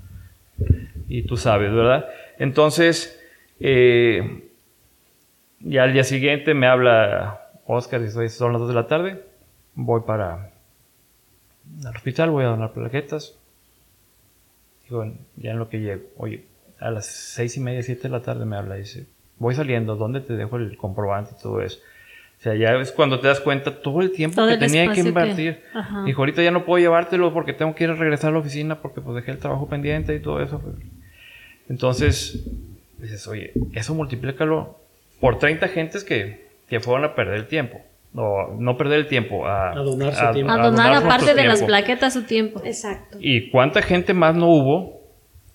Y 1.08 1.22
tú 1.22 1.36
sabes, 1.36 1.72
¿verdad? 1.72 2.06
Entonces, 2.38 3.22
eh, 3.60 4.50
ya 5.60 5.84
al 5.84 5.92
día 5.92 6.04
siguiente 6.04 6.54
me 6.54 6.66
habla 6.66 7.50
Oscar 7.66 8.02
y 8.02 8.28
son 8.28 8.52
las 8.52 8.60
2 8.60 8.68
de 8.68 8.74
la 8.74 8.86
tarde. 8.86 9.22
Voy 9.74 10.02
para 10.06 10.52
el 11.80 11.86
hospital, 11.88 12.30
voy 12.30 12.44
a 12.44 12.48
donar 12.48 12.72
plaquetas. 12.72 13.38
Digo, 14.84 15.04
ya 15.36 15.50
en 15.50 15.58
lo 15.58 15.68
que 15.68 15.80
llego, 15.80 16.04
oye, 16.16 16.44
a 16.78 16.90
las 16.90 17.06
seis 17.06 17.56
y 17.56 17.60
media, 17.60 17.82
siete 17.82 18.02
de 18.02 18.10
la 18.10 18.22
tarde 18.22 18.44
me 18.44 18.56
habla 18.56 18.76
y 18.76 18.80
dice, 18.80 19.06
voy 19.38 19.54
saliendo, 19.54 19.96
¿dónde 19.96 20.20
te 20.20 20.34
dejo 20.34 20.56
el 20.56 20.76
comprobante 20.76 21.32
y 21.36 21.42
todo 21.42 21.60
eso? 21.60 21.80
Sea, 22.46 22.54
ya 22.54 22.80
es 22.80 22.92
cuando 22.92 23.18
te 23.18 23.26
das 23.26 23.40
cuenta 23.40 23.82
todo 23.82 24.00
el 24.02 24.12
tiempo 24.12 24.46
que 24.46 24.56
tenía 24.56 24.92
que 24.92 25.00
invertir. 25.00 25.62
Dijo, 26.04 26.22
ahorita 26.22 26.44
ya 26.44 26.52
no 26.52 26.64
puedo 26.64 26.78
llevártelo 26.78 27.34
porque 27.34 27.52
tengo 27.52 27.74
que 27.74 27.82
ir 27.82 27.90
a 27.90 27.94
regresar 27.94 28.30
a 28.30 28.34
la 28.34 28.38
oficina 28.38 28.80
porque 28.80 29.00
pues 29.00 29.16
dejé 29.16 29.32
el 29.32 29.38
trabajo 29.38 29.68
pendiente 29.68 30.14
y 30.14 30.20
todo 30.20 30.40
eso. 30.40 30.62
Entonces, 31.68 32.44
dices, 32.98 33.26
oye, 33.26 33.52
eso 33.72 33.96
multiplícalo 33.96 34.78
por 35.18 35.40
30 35.40 35.66
gentes 35.66 36.04
que, 36.04 36.46
que 36.68 36.78
fueron 36.78 37.04
a 37.04 37.16
perder 37.16 37.34
el 37.34 37.48
tiempo. 37.48 37.80
No, 38.12 38.54
no 38.56 38.76
perder 38.76 39.00
el 39.00 39.08
tiempo, 39.08 39.44
a, 39.44 39.74
donar 39.74 40.14
su 40.14 40.32
tiempo. 40.32 40.52
A, 40.52 40.58
donar, 40.58 40.94
aparte 40.94 41.34
de 41.34 41.48
las 41.48 41.64
plaquetas 41.64 42.12
su 42.12 42.26
tiempo. 42.26 42.62
Exacto. 42.64 43.18
¿Y 43.20 43.50
cuánta 43.50 43.82
gente 43.82 44.14
más 44.14 44.36
no 44.36 44.46
hubo 44.50 45.00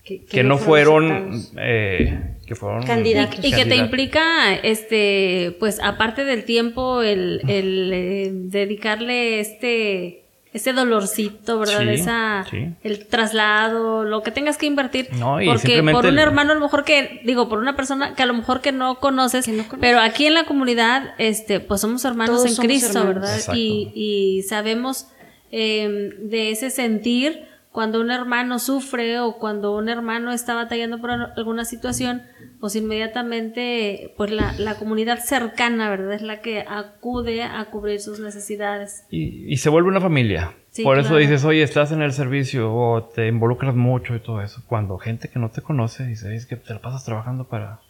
que, 0.04 0.44
no 0.44 0.58
fueron, 0.58 1.42
eh, 1.56 2.36
que 2.52 2.56
fueron 2.56 2.82
candidatos 2.84 3.38
y, 3.42 3.50
que 3.50 3.64
te 3.64 3.76
implica 3.76 4.54
este 4.54 5.56
pues 5.58 5.80
aparte 5.82 6.24
del 6.24 6.44
tiempo 6.44 7.00
el, 7.00 7.40
el 7.48 7.90
eh, 7.92 8.30
dedicarle 8.32 9.40
este 9.40 10.18
ese 10.52 10.74
dolorcito, 10.74 11.58
¿verdad? 11.58 11.88
Esa, 11.88 12.44
El 12.82 13.06
traslado, 13.06 14.04
lo 14.04 14.22
que 14.22 14.30
tengas 14.30 14.58
que 14.58 14.66
invertir. 14.66 15.08
porque 15.46 15.82
por 15.90 16.04
un 16.04 16.18
hermano, 16.18 16.52
a 16.52 16.54
lo 16.54 16.60
mejor 16.60 16.84
que, 16.84 17.22
digo, 17.24 17.48
por 17.48 17.58
una 17.58 17.74
persona 17.74 18.14
que 18.14 18.22
a 18.22 18.26
lo 18.26 18.34
mejor 18.34 18.60
que 18.60 18.70
no 18.70 18.96
conoces, 18.96 19.48
pero 19.80 19.98
aquí 20.00 20.26
en 20.26 20.34
la 20.34 20.44
comunidad, 20.44 21.14
este, 21.16 21.60
pues 21.60 21.80
somos 21.80 22.04
hermanos 22.04 22.44
en 22.44 22.56
Cristo, 22.56 23.02
¿verdad? 23.02 23.38
Y, 23.54 23.92
y, 23.94 24.42
sabemos 24.42 25.06
eh, 25.52 26.10
de 26.18 26.50
ese 26.50 26.68
sentir 26.68 27.46
cuando 27.72 28.00
un 28.00 28.10
hermano 28.10 28.58
sufre 28.58 29.18
o 29.18 29.38
cuando 29.38 29.74
un 29.74 29.88
hermano 29.88 30.32
está 30.32 30.54
batallando 30.54 31.00
por 31.00 31.10
alguna 31.10 31.64
situación, 31.64 32.22
pues 32.62 32.76
inmediatamente 32.76 34.14
pues 34.16 34.30
la, 34.30 34.52
la 34.52 34.76
comunidad 34.76 35.18
cercana, 35.18 35.90
¿verdad? 35.90 36.12
Es 36.12 36.22
la 36.22 36.40
que 36.42 36.60
acude 36.60 37.42
a 37.42 37.64
cubrir 37.64 37.98
sus 37.98 38.20
necesidades. 38.20 39.04
Y, 39.10 39.56
se 39.56 39.68
vuelve 39.68 39.88
una 39.88 40.00
familia. 40.00 40.52
por 40.84 40.96
eso 41.00 41.16
dices, 41.16 41.44
oye, 41.44 41.64
estás 41.64 41.90
en 41.90 42.02
el 42.02 42.12
servicio 42.12 42.72
o 42.72 43.02
te 43.02 43.26
involucras 43.26 43.74
mucho 43.74 44.14
y 44.14 44.20
todo 44.20 44.40
eso. 44.42 44.62
Cuando 44.68 44.96
gente 44.98 45.28
que 45.28 45.40
no 45.40 45.50
te 45.50 45.60
conoce 45.60 46.06
dice, 46.06 46.32
es 46.36 46.46
que 46.46 46.54
te 46.54 46.72
la 46.72 46.78
pasas 46.78 47.04
trabajando 47.04 47.48
para, 47.48 47.80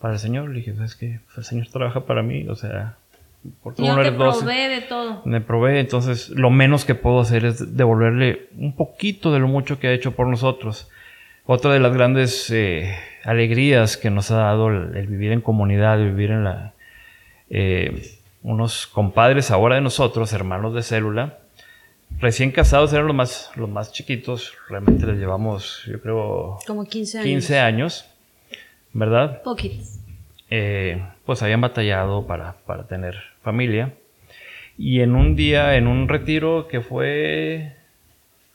para 0.00 0.14
el 0.14 0.18
Señor. 0.18 0.48
Le 0.48 0.56
dije, 0.56 0.74
es 0.84 0.96
que 0.96 1.20
el 1.36 1.44
Señor 1.44 1.68
trabaja 1.68 2.06
para 2.06 2.24
mí, 2.24 2.48
o 2.48 2.56
sea, 2.56 2.96
porque 3.62 3.82
uno 3.82 4.02
te 4.02 4.10
provee 4.10 4.68
de 4.68 4.80
todo. 4.80 5.22
Me 5.26 5.40
provee, 5.40 5.78
entonces 5.78 6.28
lo 6.30 6.50
menos 6.50 6.84
que 6.84 6.96
puedo 6.96 7.20
hacer 7.20 7.44
es 7.44 7.76
devolverle 7.76 8.48
un 8.58 8.74
poquito 8.74 9.32
de 9.32 9.38
lo 9.38 9.46
mucho 9.46 9.78
que 9.78 9.86
ha 9.86 9.92
hecho 9.92 10.10
por 10.10 10.26
nosotros. 10.26 10.90
Otra 11.46 11.72
de 11.72 11.78
las 11.78 11.92
grandes 11.92 12.50
eh, 12.50 12.96
alegrías 13.24 13.96
que 13.96 14.10
nos 14.10 14.30
ha 14.30 14.36
dado 14.36 14.68
el, 14.68 15.06
vivir 15.06 15.32
en 15.32 15.40
comunidad, 15.40 15.98
vivir 15.98 16.30
en 16.30 16.44
la... 16.44 16.74
Eh, 17.50 18.18
unos 18.42 18.86
compadres 18.86 19.50
ahora 19.50 19.76
de 19.76 19.80
nosotros, 19.80 20.32
hermanos 20.34 20.74
de 20.74 20.82
célula, 20.82 21.38
recién 22.18 22.50
casados 22.50 22.92
eran 22.92 23.06
los 23.06 23.16
más, 23.16 23.50
los 23.56 23.70
más 23.70 23.90
chiquitos, 23.90 24.52
realmente 24.68 25.06
les 25.06 25.18
llevamos, 25.18 25.82
yo 25.86 26.00
creo... 26.00 26.58
Como 26.66 26.84
15 26.84 27.18
años. 27.18 27.28
15 27.28 27.58
años, 27.58 28.04
¿verdad? 28.92 29.42
Poquitos. 29.42 29.98
Eh, 30.50 31.02
pues 31.24 31.42
habían 31.42 31.62
batallado 31.62 32.26
para, 32.26 32.56
para 32.66 32.86
tener 32.86 33.16
familia. 33.42 33.94
Y 34.76 35.00
en 35.00 35.14
un 35.14 35.36
día, 35.36 35.76
en 35.76 35.86
un 35.86 36.08
retiro 36.08 36.68
que 36.68 36.80
fue 36.80 37.76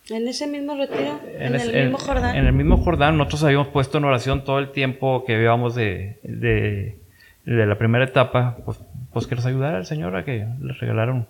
en 0.09 0.27
ese 0.27 0.47
mismo 0.47 0.75
retiro, 0.75 1.19
en, 1.37 1.55
el 1.55 1.83
mismo 1.83 1.97
Jordán. 1.97 2.35
En 2.35 2.45
el 2.45 2.53
mismo 2.53 2.77
Jordán, 2.77 3.17
nosotros 3.17 3.43
habíamos 3.43 3.67
puesto 3.67 3.97
en 3.97 4.05
oración 4.05 4.43
todo 4.43 4.59
el 4.59 4.71
tiempo 4.71 5.23
que 5.25 5.37
llevamos 5.37 5.75
de, 5.75 6.19
de, 6.23 6.97
la 7.45 7.77
primera 7.77 8.05
etapa, 8.05 8.57
pues, 8.65 8.79
pues 9.13 9.27
que 9.27 9.35
nos 9.35 9.45
ayudara 9.45 9.77
el 9.77 9.85
Señor 9.85 10.15
a 10.15 10.25
que 10.25 10.47
les 10.61 10.79
regalaron 10.79 11.27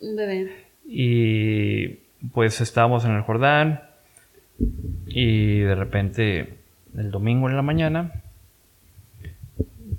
un 0.00 0.16
bebé. 0.16 0.50
Y 0.86 1.88
pues 2.32 2.60
estábamos 2.60 3.04
en 3.04 3.12
el 3.12 3.22
Jordán 3.22 3.82
y 5.06 5.60
de 5.60 5.74
repente 5.74 6.54
el 6.96 7.10
domingo 7.10 7.48
en 7.48 7.56
la 7.56 7.62
mañana 7.62 8.22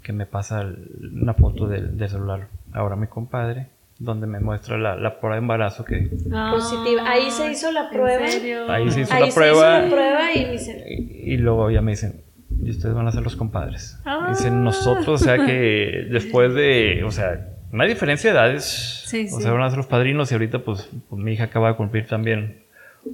que 0.03 0.13
me 0.13 0.25
pasa 0.25 0.67
una 1.01 1.33
foto 1.33 1.67
del, 1.67 1.97
celular 2.09 2.47
ahora 2.73 2.95
mi 2.95 3.07
compadre 3.07 3.67
donde 3.99 4.27
me 4.27 4.39
muestra 4.39 4.77
la, 4.77 4.95
la 4.95 5.19
prueba 5.19 5.35
de 5.35 5.41
embarazo 5.41 5.83
que 5.83 6.09
ah, 6.33 6.51
positiva. 6.55 7.03
Ahí 7.05 7.29
se 7.29 7.51
hizo 7.51 7.71
la 7.71 7.89
prueba. 7.89 8.25
ahí 8.73 8.91
se 8.91 9.01
hizo 9.01 9.19
la 9.19 9.27
prueba 9.29 10.33
y, 10.33 11.33
y, 11.33 11.37
luego 11.37 11.69
ya 11.69 11.81
me 11.81 11.91
dicen 11.91 12.23
y 12.63 12.71
ustedes 12.71 12.95
van 12.95 13.07
a 13.07 13.11
ser 13.11 13.21
los 13.21 13.35
compadres 13.35 13.99
ah. 14.05 14.27
dicen 14.29 14.63
nosotros 14.63 15.21
o 15.21 15.23
sea 15.23 15.45
que 15.45 16.07
después 16.11 16.53
de 16.55 17.03
o 17.05 17.11
sea 17.11 17.47
no 17.71 17.83
hay 17.83 17.89
diferencia 17.89 18.31
de 18.31 18.39
edades. 18.39 19.05
O 19.31 19.39
sea 19.39 19.51
van 19.51 19.61
a 19.61 19.69
ser 19.69 19.77
los 19.77 19.87
padrinos 19.87 20.31
y 20.31 20.35
ahorita 20.35 20.59
pues, 20.59 20.89
pues, 21.09 21.21
mi 21.21 21.33
hija 21.33 21.45
acaba 21.45 21.69
de 21.69 21.75
cumplir 21.75 22.07
también 22.07 22.63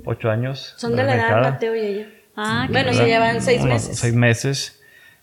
ocho 0.06 0.30
años 0.30 0.74
son 0.78 0.96
de 0.96 1.04
la 1.04 1.16
edad 1.16 1.42
Mateo 1.42 1.76
y 1.76 1.80
ella. 1.80 2.08
Ah, 2.36 2.68
bueno 2.70 2.94
se 2.94 3.06
llevan 3.06 3.42
seis 3.42 3.64
meses. 3.64 3.98
seis 3.98 4.14
meses 4.14 4.82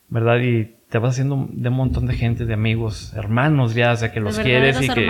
verdad 0.09 0.39
y 0.41 0.75
te 0.93 0.99
vas 0.99 1.13
haciendo 1.13 1.49
de 1.49 1.71
un 1.71 1.75
montón 1.75 2.07
de 2.07 2.13
gente, 2.13 2.45
de 2.45 2.53
amigos, 2.53 3.15
hermanos 3.17 3.75
ya, 3.75 3.93
o 3.93 3.97
sea, 3.97 4.13
que 4.13 4.21
los 4.21 4.39
quieres 4.39 4.79
y 4.83 4.89
que 4.91 5.09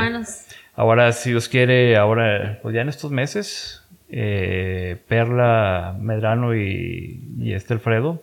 ahora, 0.76 1.10
si 1.10 1.30
Dios 1.30 1.48
quiere, 1.48 1.96
ahora, 1.96 2.60
pues 2.62 2.72
ya 2.72 2.82
en 2.82 2.88
estos 2.88 3.10
meses, 3.10 3.82
eh, 4.08 4.96
Perla 5.08 5.96
Medrano 5.98 6.54
y, 6.54 7.20
este 7.52 7.74
Alfredo, 7.74 8.22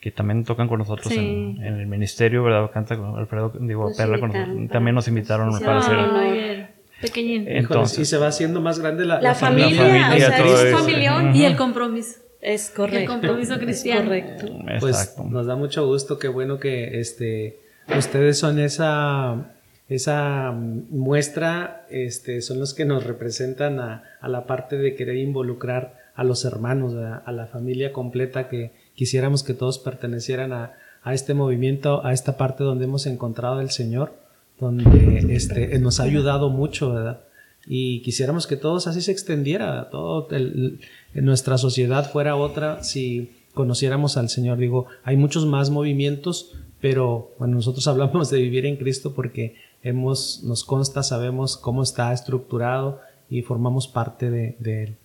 que 0.00 0.12
también 0.12 0.44
tocan 0.44 0.68
con 0.68 0.78
nosotros 0.78 1.10
en, 1.10 1.60
el 1.60 1.88
ministerio, 1.88 2.44
¿verdad? 2.44 2.70
Canta 2.70 2.96
con 2.96 3.18
Alfredo, 3.18 3.52
digo, 3.58 3.90
Perla 3.96 4.20
con 4.20 4.32
nosotros. 4.32 4.68
También 4.70 4.94
nos 4.94 5.08
invitaron, 5.08 5.52
me 5.52 5.58
parece. 5.58 6.68
Pequeñín. 7.00 7.46
Entonces, 7.48 7.98
y 7.98 8.04
se 8.04 8.16
va 8.16 8.28
haciendo 8.28 8.60
más 8.60 8.78
grande 8.78 9.04
la, 9.04 9.20
la, 9.20 9.34
familia, 9.34 10.12
o 10.14 10.18
sea, 10.18 10.38
es 10.38 10.72
familión 10.72 11.34
y 11.34 11.44
el 11.44 11.56
compromiso. 11.56 12.25
Es 12.46 12.70
correcto. 12.70 13.00
El 13.00 13.06
compromiso 13.08 13.58
cristiano. 13.58 14.04
correcto. 14.04 14.46
Pues 14.78 15.16
nos 15.28 15.46
da 15.46 15.56
mucho 15.56 15.84
gusto, 15.84 16.16
qué 16.16 16.28
bueno 16.28 16.60
que 16.60 17.00
este, 17.00 17.58
ustedes 17.98 18.38
son 18.38 18.60
esa, 18.60 19.56
esa 19.88 20.52
muestra, 20.52 21.84
este, 21.90 22.40
son 22.42 22.60
los 22.60 22.72
que 22.72 22.84
nos 22.84 23.02
representan 23.02 23.80
a, 23.80 24.04
la 24.22 24.46
parte 24.46 24.78
de 24.78 24.94
querer 24.94 25.16
involucrar 25.16 25.98
a 26.14 26.22
los 26.22 26.44
hermanos, 26.44 26.94
a, 26.94 27.32
la 27.32 27.46
familia 27.46 27.92
completa, 27.92 28.48
que 28.48 28.70
quisiéramos 28.94 29.42
que 29.42 29.52
todos 29.52 29.80
pertenecieran 29.80 30.52
a, 30.52 30.74
a 31.02 31.14
este 31.14 31.34
movimiento, 31.34 32.06
a 32.06 32.12
esta 32.12 32.36
parte 32.36 32.62
donde 32.62 32.84
hemos 32.84 33.06
encontrado 33.06 33.60
el 33.60 33.70
Señor, 33.70 34.14
donde 34.60 35.34
este, 35.34 35.76
nos 35.80 35.98
ha 35.98 36.04
ayudado 36.04 36.48
mucho, 36.48 36.92
¿verdad? 36.92 37.22
Y 37.66 38.00
quisiéramos 38.02 38.46
que 38.46 38.56
todos 38.56 38.86
así 38.86 39.02
se 39.02 39.12
extendiera, 39.12 39.90
todo 39.90 40.28
el, 40.30 40.80
nuestra 41.14 41.58
sociedad 41.58 42.10
fuera 42.10 42.36
otra 42.36 42.82
si 42.84 43.32
conociéramos 43.54 44.16
al 44.16 44.28
Señor. 44.28 44.58
Digo, 44.58 44.86
hay 45.02 45.16
muchos 45.16 45.46
más 45.46 45.70
movimientos, 45.70 46.54
pero 46.80 47.32
bueno, 47.38 47.56
nosotros 47.56 47.86
hablamos 47.88 48.30
de 48.30 48.40
vivir 48.40 48.66
en 48.66 48.76
Cristo 48.76 49.14
porque 49.14 49.56
hemos, 49.82 50.42
nos 50.44 50.64
consta, 50.64 51.02
sabemos 51.02 51.56
cómo 51.56 51.82
está 51.82 52.12
estructurado 52.12 53.00
y 53.28 53.42
formamos 53.42 53.88
parte 53.88 54.30
de, 54.30 54.56
Él. 54.84 54.96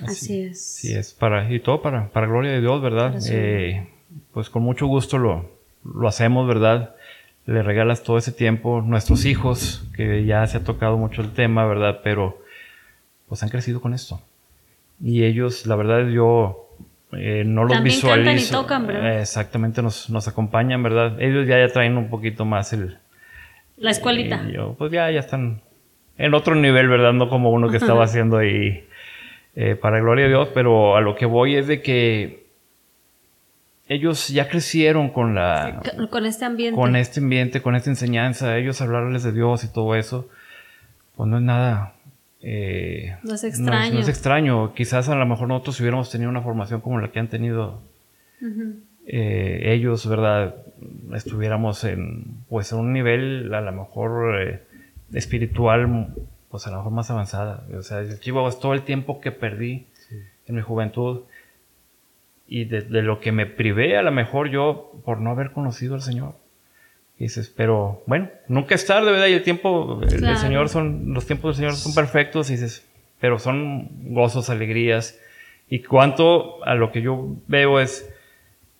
Así, 0.00 0.40
es. 0.40 0.62
Sí, 0.62 0.92
es 0.92 1.12
para, 1.12 1.52
y 1.52 1.60
todo 1.60 1.82
para, 1.82 2.10
para 2.10 2.26
gloria 2.26 2.52
de 2.52 2.60
Dios, 2.60 2.80
¿verdad? 2.82 3.18
Eh, 3.30 3.88
pues 4.32 4.50
con 4.50 4.62
mucho 4.62 4.86
gusto 4.86 5.18
lo, 5.18 5.50
lo 5.84 6.08
hacemos, 6.08 6.46
¿verdad? 6.46 6.95
Le 7.46 7.62
regalas 7.62 8.02
todo 8.02 8.18
ese 8.18 8.32
tiempo, 8.32 8.82
nuestros 8.82 9.24
hijos, 9.24 9.88
que 9.94 10.24
ya 10.24 10.46
se 10.46 10.58
ha 10.58 10.64
tocado 10.64 10.96
mucho 10.96 11.22
el 11.22 11.32
tema, 11.32 11.64
¿verdad? 11.64 12.00
Pero 12.02 12.42
pues 13.28 13.42
han 13.42 13.48
crecido 13.48 13.80
con 13.80 13.94
esto. 13.94 14.20
Y 15.00 15.24
ellos, 15.24 15.66
la 15.66 15.76
verdad, 15.76 16.08
yo 16.08 16.70
eh, 17.12 17.44
no 17.46 17.62
los 17.62 17.72
También 17.72 17.94
visualizo. 17.94 18.58
y 18.58 18.62
tocan, 18.62 18.86
¿verdad? 18.86 19.18
Eh, 19.18 19.20
exactamente, 19.20 19.80
nos, 19.80 20.10
nos 20.10 20.26
acompañan, 20.26 20.82
¿verdad? 20.82 21.20
Ellos 21.20 21.46
ya, 21.46 21.58
ya 21.58 21.72
traen 21.72 21.96
un 21.96 22.08
poquito 22.08 22.44
más 22.44 22.72
el... 22.72 22.98
La 23.76 23.90
escuelita. 23.90 24.42
y 24.48 24.54
yo, 24.54 24.74
pues 24.76 24.90
ya, 24.90 25.10
ya 25.10 25.20
están 25.20 25.60
en 26.18 26.34
otro 26.34 26.54
nivel, 26.54 26.88
¿verdad? 26.88 27.12
No 27.12 27.28
como 27.28 27.50
uno 27.50 27.68
que 27.68 27.76
estaba 27.78 28.04
haciendo 28.04 28.38
ahí 28.38 28.88
eh, 29.54 29.76
para 29.76 30.00
gloria 30.00 30.24
de 30.24 30.30
Dios, 30.30 30.48
pero 30.52 30.96
a 30.96 31.00
lo 31.00 31.14
que 31.14 31.26
voy 31.26 31.54
es 31.54 31.68
de 31.68 31.80
que 31.80 32.45
ellos 33.88 34.28
ya 34.28 34.48
crecieron 34.48 35.10
con 35.10 35.34
la... 35.34 35.80
Con- 36.10 36.26
este 36.26 36.44
ambiente. 36.44 36.74
con 36.80 36.96
este 36.96 37.20
ambiente, 37.20 37.62
con 37.62 37.76
esta 37.76 37.90
enseñanza, 37.90 38.56
ellos 38.58 38.80
hablarles 38.80 39.22
de 39.22 39.32
Dios 39.32 39.62
y 39.64 39.68
todo 39.72 39.94
eso, 39.94 40.28
pues 41.14 41.28
no 41.28 41.36
es 41.38 41.42
nada. 41.44 41.94
eh, 42.42 43.16
No 43.22 43.34
es 43.34 43.44
extraño. 43.44 43.94
No 43.94 44.00
es, 44.00 44.08
extraño. 44.08 44.74
Quizás 44.74 45.08
a 45.08 45.14
lo 45.14 45.24
mejor 45.26 45.48
nosotros 45.48 45.76
si 45.76 45.82
hubiéramos 45.82 46.10
tenido 46.10 46.30
una 46.30 46.42
formación 46.42 46.80
como 46.80 46.98
la 46.98 47.12
que 47.12 47.18
han 47.20 47.28
tenido 47.28 47.80
eh, 49.06 49.72
ellos, 49.72 50.06
¿verdad? 50.08 50.56
Estuviéramos 51.14 51.84
en, 51.84 52.24
pues, 52.48 52.72
en 52.72 52.78
un 52.78 52.92
nivel 52.92 53.54
a 53.54 53.60
lo 53.60 53.72
mejor 53.72 54.40
eh, 54.42 54.62
espiritual, 55.12 56.08
pues 56.50 56.66
a 56.66 56.70
lo 56.70 56.78
mejor 56.78 56.92
más 56.92 57.10
avanzada. 57.10 57.64
O 57.78 57.82
sea, 57.82 58.00
el 58.00 58.18
chivo 58.20 58.46
es 58.48 58.58
todo 58.58 58.74
el 58.74 58.82
tiempo 58.82 59.20
que 59.20 59.30
perdí 59.32 59.86
en 60.46 60.54
mi 60.56 60.60
juventud 60.62 61.22
y 62.48 62.64
de, 62.64 62.82
de 62.82 63.02
lo 63.02 63.20
que 63.20 63.32
me 63.32 63.46
privé 63.46 63.96
a 63.96 64.02
lo 64.02 64.12
mejor 64.12 64.48
yo 64.50 64.92
por 65.04 65.18
no 65.20 65.30
haber 65.30 65.50
conocido 65.52 65.94
al 65.94 66.02
Señor. 66.02 66.34
Y 67.18 67.24
dices, 67.24 67.52
pero 67.56 68.02
bueno, 68.06 68.28
nunca 68.46 68.74
es 68.74 68.84
tarde, 68.86 69.10
¿verdad? 69.10 69.26
Y 69.28 69.32
el 69.32 69.42
tiempo 69.42 70.00
el- 70.02 70.10
del 70.10 70.18
Claro. 70.20 70.36
Señor 70.36 70.68
son, 70.68 71.14
los 71.14 71.26
tiempos 71.26 71.56
del 71.56 71.64
Señor 71.70 71.74
son 71.76 71.94
perfectos, 71.94 72.50
y 72.50 72.54
dices, 72.54 72.86
pero 73.20 73.38
son 73.38 73.88
gozos, 74.14 74.50
alegrías. 74.50 75.18
Y 75.68 75.80
cuánto 75.80 76.62
a 76.64 76.74
lo 76.74 76.92
que 76.92 77.00
yo 77.02 77.36
veo 77.48 77.80
es 77.80 78.08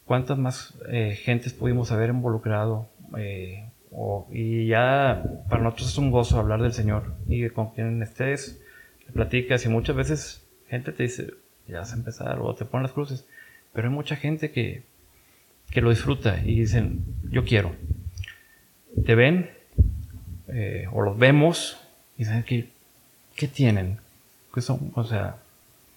cuántas 0.04 0.38
más 0.38 0.74
eh, 0.88 1.18
gentes 1.22 1.52
pudimos 1.54 1.90
haber 1.92 2.10
involucrado. 2.10 2.88
eh, 3.16 3.64
o- 3.92 4.28
y 4.30 4.66
ya 4.66 5.22
para 5.48 5.62
nosotros 5.62 5.88
es 5.92 5.96
un 5.98 6.10
gozo 6.10 6.38
hablar 6.38 6.60
del 6.60 6.72
Señor 6.72 7.14
y 7.28 7.48
con 7.48 7.70
quien 7.70 8.02
estés, 8.02 8.60
platicas 9.14 9.64
y 9.64 9.68
muchas 9.70 9.96
veces 9.96 10.46
gente 10.68 10.92
te 10.92 11.04
dice, 11.04 11.30
ya 11.66 11.78
vas 11.78 11.92
a 11.92 11.96
empezar 11.96 12.38
o 12.40 12.54
te 12.54 12.64
ponen 12.66 12.82
las 12.82 12.92
cruces. 12.92 13.26
Pero 13.76 13.88
hay 13.88 13.94
mucha 13.94 14.16
gente 14.16 14.50
que, 14.52 14.84
que 15.70 15.82
lo 15.82 15.90
disfruta 15.90 16.40
y 16.42 16.60
dicen, 16.60 17.04
yo 17.30 17.44
quiero. 17.44 17.76
Te 19.04 19.14
ven 19.14 19.50
eh, 20.48 20.86
o 20.90 21.02
los 21.02 21.18
vemos 21.18 21.76
y 22.16 22.24
dicen, 22.24 22.42
¿qué, 22.42 22.70
qué 23.36 23.46
tienen? 23.46 23.98
¿Qué 24.54 24.62
son? 24.62 24.92
O 24.94 25.04
sea, 25.04 25.36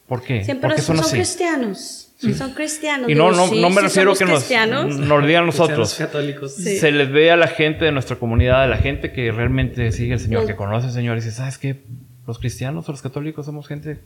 ¿por 0.10 0.22
qué? 0.22 0.44
Siempre 0.44 0.68
¿Por 0.68 0.76
qué 0.76 0.82
son, 0.82 0.98
son 0.98 1.06
así? 1.06 1.16
cristianos. 1.16 2.12
Son 2.38 2.52
cristianos. 2.54 3.10
Y 3.10 3.16
no, 3.16 3.30
Digo, 3.32 3.38
no, 3.38 3.48
sí, 3.48 3.62
no 3.62 3.70
me 3.70 3.78
sí 3.78 3.82
refiero 3.84 4.14
somos 4.14 4.20
que 4.20 4.26
nos, 4.26 4.40
cristianos. 4.40 4.98
nos 5.00 5.26
digan 5.26 5.46
nosotros. 5.46 5.96
católicos. 5.96 6.56
Se 6.56 6.92
les 6.92 7.10
ve 7.10 7.32
a 7.32 7.38
la 7.38 7.48
gente 7.48 7.86
de 7.86 7.94
nuestra 7.94 8.18
comunidad, 8.18 8.64
a 8.64 8.68
la 8.68 8.76
gente 8.76 9.14
que 9.14 9.32
realmente 9.32 9.94
sigue 9.94 10.12
al 10.16 10.20
Señor, 10.20 10.46
que 10.46 10.58
conoce 10.58 10.88
al 10.88 10.94
Señor, 10.94 11.16
y 11.16 11.22
dice, 11.22 11.32
¿sabes 11.32 11.58
qué? 11.58 11.82
Los 12.28 12.40
cristianos 12.40 12.90
o 12.90 12.92
los 12.92 13.02
católicos 13.02 13.46
somos 13.46 13.70
gente 13.70 14.02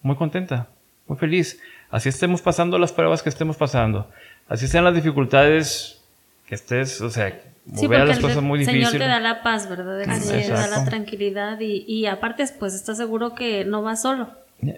muy 0.00 0.16
contenta, 0.16 0.70
muy 1.12 1.18
feliz. 1.18 1.60
Así 1.90 2.08
estemos 2.08 2.40
pasando 2.40 2.78
las 2.78 2.92
pruebas 2.92 3.22
que 3.22 3.28
estemos 3.28 3.56
pasando. 3.56 4.08
Así 4.48 4.66
sean 4.66 4.84
las 4.84 4.94
dificultades 4.94 6.02
que 6.46 6.54
estés, 6.54 7.00
o 7.00 7.10
sea, 7.10 7.38
Sí, 7.76 7.86
porque 7.86 8.04
las 8.04 8.16
el 8.16 8.22
cosas 8.24 8.42
muy 8.42 8.64
Señor 8.64 8.78
difíciles. 8.90 9.02
te 9.02 9.08
da 9.08 9.20
la 9.20 9.42
paz, 9.44 9.68
¿verdad? 9.68 10.02
El 10.02 10.10
Señor 10.20 10.42
te 10.46 10.50
da 10.50 10.66
la 10.66 10.84
tranquilidad 10.84 11.60
y, 11.60 11.84
y 11.86 12.06
aparte, 12.06 12.44
pues 12.58 12.74
estás 12.74 12.96
seguro 12.96 13.36
que 13.36 13.64
no 13.64 13.82
vas 13.82 14.02
solo. 14.02 14.30
Y 14.60 14.70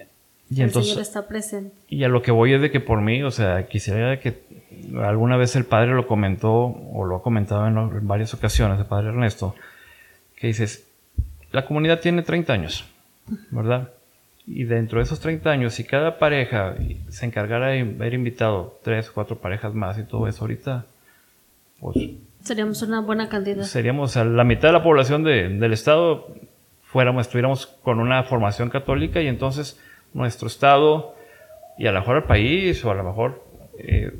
el 0.61 0.67
entonces, 0.67 0.91
Señor 0.91 1.01
está 1.01 1.27
presente. 1.27 1.75
Y 1.89 2.03
a 2.03 2.09
lo 2.09 2.21
que 2.21 2.29
voy 2.29 2.53
es 2.53 2.61
de 2.61 2.69
que 2.69 2.79
por 2.79 3.01
mí, 3.01 3.23
o 3.23 3.31
sea, 3.31 3.65
quisiera 3.65 4.19
que 4.19 4.39
alguna 5.01 5.35
vez 5.35 5.55
el 5.55 5.65
padre 5.65 5.95
lo 5.95 6.05
comentó, 6.05 6.53
o 6.53 7.05
lo 7.05 7.15
ha 7.15 7.23
comentado 7.23 7.67
en, 7.67 7.75
en 7.75 8.07
varias 8.07 8.35
ocasiones, 8.35 8.77
el 8.79 8.85
padre 8.85 9.07
Ernesto, 9.07 9.55
que 10.35 10.45
dices, 10.45 10.85
la 11.51 11.65
comunidad 11.65 12.01
tiene 12.01 12.21
30 12.21 12.53
años, 12.53 12.85
¿verdad? 13.49 13.89
Y 14.47 14.65
dentro 14.65 14.99
de 14.99 15.05
esos 15.05 15.19
30 15.19 15.49
años, 15.49 15.73
si 15.73 15.83
cada 15.85 16.19
pareja 16.19 16.75
se 17.09 17.25
encargara 17.25 17.67
de 17.69 17.79
haber 17.81 18.13
invitado 18.13 18.79
tres 18.83 19.09
o 19.09 19.13
cuatro 19.13 19.37
parejas 19.37 19.73
más 19.73 19.97
y 19.97 20.03
todo 20.03 20.27
eso, 20.27 20.41
ahorita, 20.43 20.85
pues 21.79 21.97
Seríamos 22.43 22.81
una 22.83 23.01
buena 23.01 23.27
cantidad. 23.27 23.63
seríamos, 23.63 24.11
o 24.11 24.13
sea, 24.13 24.23
la 24.23 24.43
mitad 24.43 24.67
de 24.69 24.73
la 24.73 24.83
población 24.83 25.23
de- 25.23 25.49
del 25.49 25.73
estado, 25.73 26.27
fuéramos, 26.83 27.25
estuviéramos 27.25 27.65
con 27.65 27.99
una 27.99 28.21
formación 28.23 28.69
católica 28.69 29.19
y 29.19 29.27
entonces 29.27 29.79
nuestro 30.13 30.47
estado 30.47 31.15
y 31.79 31.87
a 31.87 31.91
lo 31.91 31.99
mejor 32.01 32.17
el 32.17 32.23
país 32.23 32.85
o 32.85 32.91
a 32.91 32.95
lo 32.95 33.03
mejor 33.03 33.43
eh, 33.79 34.11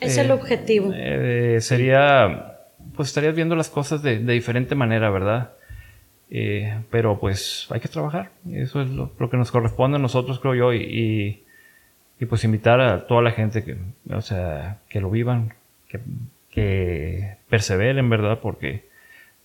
Es 0.00 0.18
eh, 0.18 0.20
el 0.20 0.30
objetivo. 0.32 0.92
eh, 0.94 1.56
sería, 1.62 2.58
pues 2.94 3.08
estarías 3.08 3.34
viendo 3.34 3.56
las 3.56 3.70
cosas 3.70 4.02
de, 4.02 4.18
de 4.18 4.32
diferente 4.34 4.74
manera, 4.74 5.08
¿verdad? 5.10 5.52
Eh, 6.32 6.82
pero 6.90 7.18
pues 7.18 7.66
hay 7.70 7.80
que 7.80 7.88
trabajar, 7.88 8.30
eso 8.52 8.80
es 8.80 8.88
lo, 8.88 9.12
lo 9.18 9.30
que 9.30 9.36
nos 9.36 9.50
corresponde 9.50 9.96
a 9.96 10.00
nosotros, 10.00 10.38
creo 10.38 10.54
yo, 10.54 10.72
y, 10.72 10.76
y, 10.76 11.44
y, 12.20 12.26
pues 12.26 12.44
invitar 12.44 12.80
a 12.80 13.08
toda 13.08 13.20
la 13.20 13.32
gente 13.32 13.64
que, 13.64 13.76
o 14.14 14.20
sea, 14.20 14.78
que 14.88 15.00
lo 15.00 15.10
vivan, 15.10 15.54
que, 15.88 15.98
que 16.50 17.36
perseveren, 17.48 18.08
¿verdad? 18.08 18.38
Porque 18.40 18.88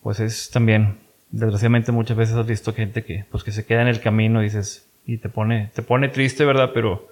pues 0.04 0.20
es 0.20 0.52
también, 0.52 1.00
desgraciadamente 1.32 1.92
muchas 1.92 2.18
veces 2.18 2.36
has 2.36 2.46
visto 2.46 2.72
gente 2.72 3.04
que, 3.04 3.26
pues 3.32 3.44
que 3.44 3.52
se 3.52 3.66
queda 3.66 3.82
en 3.82 3.88
el 3.88 4.00
camino 4.00 4.42
y 4.42 4.46
dices, 4.46 4.88
y 5.08 5.18
te 5.18 5.30
pone, 5.30 5.72
te 5.74 5.82
pone 5.82 6.10
triste, 6.10 6.46
¿verdad? 6.46 6.70
Pero 6.72 7.08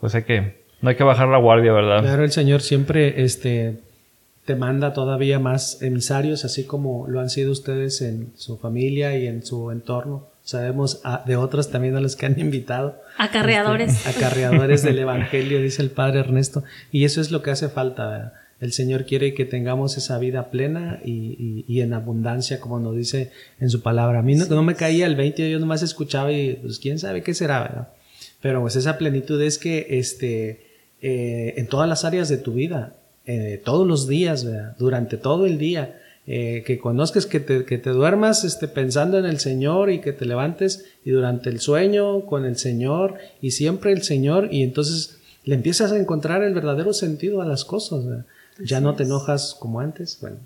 pues 0.00 0.14
hay 0.14 0.22
que, 0.22 0.64
no 0.80 0.88
hay 0.88 0.96
que 0.96 1.04
bajar 1.04 1.28
la 1.28 1.36
guardia, 1.36 1.74
¿verdad? 1.74 2.00
Claro, 2.00 2.24
el 2.24 2.32
Señor 2.32 2.62
siempre 2.62 3.22
este, 3.22 3.80
te 4.44 4.54
manda 4.56 4.92
todavía 4.92 5.38
más 5.38 5.80
emisarios, 5.82 6.44
así 6.44 6.64
como 6.64 7.06
lo 7.08 7.20
han 7.20 7.30
sido 7.30 7.52
ustedes 7.52 8.00
en 8.02 8.32
su 8.36 8.56
familia 8.58 9.16
y 9.18 9.26
en 9.26 9.44
su 9.44 9.70
entorno. 9.70 10.28
Sabemos 10.42 11.00
ah, 11.04 11.22
de 11.26 11.36
otros 11.36 11.70
también 11.70 11.94
a 11.96 12.00
los 12.00 12.16
que 12.16 12.26
han 12.26 12.40
invitado. 12.40 13.00
Acarreadores. 13.18 14.06
Este, 14.06 14.08
acarreadores 14.24 14.82
del 14.82 14.98
Evangelio, 14.98 15.60
dice 15.60 15.82
el 15.82 15.90
Padre 15.90 16.20
Ernesto. 16.20 16.64
Y 16.90 17.04
eso 17.04 17.20
es 17.20 17.30
lo 17.30 17.42
que 17.42 17.50
hace 17.50 17.68
falta. 17.68 18.08
¿verdad? 18.08 18.32
El 18.60 18.72
Señor 18.72 19.04
quiere 19.04 19.34
que 19.34 19.44
tengamos 19.44 19.96
esa 19.96 20.18
vida 20.18 20.50
plena 20.50 20.98
y, 21.04 21.10
y- 21.38 21.64
y 21.68 21.80
en 21.82 21.92
abundancia, 21.92 22.58
como 22.58 22.80
nos 22.80 22.96
dice 22.96 23.30
en 23.60 23.70
su 23.70 23.82
palabra. 23.82 24.18
A 24.20 24.22
mí 24.22 24.34
no, 24.34 24.46
no 24.46 24.62
me 24.62 24.74
caía 24.74 25.06
el 25.06 25.14
20, 25.16 25.48
yo 25.50 25.58
nomás 25.60 25.82
escuchaba 25.82 26.32
y 26.32 26.54
pues 26.54 26.78
quién 26.78 26.98
sabe 26.98 27.22
qué 27.22 27.32
será, 27.34 27.60
¿verdad? 27.62 27.88
Pero 28.40 28.60
pues 28.62 28.74
esa 28.76 28.98
plenitud 28.98 29.40
es 29.42 29.58
que 29.58 29.86
este, 29.90 30.66
eh, 31.02 31.54
en 31.58 31.66
todas 31.68 31.88
las 31.88 32.04
áreas 32.04 32.28
de 32.28 32.38
tu 32.38 32.54
vida, 32.54 32.94
eh, 33.26 33.60
todos 33.64 33.86
los 33.86 34.06
días, 34.08 34.44
¿verdad? 34.44 34.76
durante 34.78 35.16
todo 35.16 35.46
el 35.46 35.58
día, 35.58 36.00
eh, 36.26 36.62
que 36.66 36.78
conozcas, 36.78 37.26
que 37.26 37.40
te, 37.40 37.64
que 37.64 37.78
te 37.78 37.90
duermas 37.90 38.44
este, 38.44 38.68
pensando 38.68 39.18
en 39.18 39.24
el 39.24 39.40
Señor 39.40 39.90
y 39.90 40.00
que 40.00 40.12
te 40.12 40.24
levantes 40.26 40.84
y 41.04 41.10
durante 41.10 41.48
el 41.50 41.60
sueño 41.60 42.26
con 42.26 42.44
el 42.44 42.56
Señor 42.56 43.14
y 43.40 43.50
siempre 43.52 43.92
el 43.92 44.02
Señor 44.02 44.48
y 44.52 44.62
entonces 44.62 45.18
le 45.44 45.54
empiezas 45.54 45.90
a 45.92 45.98
encontrar 45.98 46.42
el 46.42 46.54
verdadero 46.54 46.92
sentido 46.92 47.40
a 47.42 47.46
las 47.46 47.64
cosas. 47.64 48.06
¿verdad? 48.06 48.26
Ya 48.62 48.80
no 48.80 48.94
te 48.94 49.04
enojas 49.04 49.56
como 49.58 49.80
antes, 49.80 50.18
bueno, 50.20 50.36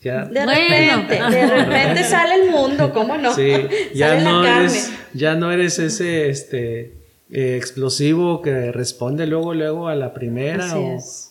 ya 0.00 0.26
De 0.26 0.44
Bueno. 0.44 0.52
repente, 0.52 1.36
de 1.36 1.46
repente 1.46 2.04
sale 2.04 2.34
el 2.44 2.50
mundo, 2.50 2.92
¿cómo 2.92 3.16
no? 3.16 3.34
Sí, 3.34 3.52
ya 3.94 4.10
sale 4.10 4.24
no, 4.24 4.42
la 4.42 4.48
carne. 4.48 4.60
eres, 4.64 4.92
ya 5.14 5.34
no 5.34 5.50
eres 5.50 5.78
ese 5.78 6.28
este, 6.28 6.92
eh, 7.34 7.56
explosivo 7.56 8.42
que 8.42 8.72
responde 8.72 9.26
luego, 9.26 9.54
luego 9.54 9.88
a 9.88 9.94
la 9.94 10.12
primera 10.12 10.66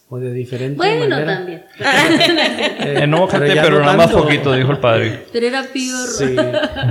o, 0.09 0.17
de 0.19 0.33
diferente 0.33 0.77
Bueno, 0.77 1.15
manera. 1.15 1.37
también. 1.37 1.65
Eh, 2.79 3.03
Enójate, 3.03 3.53
pero, 3.53 3.77
no 3.77 3.79
nada 3.81 3.97
más 3.97 4.07
tanto. 4.07 4.23
poquito, 4.23 4.53
dijo 4.53 4.71
el 4.71 4.79
padre. 4.79 5.25
Pero 5.31 5.45
era 5.47 5.61
peor. 5.61 6.07
Sí, 6.07 6.35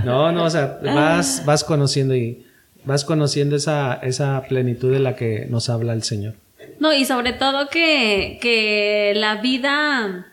no, 0.05 0.31
no, 0.31 0.45
o 0.45 0.51
sea, 0.51 0.79
vas, 0.83 1.43
vas 1.45 1.65
conociendo 1.65 2.15
y 2.15 2.47
vas 2.85 3.05
conociendo 3.05 3.57
esa, 3.57 3.95
esa 3.95 4.43
plenitud 4.49 4.93
de 4.93 5.01
la 5.01 5.17
que 5.17 5.47
nos 5.51 5.69
habla 5.69 5.93
el 5.93 6.05
Señor. 6.05 6.35
No, 6.79 6.93
y 6.95 7.05
sobre 7.05 7.33
todo 7.33 7.69
que, 7.69 8.39
que 8.41 9.13
la 9.17 9.37
vida, 9.43 10.27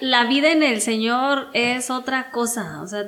la 0.00 0.24
vida 0.24 0.50
en 0.50 0.62
el 0.62 0.80
Señor 0.80 1.48
es 1.52 1.90
otra 1.90 2.30
cosa. 2.30 2.80
O 2.82 2.86
sea, 2.86 3.04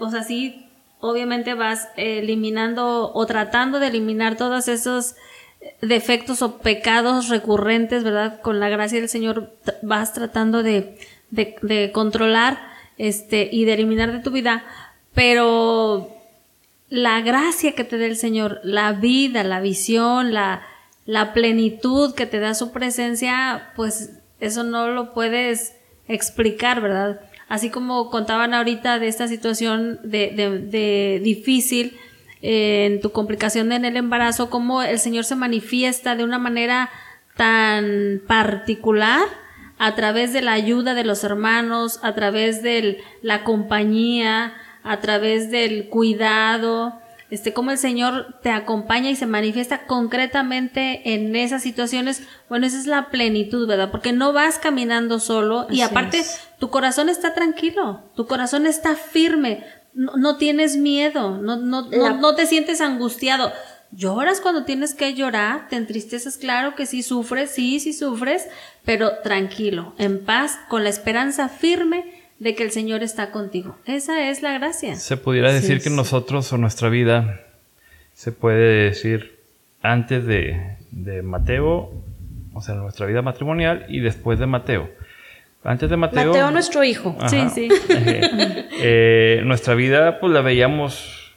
o 0.00 0.10
sea, 0.10 0.22
sí, 0.24 0.63
obviamente 1.04 1.52
vas 1.52 1.88
eliminando 1.96 3.12
o 3.12 3.26
tratando 3.26 3.78
de 3.78 3.88
eliminar 3.88 4.36
todos 4.36 4.68
esos 4.68 5.16
defectos 5.82 6.40
o 6.40 6.58
pecados 6.58 7.28
recurrentes, 7.28 8.04
¿verdad? 8.04 8.40
Con 8.40 8.58
la 8.58 8.70
gracia 8.70 9.00
del 9.00 9.10
Señor 9.10 9.52
vas 9.82 10.14
tratando 10.14 10.62
de, 10.62 10.98
de, 11.30 11.92
controlar 11.92 12.58
este, 12.96 13.50
y 13.52 13.66
de 13.66 13.74
eliminar 13.74 14.12
de 14.12 14.20
tu 14.20 14.30
vida, 14.30 14.64
pero 15.12 16.08
la 16.88 17.20
gracia 17.20 17.72
que 17.72 17.84
te 17.84 17.98
da 17.98 18.06
el 18.06 18.16
Señor, 18.16 18.60
la 18.62 18.92
vida, 18.92 19.44
la 19.44 19.60
visión, 19.60 20.32
la, 20.32 20.62
la 21.04 21.34
plenitud 21.34 22.14
que 22.14 22.24
te 22.24 22.40
da 22.40 22.54
su 22.54 22.72
presencia, 22.72 23.72
pues 23.76 24.20
eso 24.40 24.64
no 24.64 24.88
lo 24.88 25.12
puedes 25.12 25.74
explicar, 26.08 26.80
¿verdad? 26.80 27.20
Así 27.48 27.70
como 27.70 28.10
contaban 28.10 28.54
ahorita 28.54 28.98
de 28.98 29.08
esta 29.08 29.28
situación 29.28 30.00
de, 30.02 30.32
de- 30.34 30.58
de 30.58 31.20
difícil 31.22 31.96
en 32.42 33.00
tu 33.00 33.10
complicación 33.12 33.72
en 33.72 33.84
el 33.84 33.96
embarazo, 33.96 34.50
cómo 34.50 34.82
el 34.82 34.98
Señor 34.98 35.24
se 35.24 35.36
manifiesta 35.36 36.14
de 36.16 36.24
una 36.24 36.38
manera 36.38 36.90
tan 37.36 38.20
particular 38.26 39.22
a 39.78 39.94
través 39.94 40.32
de 40.32 40.42
la 40.42 40.52
ayuda 40.52 40.94
de 40.94 41.04
los 41.04 41.24
hermanos, 41.24 41.98
a 42.02 42.14
través 42.14 42.62
de 42.62 43.02
la 43.22 43.44
compañía, 43.44 44.54
a 44.82 45.00
través 45.00 45.50
del 45.50 45.88
cuidado, 45.88 47.00
este, 47.30 47.52
cómo 47.52 47.70
el 47.70 47.78
Señor 47.78 48.38
te 48.42 48.50
acompaña 48.50 49.10
y 49.10 49.16
se 49.16 49.26
manifiesta 49.26 49.86
concretamente 49.86 51.14
en 51.14 51.34
esas 51.34 51.62
situaciones, 51.62 52.22
bueno, 52.48 52.66
esa 52.66 52.78
es 52.78 52.86
la 52.86 53.10
plenitud, 53.10 53.66
¿verdad? 53.66 53.90
Porque 53.90 54.12
no 54.12 54.32
vas 54.32 54.58
caminando 54.58 55.18
solo 55.18 55.66
y 55.70 55.80
aparte 55.80 56.24
tu 56.58 56.70
corazón 56.70 57.08
está 57.08 57.34
tranquilo, 57.34 58.02
tu 58.14 58.26
corazón 58.26 58.66
está 58.66 58.94
firme, 58.94 59.64
no, 59.94 60.36
tienes 60.36 60.76
miedo, 60.76 61.38
no, 61.38 61.56
no, 61.56 61.82
no 61.88 62.34
te 62.34 62.46
sientes 62.46 62.80
angustiado. 62.80 63.52
Lloras 63.90 64.40
cuando 64.40 64.64
tienes 64.64 64.92
que 64.92 65.14
llorar, 65.14 65.68
te 65.68 65.76
entristeces, 65.76 66.36
claro 66.36 66.74
que 66.74 66.84
sí 66.84 67.04
sufres, 67.04 67.50
sí, 67.50 67.78
sí 67.78 67.92
sufres, 67.92 68.48
pero 68.84 69.18
tranquilo, 69.22 69.94
en 69.98 70.24
paz, 70.24 70.58
con 70.68 70.82
la 70.82 70.90
esperanza 70.90 71.48
firme 71.48 72.13
de 72.44 72.54
que 72.54 72.62
el 72.62 72.70
Señor 72.70 73.02
está 73.02 73.30
contigo. 73.30 73.74
Esa 73.86 74.28
es 74.28 74.42
la 74.42 74.52
gracia. 74.52 74.96
Se 74.96 75.16
pudiera 75.16 75.50
decir 75.50 75.80
que 75.80 75.88
nosotros 75.88 76.52
o 76.52 76.58
nuestra 76.58 76.90
vida 76.90 77.40
se 78.12 78.32
puede 78.32 78.84
decir 78.84 79.38
antes 79.80 80.26
de, 80.26 80.76
de, 80.90 81.22
Mateo, 81.22 81.90
o 82.52 82.60
sea, 82.60 82.74
nuestra 82.74 83.06
vida 83.06 83.22
matrimonial 83.22 83.86
y 83.88 84.00
después 84.00 84.38
de 84.38 84.44
Mateo. 84.44 84.90
Antes 85.64 85.88
de 85.88 85.96
Mateo. 85.96 86.32
Mateo, 86.32 86.50
nuestro 86.50 86.84
hijo. 86.84 87.16
sí, 87.28 87.48
sí. 87.48 87.68
Eh, 88.86 89.40
nuestra 89.46 89.74
vida, 89.74 90.20
pues 90.20 90.30
la 90.30 90.42
veíamos 90.42 91.34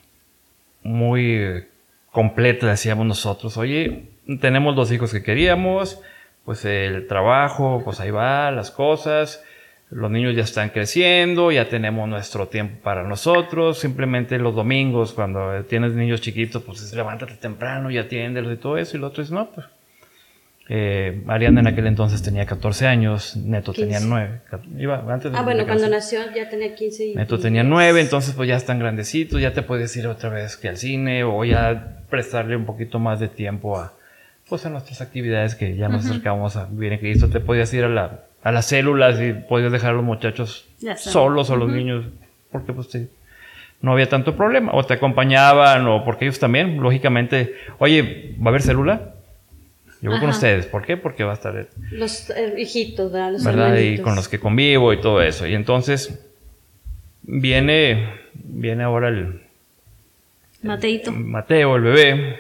muy 0.84 1.64
completa, 2.12 2.68
decíamos 2.68 3.06
nosotros. 3.06 3.56
Oye, 3.56 4.10
tenemos 4.42 4.76
dos 4.76 4.92
hijos 4.92 5.14
que 5.14 5.24
queríamos, 5.24 6.02
pues 6.44 6.66
el 6.66 7.08
trabajo, 7.08 7.82
pues 7.86 8.02
ahí 8.02 8.12
va, 8.12 8.52
las 8.52 8.72
cosas. 8.72 9.42
Los 9.90 10.12
niños 10.12 10.36
ya 10.36 10.44
están 10.44 10.70
creciendo, 10.70 11.52
ya 11.52 11.70
tenemos 11.70 12.10
nuestro 12.10 12.48
tiempo 12.48 12.82
para 12.84 13.04
nosotros. 13.04 13.80
Simplemente 13.80 14.38
los 14.38 14.54
domingos, 14.54 15.14
cuando 15.14 15.64
tienes 15.64 15.94
niños 15.94 16.20
chiquitos, 16.20 16.62
pues 16.64 16.94
levántate 16.94 17.36
temprano 17.36 17.90
y 17.90 17.98
atiéndelos 17.98 18.54
y 18.54 18.58
todo 18.58 18.78
eso. 18.78 18.98
Y 18.98 19.00
lo 19.00 19.08
otro 19.08 19.24
es, 19.24 19.32
no, 19.32 19.50
pues 19.52 19.66
eh, 20.70 21.24
Ariana 21.28 21.62
en 21.62 21.68
aquel 21.68 21.88
entonces 21.88 22.22
tenía 22.22 22.46
14 22.46 22.88
años, 22.88 23.38
Neto 23.38 23.72
tenía 23.72 24.02
9. 24.02 24.42
Iba, 24.78 25.06
antes 25.14 25.32
ah, 25.34 25.42
bueno, 25.42 25.66
cuando 25.66 25.88
nació 25.88 26.20
ya 26.36 26.50
tenía 26.50 26.76
15. 26.76 27.14
Neto 27.16 27.40
tenía 27.40 27.64
9, 27.64 28.02
entonces 28.02 28.34
pues 28.36 28.50
ya 28.50 28.58
están 28.58 28.78
grandecitos, 28.78 29.40
ya 29.40 29.54
te 29.54 29.62
puedes 29.62 29.96
ir 29.96 30.08
otra 30.08 30.30
vez 30.30 30.58
que 30.58 30.68
al 30.68 30.76
cine 30.76 31.24
o 31.24 31.46
ya 31.46 32.02
prestarle 32.10 32.58
un 32.58 32.66
poquito 32.66 33.00
más 33.00 33.22
de 33.22 33.30
tiempo 33.30 33.78
a, 33.78 33.94
pues, 34.50 34.66
a 34.66 34.70
nuestras 34.70 35.00
actividades 35.00 35.56
que 35.56 35.78
ya 35.78 35.88
nos 35.88 36.06
acercamos 36.06 36.58
a 36.58 36.66
vivir 36.66 36.92
en 36.94 37.00
Cristo. 37.00 37.30
Te 37.30 37.40
podías 37.40 37.74
ir 37.74 37.86
a, 37.86 37.90
la, 37.90 38.26
a 38.44 38.52
las 38.52 38.66
células 38.68 39.20
y 39.22 39.34
podías 39.34 39.72
dejar 39.72 39.92
a 39.92 39.94
los 39.94 40.04
muchachos 40.04 40.68
solos 40.98 41.50
o 41.50 41.56
los 41.56 41.70
niños, 41.70 42.06
porque 42.52 42.74
pues 42.74 42.90
no 43.82 43.94
había 43.94 44.10
tanto 44.10 44.36
problema. 44.36 44.72
O 44.74 44.84
te 44.86 44.94
acompañaban, 44.94 45.88
o 45.88 46.04
porque 46.04 46.26
ellos 46.26 46.40
también, 46.40 46.80
lógicamente, 46.82 47.56
oye, 47.80 48.36
¿va 48.40 48.46
a 48.46 48.50
haber 48.50 48.62
célula? 48.62 49.14
Yo 50.02 50.12
voy 50.12 50.20
con 50.20 50.30
ustedes. 50.30 50.68
¿Por 50.68 50.86
qué? 50.86 50.96
Porque 50.96 51.24
va 51.24 51.32
a 51.32 51.36
estar... 51.36 51.68
Los 51.92 52.30
eh, 52.30 52.54
hijitos, 52.58 53.12
¿verdad? 53.12 53.32
Los 53.32 53.44
¿verdad? 53.44 53.78
Y 53.78 53.98
con 53.98 54.16
los 54.16 54.28
que 54.30 54.40
convivo 54.40 54.94
y 54.94 55.02
todo 55.02 55.24
eso. 55.24 55.48
Y 55.48 55.56
entonces 55.56 56.24
viene, 57.24 58.08
viene 58.34 58.84
ahora 58.84 59.08
el, 59.08 59.42
Mateito. 60.62 61.12
Mateo, 61.12 61.76
el 61.76 61.82
bebé. 61.82 62.40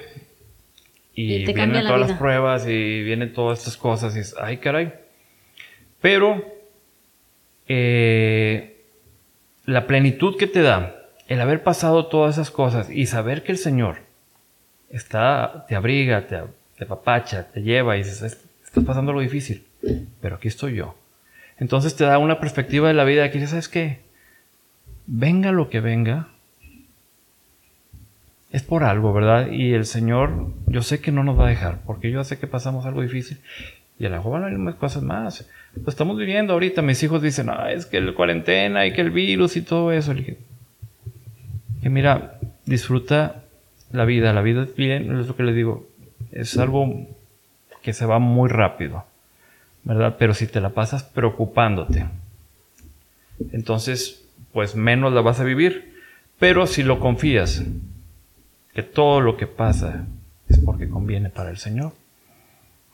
Y, 1.13 1.45
vienen 1.45 1.83
todas 1.83 1.99
las 1.99 2.17
pruebas 2.17 2.67
y 2.67 3.03
vienen 3.03 3.33
todas 3.33 3.59
estas 3.59 3.77
cosas. 3.77 4.15
Y 4.15 4.19
es, 4.19 4.35
ay, 4.39 4.57
caray. 4.57 4.93
Pero 6.07 6.41
eh, 7.67 8.77
la 9.65 9.87
plenitud 9.87 10.37
que 10.37 10.47
te 10.47 10.61
da 10.61 10.95
el 11.27 11.41
haber 11.41 11.63
pasado 11.63 12.07
todas 12.07 12.35
esas 12.35 12.49
cosas 12.49 12.89
y 12.89 13.07
saber 13.07 13.43
que 13.43 13.51
el 13.51 13.57
Señor 13.57 13.97
está, 14.89 15.65
te 15.67 15.75
abriga, 15.75 16.25
te, 16.25 16.39
te 16.77 16.85
papacha, 16.85 17.51
te 17.51 17.61
lleva 17.61 17.97
y 17.97 18.03
dices, 18.03 18.21
estás 18.63 18.85
pasando 18.85 19.11
lo 19.11 19.19
difícil, 19.19 19.65
pero 20.21 20.37
aquí 20.37 20.47
estoy 20.47 20.75
yo. 20.75 20.95
Entonces 21.57 21.93
te 21.97 22.05
da 22.05 22.19
una 22.19 22.39
perspectiva 22.39 22.87
de 22.87 22.93
la 22.93 23.03
vida 23.03 23.29
que 23.29 23.39
dices, 23.39 23.49
¿sabes 23.49 23.67
qué? 23.67 23.99
Venga 25.07 25.51
lo 25.51 25.69
que 25.69 25.81
venga, 25.81 26.29
es 28.53 28.63
por 28.63 28.85
algo, 28.85 29.11
¿verdad? 29.11 29.51
Y 29.51 29.73
el 29.73 29.85
Señor, 29.85 30.53
yo 30.67 30.83
sé 30.83 31.01
que 31.01 31.11
no 31.11 31.25
nos 31.25 31.37
va 31.37 31.47
a 31.47 31.49
dejar, 31.49 31.81
porque 31.85 32.11
yo 32.11 32.23
sé 32.23 32.39
que 32.39 32.47
pasamos 32.47 32.85
algo 32.85 33.01
difícil. 33.01 33.41
Y 33.99 34.05
a 34.05 34.09
lo 34.09 34.17
mejor 34.17 34.33
van 34.33 34.43
a 34.43 34.45
haber 34.47 34.59
más 34.59 34.75
cosas 34.75 35.03
más. 35.03 35.47
Lo 35.75 35.89
estamos 35.89 36.17
viviendo 36.17 36.53
ahorita. 36.53 36.81
Mis 36.81 37.01
hijos 37.03 37.21
dicen, 37.21 37.49
ah, 37.49 37.71
es 37.71 37.85
que 37.85 37.97
el 37.97 38.13
cuarentena 38.13 38.85
y 38.85 38.93
que 38.93 39.01
el 39.01 39.11
virus 39.11 39.57
y 39.57 39.61
todo 39.61 39.91
eso. 39.91 40.13
Y 40.13 40.37
que, 41.81 41.89
mira, 41.89 42.39
disfruta 42.65 43.43
la 43.91 44.05
vida. 44.05 44.33
La 44.33 44.41
vida 44.41 44.63
es 44.63 44.75
bien, 44.75 45.19
es 45.19 45.27
lo 45.27 45.35
que 45.35 45.43
les 45.43 45.55
digo. 45.55 45.87
Es 46.31 46.57
algo 46.57 47.07
que 47.81 47.93
se 47.93 48.05
va 48.05 48.19
muy 48.19 48.49
rápido, 48.49 49.05
¿verdad? 49.83 50.15
Pero 50.19 50.33
si 50.33 50.45
te 50.45 50.61
la 50.61 50.69
pasas 50.69 51.03
preocupándote, 51.03 52.05
entonces, 53.51 54.25
pues 54.51 54.75
menos 54.75 55.13
la 55.13 55.21
vas 55.21 55.39
a 55.39 55.43
vivir. 55.43 55.95
Pero 56.39 56.67
si 56.67 56.83
lo 56.83 56.99
confías 56.99 57.63
que 58.73 58.83
todo 58.83 59.21
lo 59.21 59.37
que 59.37 59.47
pasa 59.47 60.05
es 60.49 60.59
porque 60.59 60.87
conviene 60.87 61.29
para 61.29 61.49
el 61.49 61.57
Señor. 61.57 61.93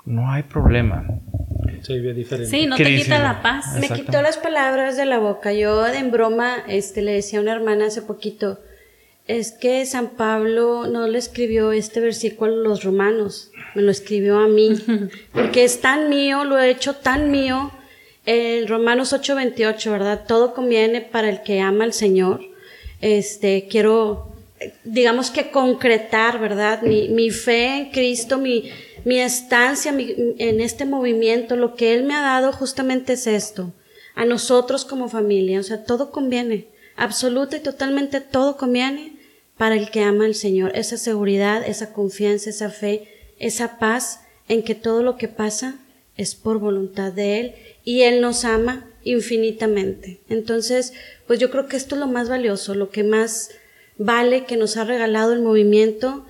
No 0.06 0.32
hay 0.32 0.44
problema. 0.44 1.06
Sí, 1.82 2.66
no 2.66 2.78
te 2.78 2.96
quita 2.96 3.20
la 3.20 3.42
paz. 3.42 3.78
Me 3.80 3.90
quitó 3.90 4.22
las 4.22 4.38
palabras 4.38 4.98
de 4.98 5.06
la 5.06 5.20
boca. 5.20 5.54
Yo 5.54 5.86
en 5.88 6.12
broma 6.12 6.64
este, 6.68 7.02
le 7.02 7.14
decía 7.14 7.40
a 7.40 7.42
una 7.42 7.54
hermana 7.54 7.88
hace 7.88 8.02
poquito, 8.02 8.60
es 9.28 9.52
que 9.52 9.86
San 9.86 10.10
Pablo 10.12 10.88
no 10.88 11.08
le 11.08 11.18
escribió 11.18 11.72
este 11.72 12.00
versículo 12.00 12.54
a 12.54 12.68
los 12.68 12.84
romanos, 12.84 13.52
me 13.76 13.82
lo 13.82 13.92
escribió 13.92 14.40
a 14.40 14.48
mí, 14.48 14.72
porque 15.32 15.64
es 15.64 15.80
tan 15.80 16.10
mío, 16.10 16.44
lo 16.44 16.60
he 16.60 16.70
hecho 16.70 16.96
tan 16.96 17.32
mío. 17.32 17.72
En 18.26 18.68
Romanos 18.68 19.12
8:28, 19.14 19.92
¿verdad? 19.92 20.24
Todo 20.26 20.54
conviene 20.54 21.02
para 21.02 21.30
el 21.30 21.44
que 21.44 21.60
ama 21.60 21.84
al 21.84 21.92
Señor. 21.92 22.42
Este, 23.02 23.68
quiero 23.70 24.34
digamos 24.84 25.32
que 25.32 25.50
concretar, 25.50 26.40
¿verdad? 26.40 26.82
Mi, 26.82 27.30
fe 27.32 27.78
en 27.78 27.92
Cristo, 27.92 28.38
mi, 28.38 28.70
mi 29.06 29.20
estancia 29.20 29.94
en 29.98 30.62
este 30.62 30.86
movimiento, 30.86 31.56
lo 31.56 31.76
que 31.76 31.94
Él 31.94 32.04
me 32.04 32.16
ha 32.16 32.22
dado 32.22 32.52
justamente 32.52 33.14
es 33.14 33.28
esto, 33.28 33.74
a 34.16 34.26
nosotros 34.26 34.86
como 34.86 35.10
familia, 35.10 35.60
o 35.60 35.64
sea, 35.64 35.84
todo 35.84 36.12
conviene, 36.12 36.68
absoluta 36.96 37.58
y 37.58 37.62
totalmente 37.62 38.22
todo 38.22 38.58
conviene 38.58 39.18
para 39.58 39.76
el 39.76 39.92
que 39.92 40.02
ama 40.02 40.26
al 40.26 40.36
Señor, 40.36 40.72
esa 40.76 40.98
seguridad, 40.98 41.68
esa 41.68 41.94
confianza, 41.94 42.50
esa 42.50 42.70
fe, 42.70 43.08
esa 43.40 43.78
paz 43.80 44.22
en 44.48 44.64
que 44.64 44.76
todo 44.76 45.04
lo 45.04 45.18
que 45.18 45.28
pasa 45.28 45.76
es 46.18 46.36
por 46.36 46.60
voluntad 46.60 47.12
de 47.12 47.40
Él 47.40 47.56
y 47.84 48.02
Él 48.02 48.22
nos 48.22 48.46
ama 48.46 48.90
infinitamente. 49.04 50.22
Entonces, 50.30 50.94
pues 51.28 51.40
yo 51.40 51.50
creo 51.50 51.68
que 51.68 51.78
esto 51.78 51.96
es 51.96 52.00
lo 52.00 52.08
más 52.08 52.30
valioso, 52.30 52.76
lo 52.76 52.90
que 52.90 53.04
más 53.04 53.52
vale 53.98 54.46
que 54.46 54.58
nos 54.58 54.78
ha 54.78 54.86
regalado 54.86 55.34
el 55.34 55.42
movimiento, 55.42 56.26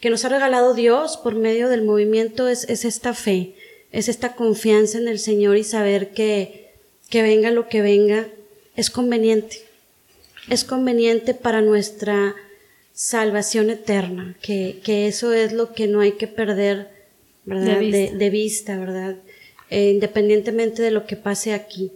que 0.00 0.10
nos 0.10 0.24
ha 0.24 0.28
regalado 0.28 0.74
Dios 0.74 1.16
por 1.16 1.34
medio 1.34 1.68
del 1.68 1.82
movimiento 1.82 2.48
es, 2.48 2.64
esta 2.68 3.14
fe, 3.14 3.54
es 3.92 4.08
esta 4.08 4.34
confianza 4.34 4.98
en 4.98 5.08
el 5.08 5.18
Señor 5.18 5.56
y 5.56 5.64
saber 5.64 6.10
que, 6.10 6.70
que 7.08 7.22
venga 7.22 7.50
lo 7.50 7.68
que 7.68 7.80
venga, 7.80 8.26
es 8.76 8.90
conveniente. 8.90 9.58
Es 10.48 10.64
conveniente 10.64 11.34
para 11.34 11.60
nuestra 11.60 12.34
salvación 12.92 13.70
eterna, 13.70 14.36
que, 14.40 14.80
eso 14.86 15.32
es 15.32 15.52
lo 15.52 15.72
que 15.72 15.86
no 15.86 16.00
hay 16.00 16.12
que 16.12 16.26
perder 16.26 16.88
¿verdad? 17.44 17.80
De, 17.80 18.30
vista. 18.30 18.78
¿verdad? 18.78 19.16
Eh, 19.70 19.90
independientemente 19.92 20.82
de 20.82 20.90
lo 20.90 21.06
que 21.06 21.16
pase 21.16 21.52
aquí, 21.52 21.90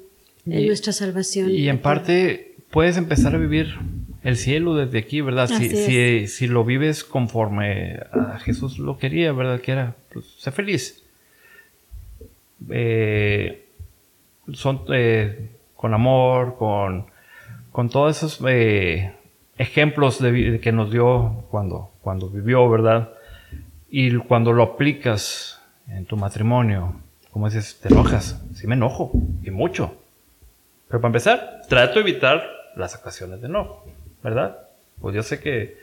en 0.46 0.66
nuestra 0.66 0.92
salvación. 0.92 1.50
Y 1.50 1.68
en 1.68 1.80
parte 1.80 2.54
puedes 2.70 2.96
empezar 2.96 3.34
a 3.34 3.38
vivir 3.38 3.74
el 4.22 4.36
cielo 4.36 4.74
desde 4.74 4.98
aquí, 4.98 5.20
¿verdad? 5.20 5.48
Si, 5.48 6.26
si, 6.26 6.46
lo 6.46 6.64
vives 6.64 7.04
conforme 7.04 8.00
a 8.12 8.38
Jesús 8.38 8.78
lo 8.78 8.98
quería, 8.98 9.32
¿verdad? 9.32 9.60
Que 9.60 9.72
era, 9.72 9.94
pues, 10.12 10.26
sé 10.38 10.50
feliz. 10.50 11.02
Eh, 12.68 13.66
son 14.52 14.82
eh, 14.92 15.50
con 15.74 15.94
amor, 15.94 16.56
con, 16.56 17.06
con 17.72 17.88
todos 17.88 18.16
esos 18.16 18.40
eh, 18.46 19.14
ejemplos 19.56 20.20
de, 20.20 20.60
que 20.60 20.72
nos 20.72 20.90
dio 20.90 21.44
cuando, 21.50 21.90
cuando 22.02 22.28
vivió, 22.28 22.68
¿verdad? 22.68 23.10
Y 23.90 24.14
cuando 24.16 24.52
lo 24.52 24.62
aplicas 24.62 25.60
en 25.88 26.04
tu 26.04 26.16
matrimonio, 26.16 26.94
como 27.30 27.48
dices, 27.48 27.78
te 27.80 27.88
enojas. 27.88 28.42
Sí 28.54 28.66
me 28.66 28.74
enojo, 28.74 29.12
y 29.42 29.50
mucho. 29.50 29.96
Pero 30.88 31.00
para 31.00 31.08
empezar, 31.08 31.62
trato 31.68 31.94
de 31.94 32.00
evitar 32.00 32.42
las 32.76 32.94
ocasiones 32.96 33.40
de 33.40 33.46
enojo. 33.46 33.86
¿Verdad? 34.22 34.70
pues 35.00 35.14
yo 35.14 35.22
sé 35.22 35.40
que... 35.40 35.78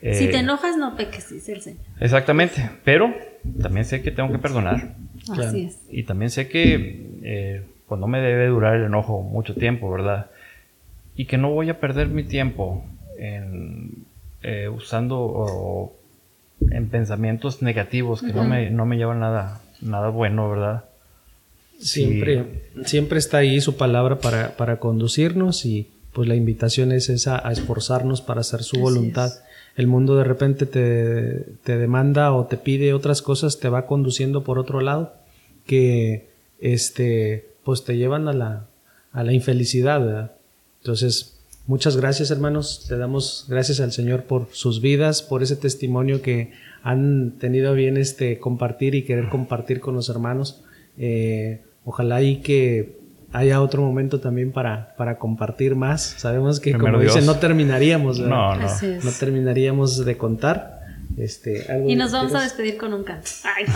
si 0.00 0.28
te 0.28 0.36
eh, 0.36 0.38
enojas, 0.38 0.76
no 0.76 0.96
peques, 0.96 1.30
dice 1.30 1.52
el 1.52 1.62
Señor. 1.62 1.80
Exactamente, 2.00 2.70
pero 2.84 3.12
también 3.60 3.84
sé 3.84 4.02
que 4.02 4.12
tengo 4.12 4.30
que 4.30 4.38
perdonar. 4.38 4.94
Así 5.30 5.64
es. 5.64 5.80
Y 5.90 6.04
también 6.04 6.30
sé 6.30 6.48
que 6.48 7.18
eh, 7.22 7.62
pues 7.88 8.00
no 8.00 8.06
me 8.06 8.20
debe 8.20 8.46
durar 8.46 8.76
el 8.76 8.84
enojo 8.84 9.22
mucho 9.22 9.54
tiempo, 9.54 9.90
¿verdad? 9.90 10.30
Y 11.16 11.24
que 11.24 11.38
no 11.38 11.50
voy 11.50 11.70
a 11.70 11.80
perder 11.80 12.08
mi 12.08 12.22
tiempo 12.22 12.84
en, 13.18 14.04
eh, 14.42 14.68
usando 14.68 15.92
en 16.70 16.88
pensamientos 16.88 17.62
negativos 17.62 18.22
que 18.22 18.32
no, 18.32 18.44
me, 18.44 18.70
no 18.70 18.86
me 18.86 18.96
llevan 18.96 19.20
nada, 19.20 19.60
nada 19.80 20.08
bueno, 20.10 20.48
¿verdad? 20.48 20.84
Siempre, 21.78 22.62
siempre 22.84 23.18
está 23.18 23.38
ahí 23.38 23.60
su 23.60 23.76
palabra 23.76 24.20
para, 24.20 24.56
para, 24.56 24.78
conducirnos 24.78 25.66
y 25.66 25.90
pues 26.12 26.28
la 26.28 26.34
invitación 26.34 26.92
es 26.92 27.08
esa, 27.08 27.46
a 27.46 27.52
esforzarnos 27.52 28.20
para 28.20 28.40
hacer 28.40 28.62
su 28.62 28.78
voluntad. 28.78 29.32
El 29.76 29.86
mundo 29.86 30.16
de 30.16 30.24
repente 30.24 30.66
te, 30.66 31.46
te, 31.64 31.78
demanda 31.78 32.32
o 32.32 32.46
te 32.46 32.58
pide 32.58 32.92
otras 32.92 33.22
cosas, 33.22 33.58
te 33.58 33.68
va 33.68 33.86
conduciendo 33.86 34.44
por 34.44 34.58
otro 34.58 34.80
lado 34.80 35.14
que 35.66 36.28
este, 36.60 37.48
pues 37.64 37.84
te 37.84 37.96
llevan 37.96 38.28
a 38.28 38.34
la, 38.34 38.66
a 39.12 39.24
la 39.24 39.32
infelicidad. 39.32 40.32
Entonces, 40.80 41.38
muchas 41.66 41.96
gracias 41.96 42.30
hermanos, 42.30 42.86
le 42.90 42.98
damos 42.98 43.46
gracias 43.48 43.80
al 43.80 43.92
Señor 43.92 44.24
por 44.24 44.48
sus 44.52 44.82
vidas, 44.82 45.22
por 45.22 45.42
ese 45.42 45.56
testimonio 45.56 46.20
que 46.20 46.52
han 46.82 47.38
tenido 47.38 47.72
bien 47.74 47.96
este 47.96 48.38
compartir 48.38 48.94
y 48.94 49.04
querer 49.04 49.28
compartir 49.30 49.80
con 49.80 49.94
los 49.94 50.10
hermanos. 50.10 50.62
Eh, 50.98 51.62
ojalá 51.84 52.20
y 52.22 52.36
que 52.36 53.01
haya 53.32 53.60
otro 53.60 53.82
momento 53.82 54.20
también 54.20 54.52
para, 54.52 54.94
para 54.96 55.18
compartir 55.18 55.74
más. 55.74 56.02
Sabemos 56.18 56.60
que, 56.60 56.72
como 56.72 56.98
dicen, 56.98 57.26
no 57.26 57.36
terminaríamos, 57.36 58.18
no, 58.18 58.54
no. 58.56 58.68
no 59.02 59.10
terminaríamos 59.18 60.04
de 60.04 60.16
contar. 60.16 60.82
Este, 61.18 61.66
y 61.86 61.94
nos 61.94 62.12
vamos 62.12 62.34
a 62.34 62.40
despedir 62.40 62.76
con 62.78 62.94
un 62.94 63.04
canto. 63.04 63.28
Ay, 63.44 63.66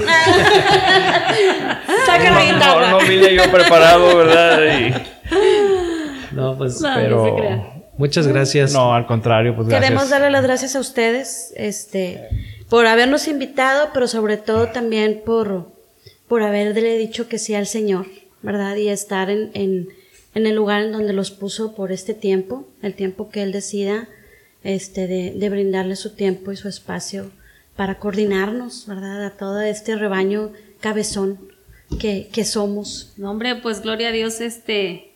Saca 2.07 2.31
la 2.31 2.45
guitarra. 2.45 2.91
No, 2.91 3.01
no, 3.01 3.07
vine 3.07 3.35
yo 3.35 3.51
preparado, 3.51 4.17
¿verdad? 4.17 5.03
No, 6.33 6.57
pues, 6.57 6.83
pero 6.83 7.85
muchas 7.99 8.27
gracias. 8.27 8.73
No, 8.73 8.95
al 8.95 9.07
contrario, 9.07 9.55
pues 9.55 9.69
gracias. 9.69 9.91
Queremos 9.91 10.11
darle 10.11 10.31
las 10.31 10.43
gracias 10.43 10.77
a 10.77 10.81
ustedes, 10.81 11.53
este, 11.57 12.29
por 12.69 12.87
habernos 12.87 13.29
invitado, 13.29 13.91
pero 13.93 14.09
sobre 14.09 14.37
todo 14.39 14.69
también 14.69 15.23
por, 15.25 15.73
por 16.29 16.43
haberle 16.43 16.97
dicho 16.97 17.29
que 17.29 17.39
sí 17.39 17.55
al 17.55 17.67
Señor, 17.67 18.07
¿verdad? 18.47 18.77
Y 18.77 18.89
estar 18.89 19.29
en, 19.29 19.51
en, 19.55 19.89
en 20.37 20.47
el 20.47 20.55
lugar 20.55 20.85
en 20.85 20.93
donde 20.93 21.13
los 21.13 21.33
puso 21.33 21.75
por 21.75 21.91
este 21.91 22.15
tiempo, 22.15 22.65
el 22.81 22.95
tiempo 22.95 23.29
que 23.29 23.43
Él 23.43 23.51
decida 23.51 24.09
este, 24.63 25.09
de, 25.09 25.33
de, 25.33 25.51
brindarle 25.51 25.97
su 25.97 26.15
tiempo 26.15 26.53
y 26.53 26.57
su 26.57 26.69
espacio 26.69 27.33
para 27.75 27.99
coordinarnos, 27.99 28.87
¿verdad? 28.87 29.27
A 29.27 29.31
todo 29.31 29.61
este 29.63 29.97
rebaño 29.97 30.53
cabezón 30.81 31.39
que, 31.99 32.29
que 32.33 32.45
somos. 32.45 33.15
Hombre, 33.21 33.57
pues 33.57 33.83
gloria 33.83 34.11
a 34.11 34.13
Dios, 34.13 34.41
este, 34.41 35.11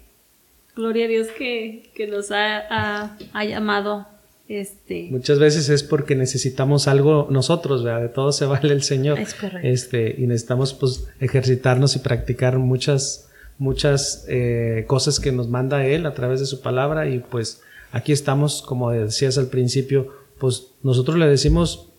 gloria 0.75 1.05
a 1.05 1.09
Dios 1.09 1.29
que, 1.39 1.89
que 1.95 2.09
nos 2.09 2.33
ha, 2.33 3.15
ha, 3.33 3.45
llamado. 3.45 4.09
Este. 4.51 5.07
Muchas 5.13 5.39
veces 5.39 5.69
es 5.69 5.85
porque 5.85 6.17
necesitamos 6.17 6.89
algo 6.89 7.29
nosotros, 7.31 7.85
¿verdad? 7.85 8.03
De 8.03 8.09
todo 8.09 8.33
se 8.33 8.47
vale 8.47 8.73
el 8.73 8.83
Señor. 8.83 9.21
Es 9.21 9.35
correcto. 9.35 9.61
Este, 9.63 10.17
y 10.19 10.27
necesitamos 10.27 10.75
pues 10.75 11.09
ejercitarnos 11.21 11.95
y 11.95 12.01
practicar 12.01 12.59
muchas, 12.59 13.31
muchas 13.59 14.25
eh, 14.29 14.87
cosas 14.89 15.21
que 15.21 15.31
nos 15.31 15.49
manda 15.49 15.87
Él 15.87 16.05
a 16.05 16.15
través 16.15 16.41
de 16.41 16.47
su 16.47 16.63
palabra 16.63 17.09
y 17.09 17.21
pues 17.21 17.63
aquí 17.93 18.11
estamos, 18.11 18.63
como 18.63 18.91
decías 18.91 19.39
al 19.39 19.47
principio, 19.47 20.13
pues 20.41 20.73
nosotros 20.83 21.17
le 21.17 21.29
decimos, 21.29 21.93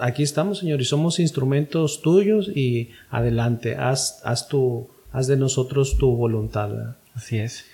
aquí 0.00 0.22
estamos, 0.22 0.60
Señor, 0.60 0.80
y 0.80 0.86
somos 0.86 1.18
instrumentos 1.18 2.00
tuyos 2.00 2.48
y 2.48 2.92
adelante, 3.10 3.76
haz, 3.76 4.22
haz, 4.24 4.48
tu, 4.48 4.88
haz 5.12 5.26
de 5.26 5.36
nosotros 5.36 5.98
tu 5.98 6.16
voluntad. 6.16 6.96
Así 7.14 7.38
es. 7.38 7.66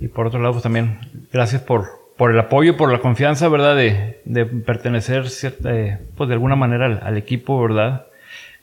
Y 0.00 0.08
por 0.08 0.26
otro 0.26 0.40
lado, 0.40 0.54
pues 0.54 0.62
también 0.62 1.00
gracias 1.30 1.60
por, 1.60 2.03
por 2.16 2.30
el 2.30 2.38
apoyo, 2.38 2.76
por 2.76 2.92
la 2.92 3.00
confianza, 3.00 3.48
¿verdad? 3.48 3.76
De, 3.76 4.20
de 4.24 4.46
pertenecer, 4.46 5.24
eh, 5.64 5.98
pues 6.16 6.28
de 6.28 6.34
alguna 6.34 6.56
manera 6.56 6.86
al, 6.86 7.16
equipo, 7.16 7.60
¿verdad? 7.60 8.06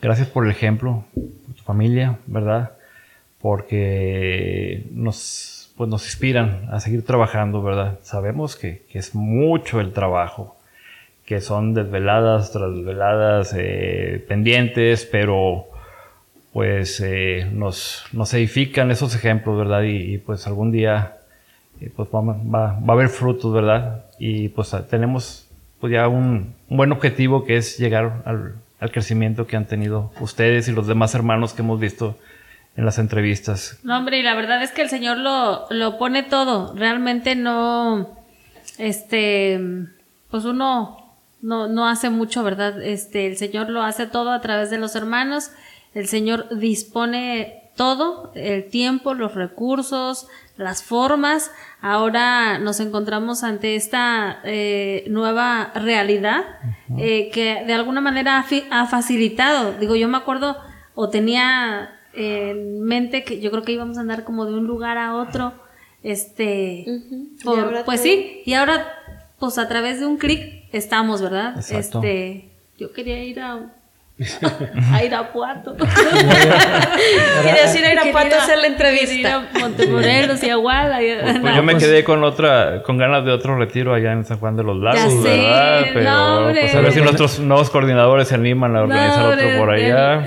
Gracias 0.02 0.28
por 0.28 0.46
el 0.46 0.52
ejemplo, 0.52 1.04
por 1.14 1.56
tu 1.56 1.64
familia, 1.64 2.18
¿verdad? 2.28 2.72
Porque 3.42 4.86
nos 4.92 5.62
pues 5.82 5.90
nos 5.90 6.06
inspiran 6.06 6.68
a 6.72 6.80
seguir 6.80 7.04
trabajando, 7.04 7.64
¿verdad? 7.64 7.98
Sabemos 8.04 8.56
que, 8.56 8.84
es 8.92 9.16
mucho 9.16 9.80
el 9.80 9.94
trabajo, 9.94 10.56
que 11.26 11.42
son 11.42 11.74
desveladas 11.74 12.52
tras 12.52 12.72
desveladas, 12.76 13.56
eh, 13.58 14.24
pendientes, 14.28 15.06
pero 15.12 15.66
pues 16.54 17.02
eh, 17.04 17.48
nos, 17.52 18.06
nos 18.12 18.34
edifican 18.36 18.92
esos 18.92 19.16
ejemplos, 19.16 19.58
¿verdad? 19.58 19.84
Y, 19.84 20.20
pues 20.20 20.46
algún 20.46 20.72
día 20.72 21.18
pues 21.90 22.10
va, 22.10 22.22
va, 22.22 22.78
a 22.88 22.92
haber 22.92 23.10
frutos, 23.10 23.54
¿verdad? 23.54 24.06
Y 24.20 24.50
pues 24.50 24.76
tenemos 24.90 25.48
pues 25.80 25.92
ya 25.92 26.08
un, 26.08 26.54
buen 26.70 26.92
objetivo 26.92 27.44
que 27.44 27.58
es 27.58 27.78
llegar 27.78 28.22
al, 28.26 28.56
al 28.80 28.92
crecimiento 28.92 29.48
que 29.48 29.58
han 29.58 29.66
tenido 29.66 30.12
ustedes 30.20 30.68
y 30.68 30.72
los 30.72 30.88
demás 30.88 31.16
hermanos 31.16 31.54
que 31.54 31.62
hemos 31.62 31.80
visto 31.80 32.18
en 32.76 32.86
las 32.86 33.00
entrevistas. 33.00 33.80
No, 33.84 33.98
hombre, 33.98 34.20
y 34.20 34.24
la 34.24 34.36
verdad 34.36 34.64
es 34.64 34.72
que 34.72 34.82
el 34.82 34.90
Señor 34.90 35.18
lo, 35.18 35.68
lo 35.70 35.98
pone 35.98 36.24
todo. 36.24 36.74
Realmente 36.76 37.36
no, 37.36 38.10
este, 38.78 39.60
pues 40.30 40.46
uno 40.46 41.16
no, 41.42 41.68
no 41.68 41.88
hace 41.88 42.10
mucho, 42.10 42.44
¿verdad? 42.44 42.82
Este, 42.82 43.28
el 43.28 43.38
Señor 43.38 43.70
lo 43.70 43.84
hace 43.84 44.08
todo 44.08 44.32
a 44.32 44.42
través 44.42 44.70
de 44.70 44.78
los 44.78 44.96
hermanos. 44.96 45.52
El 45.94 46.08
Señor 46.08 46.48
dispone 46.58 47.72
todo, 47.76 48.32
el 48.36 48.70
tiempo, 48.70 49.14
los 49.14 49.36
recursos, 49.36 50.28
las 50.62 50.84
formas. 50.84 51.52
Ahora 51.82 52.60
nos 52.60 52.80
encontramos 52.80 53.44
ante 53.44 53.76
esta 53.76 54.40
eh, 54.44 55.06
nueva 55.10 55.72
realidad 55.76 56.44
eh, 56.98 57.30
que 57.32 57.64
de 57.66 57.74
alguna 57.74 58.02
manera 58.02 58.38
ha, 58.40 58.82
ha 58.82 58.86
facilitado. 58.88 59.74
Digo, 59.74 59.96
yo 59.96 60.08
me 60.08 60.18
acuerdo 60.18 60.58
o 60.96 61.10
tenía 61.10 61.98
en 62.14 62.82
mente 62.82 63.24
que 63.24 63.40
yo 63.40 63.52
creo 63.52 63.64
que 63.64 63.72
íbamos 63.72 63.98
a 63.98 64.02
andar 64.02 64.24
como 64.24 64.46
de 64.46 64.54
un 64.54 64.66
lugar 64.66 64.98
a 64.98 65.16
otro. 65.16 65.54
Este, 66.04 66.86
pues 67.86 68.02
sí, 68.02 68.42
y 68.46 68.54
ahora, 68.54 68.88
pues 69.38 69.58
a 69.58 69.68
través 69.68 70.00
de 70.00 70.08
un 70.08 70.18
clic 70.18 70.66
estamos, 70.72 71.22
¿verdad? 71.22 71.58
Este, 71.70 72.50
yo 72.78 72.92
quería 72.92 73.24
ir 73.24 73.40
a 73.40 73.76
a 74.94 75.04
Irapuato. 75.04 75.76
Querías 77.44 77.76
ir 77.76 77.86
a 77.86 77.94
Irapuato 77.94 78.36
a 78.40 78.44
hacer 78.44 78.60
la 78.60 78.68
entrevista. 78.68 79.14
Ir 79.14 79.28
a 79.28 79.48
Montemorelos 79.60 80.44
y 80.44 80.50
a 80.50 80.56
Guala. 80.56 80.98
Pues, 80.98 81.40
pues 81.40 81.56
yo 81.56 81.64
me 81.64 81.74
pues 81.74 81.84
quedé 81.84 82.04
con 82.04 82.24
otra, 82.24 82.84
con 82.84 82.98
ganas 82.98 83.26
de 83.26 83.32
otro 83.32 83.58
retiro 83.58 83.94
allá 83.94 84.12
en 84.12 84.26
San 84.26 84.38
Juan 84.40 84.56
de 84.56 84.64
los 84.64 84.78
Lagos, 84.78 85.24
¿verdad? 85.24 85.86
Pero 85.94 86.52
pues 86.52 86.76
a 86.76 86.82
ver 86.82 86.94
si 86.94 87.02
nuestros 87.02 87.40
nuevos 87.40 87.70
coordinadores 87.70 88.28
se 88.28 88.36
animan 88.36 88.76
a 88.76 88.84
organizar 88.84 89.34
otro 89.34 89.58
por 89.58 89.70
allá. 89.72 90.24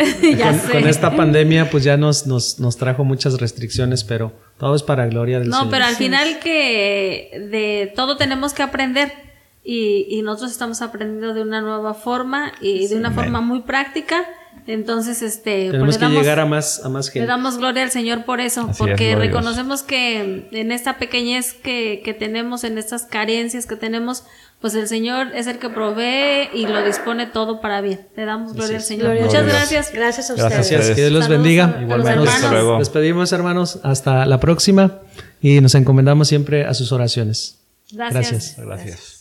con, 0.72 0.88
esta 0.88 1.14
pandemia, 1.14 1.70
pues 1.70 1.84
ya 1.84 1.96
nos, 1.96 2.26
nos, 2.26 2.58
nos 2.60 2.76
trajo 2.76 3.04
muchas 3.04 3.40
restricciones, 3.40 4.04
pero 4.04 4.32
todo 4.58 4.74
es 4.74 4.82
para 4.82 5.06
gloria 5.06 5.38
del 5.38 5.48
Señor. 5.50 5.64
No, 5.64 5.70
pero 5.70 5.84
al 5.84 5.96
final 5.96 6.38
que 6.42 7.48
de 7.50 7.92
todo 7.94 8.16
tenemos 8.16 8.52
que 8.54 8.62
aprender 8.62 9.23
y, 9.64 10.06
y, 10.10 10.22
nosotros 10.22 10.52
estamos 10.52 10.82
aprendiendo 10.82 11.32
de 11.32 11.40
una 11.40 11.62
nueva 11.62 11.94
forma 11.94 12.52
y 12.60 12.86
de 12.86 12.96
una 12.96 13.10
forma 13.10 13.40
muy 13.40 13.62
práctica. 13.62 14.26
Entonces, 14.66 15.20
este, 15.22 15.70
pues, 15.78 15.98
tenemos 15.98 15.98
que 15.98 16.22
llegar 16.22 16.40
a 16.40 16.46
más, 16.46 16.84
a 16.84 16.88
más 16.88 17.08
gente. 17.08 17.20
Le 17.20 17.26
damos 17.26 17.58
gloria 17.58 17.82
al 17.82 17.90
Señor 17.90 18.24
por 18.24 18.40
eso, 18.40 18.70
porque 18.78 19.14
reconocemos 19.16 19.82
que 19.82 20.48
en 20.50 20.72
esta 20.72 20.98
pequeñez 20.98 21.52
que, 21.52 22.00
que 22.04 22.14
tenemos, 22.14 22.64
en 22.64 22.78
estas 22.78 23.04
carencias 23.04 23.66
que 23.66 23.76
tenemos, 23.76 24.24
pues 24.60 24.74
el 24.74 24.88
Señor 24.88 25.28
es 25.34 25.46
el 25.46 25.58
que 25.58 25.68
provee 25.68 26.48
y 26.54 26.66
lo 26.66 26.82
dispone 26.82 27.26
todo 27.26 27.60
para 27.60 27.82
bien. 27.82 28.08
Le 28.16 28.24
damos 28.24 28.54
gloria 28.54 28.76
al 28.76 28.82
Señor. 28.82 29.20
Muchas 29.20 29.46
gracias. 29.46 29.92
Gracias 29.92 30.30
a 30.30 30.34
ustedes. 30.34 30.52
Gracias. 30.52 30.88
Que 30.88 30.94
Dios 31.02 31.12
los 31.12 31.28
bendiga. 31.28 31.78
Igualmente. 31.82 32.30
Hasta 32.30 32.50
luego. 32.50 32.78
Despedimos, 32.78 33.32
hermanos. 33.32 33.80
Hasta 33.82 34.24
la 34.24 34.40
próxima 34.40 35.00
y 35.42 35.60
nos 35.60 35.74
encomendamos 35.74 36.28
siempre 36.28 36.64
a 36.64 36.72
sus 36.72 36.92
oraciones. 36.92 37.58
Gracias. 37.92 38.56
Gracias. 38.56 38.56
gracias. 38.56 39.13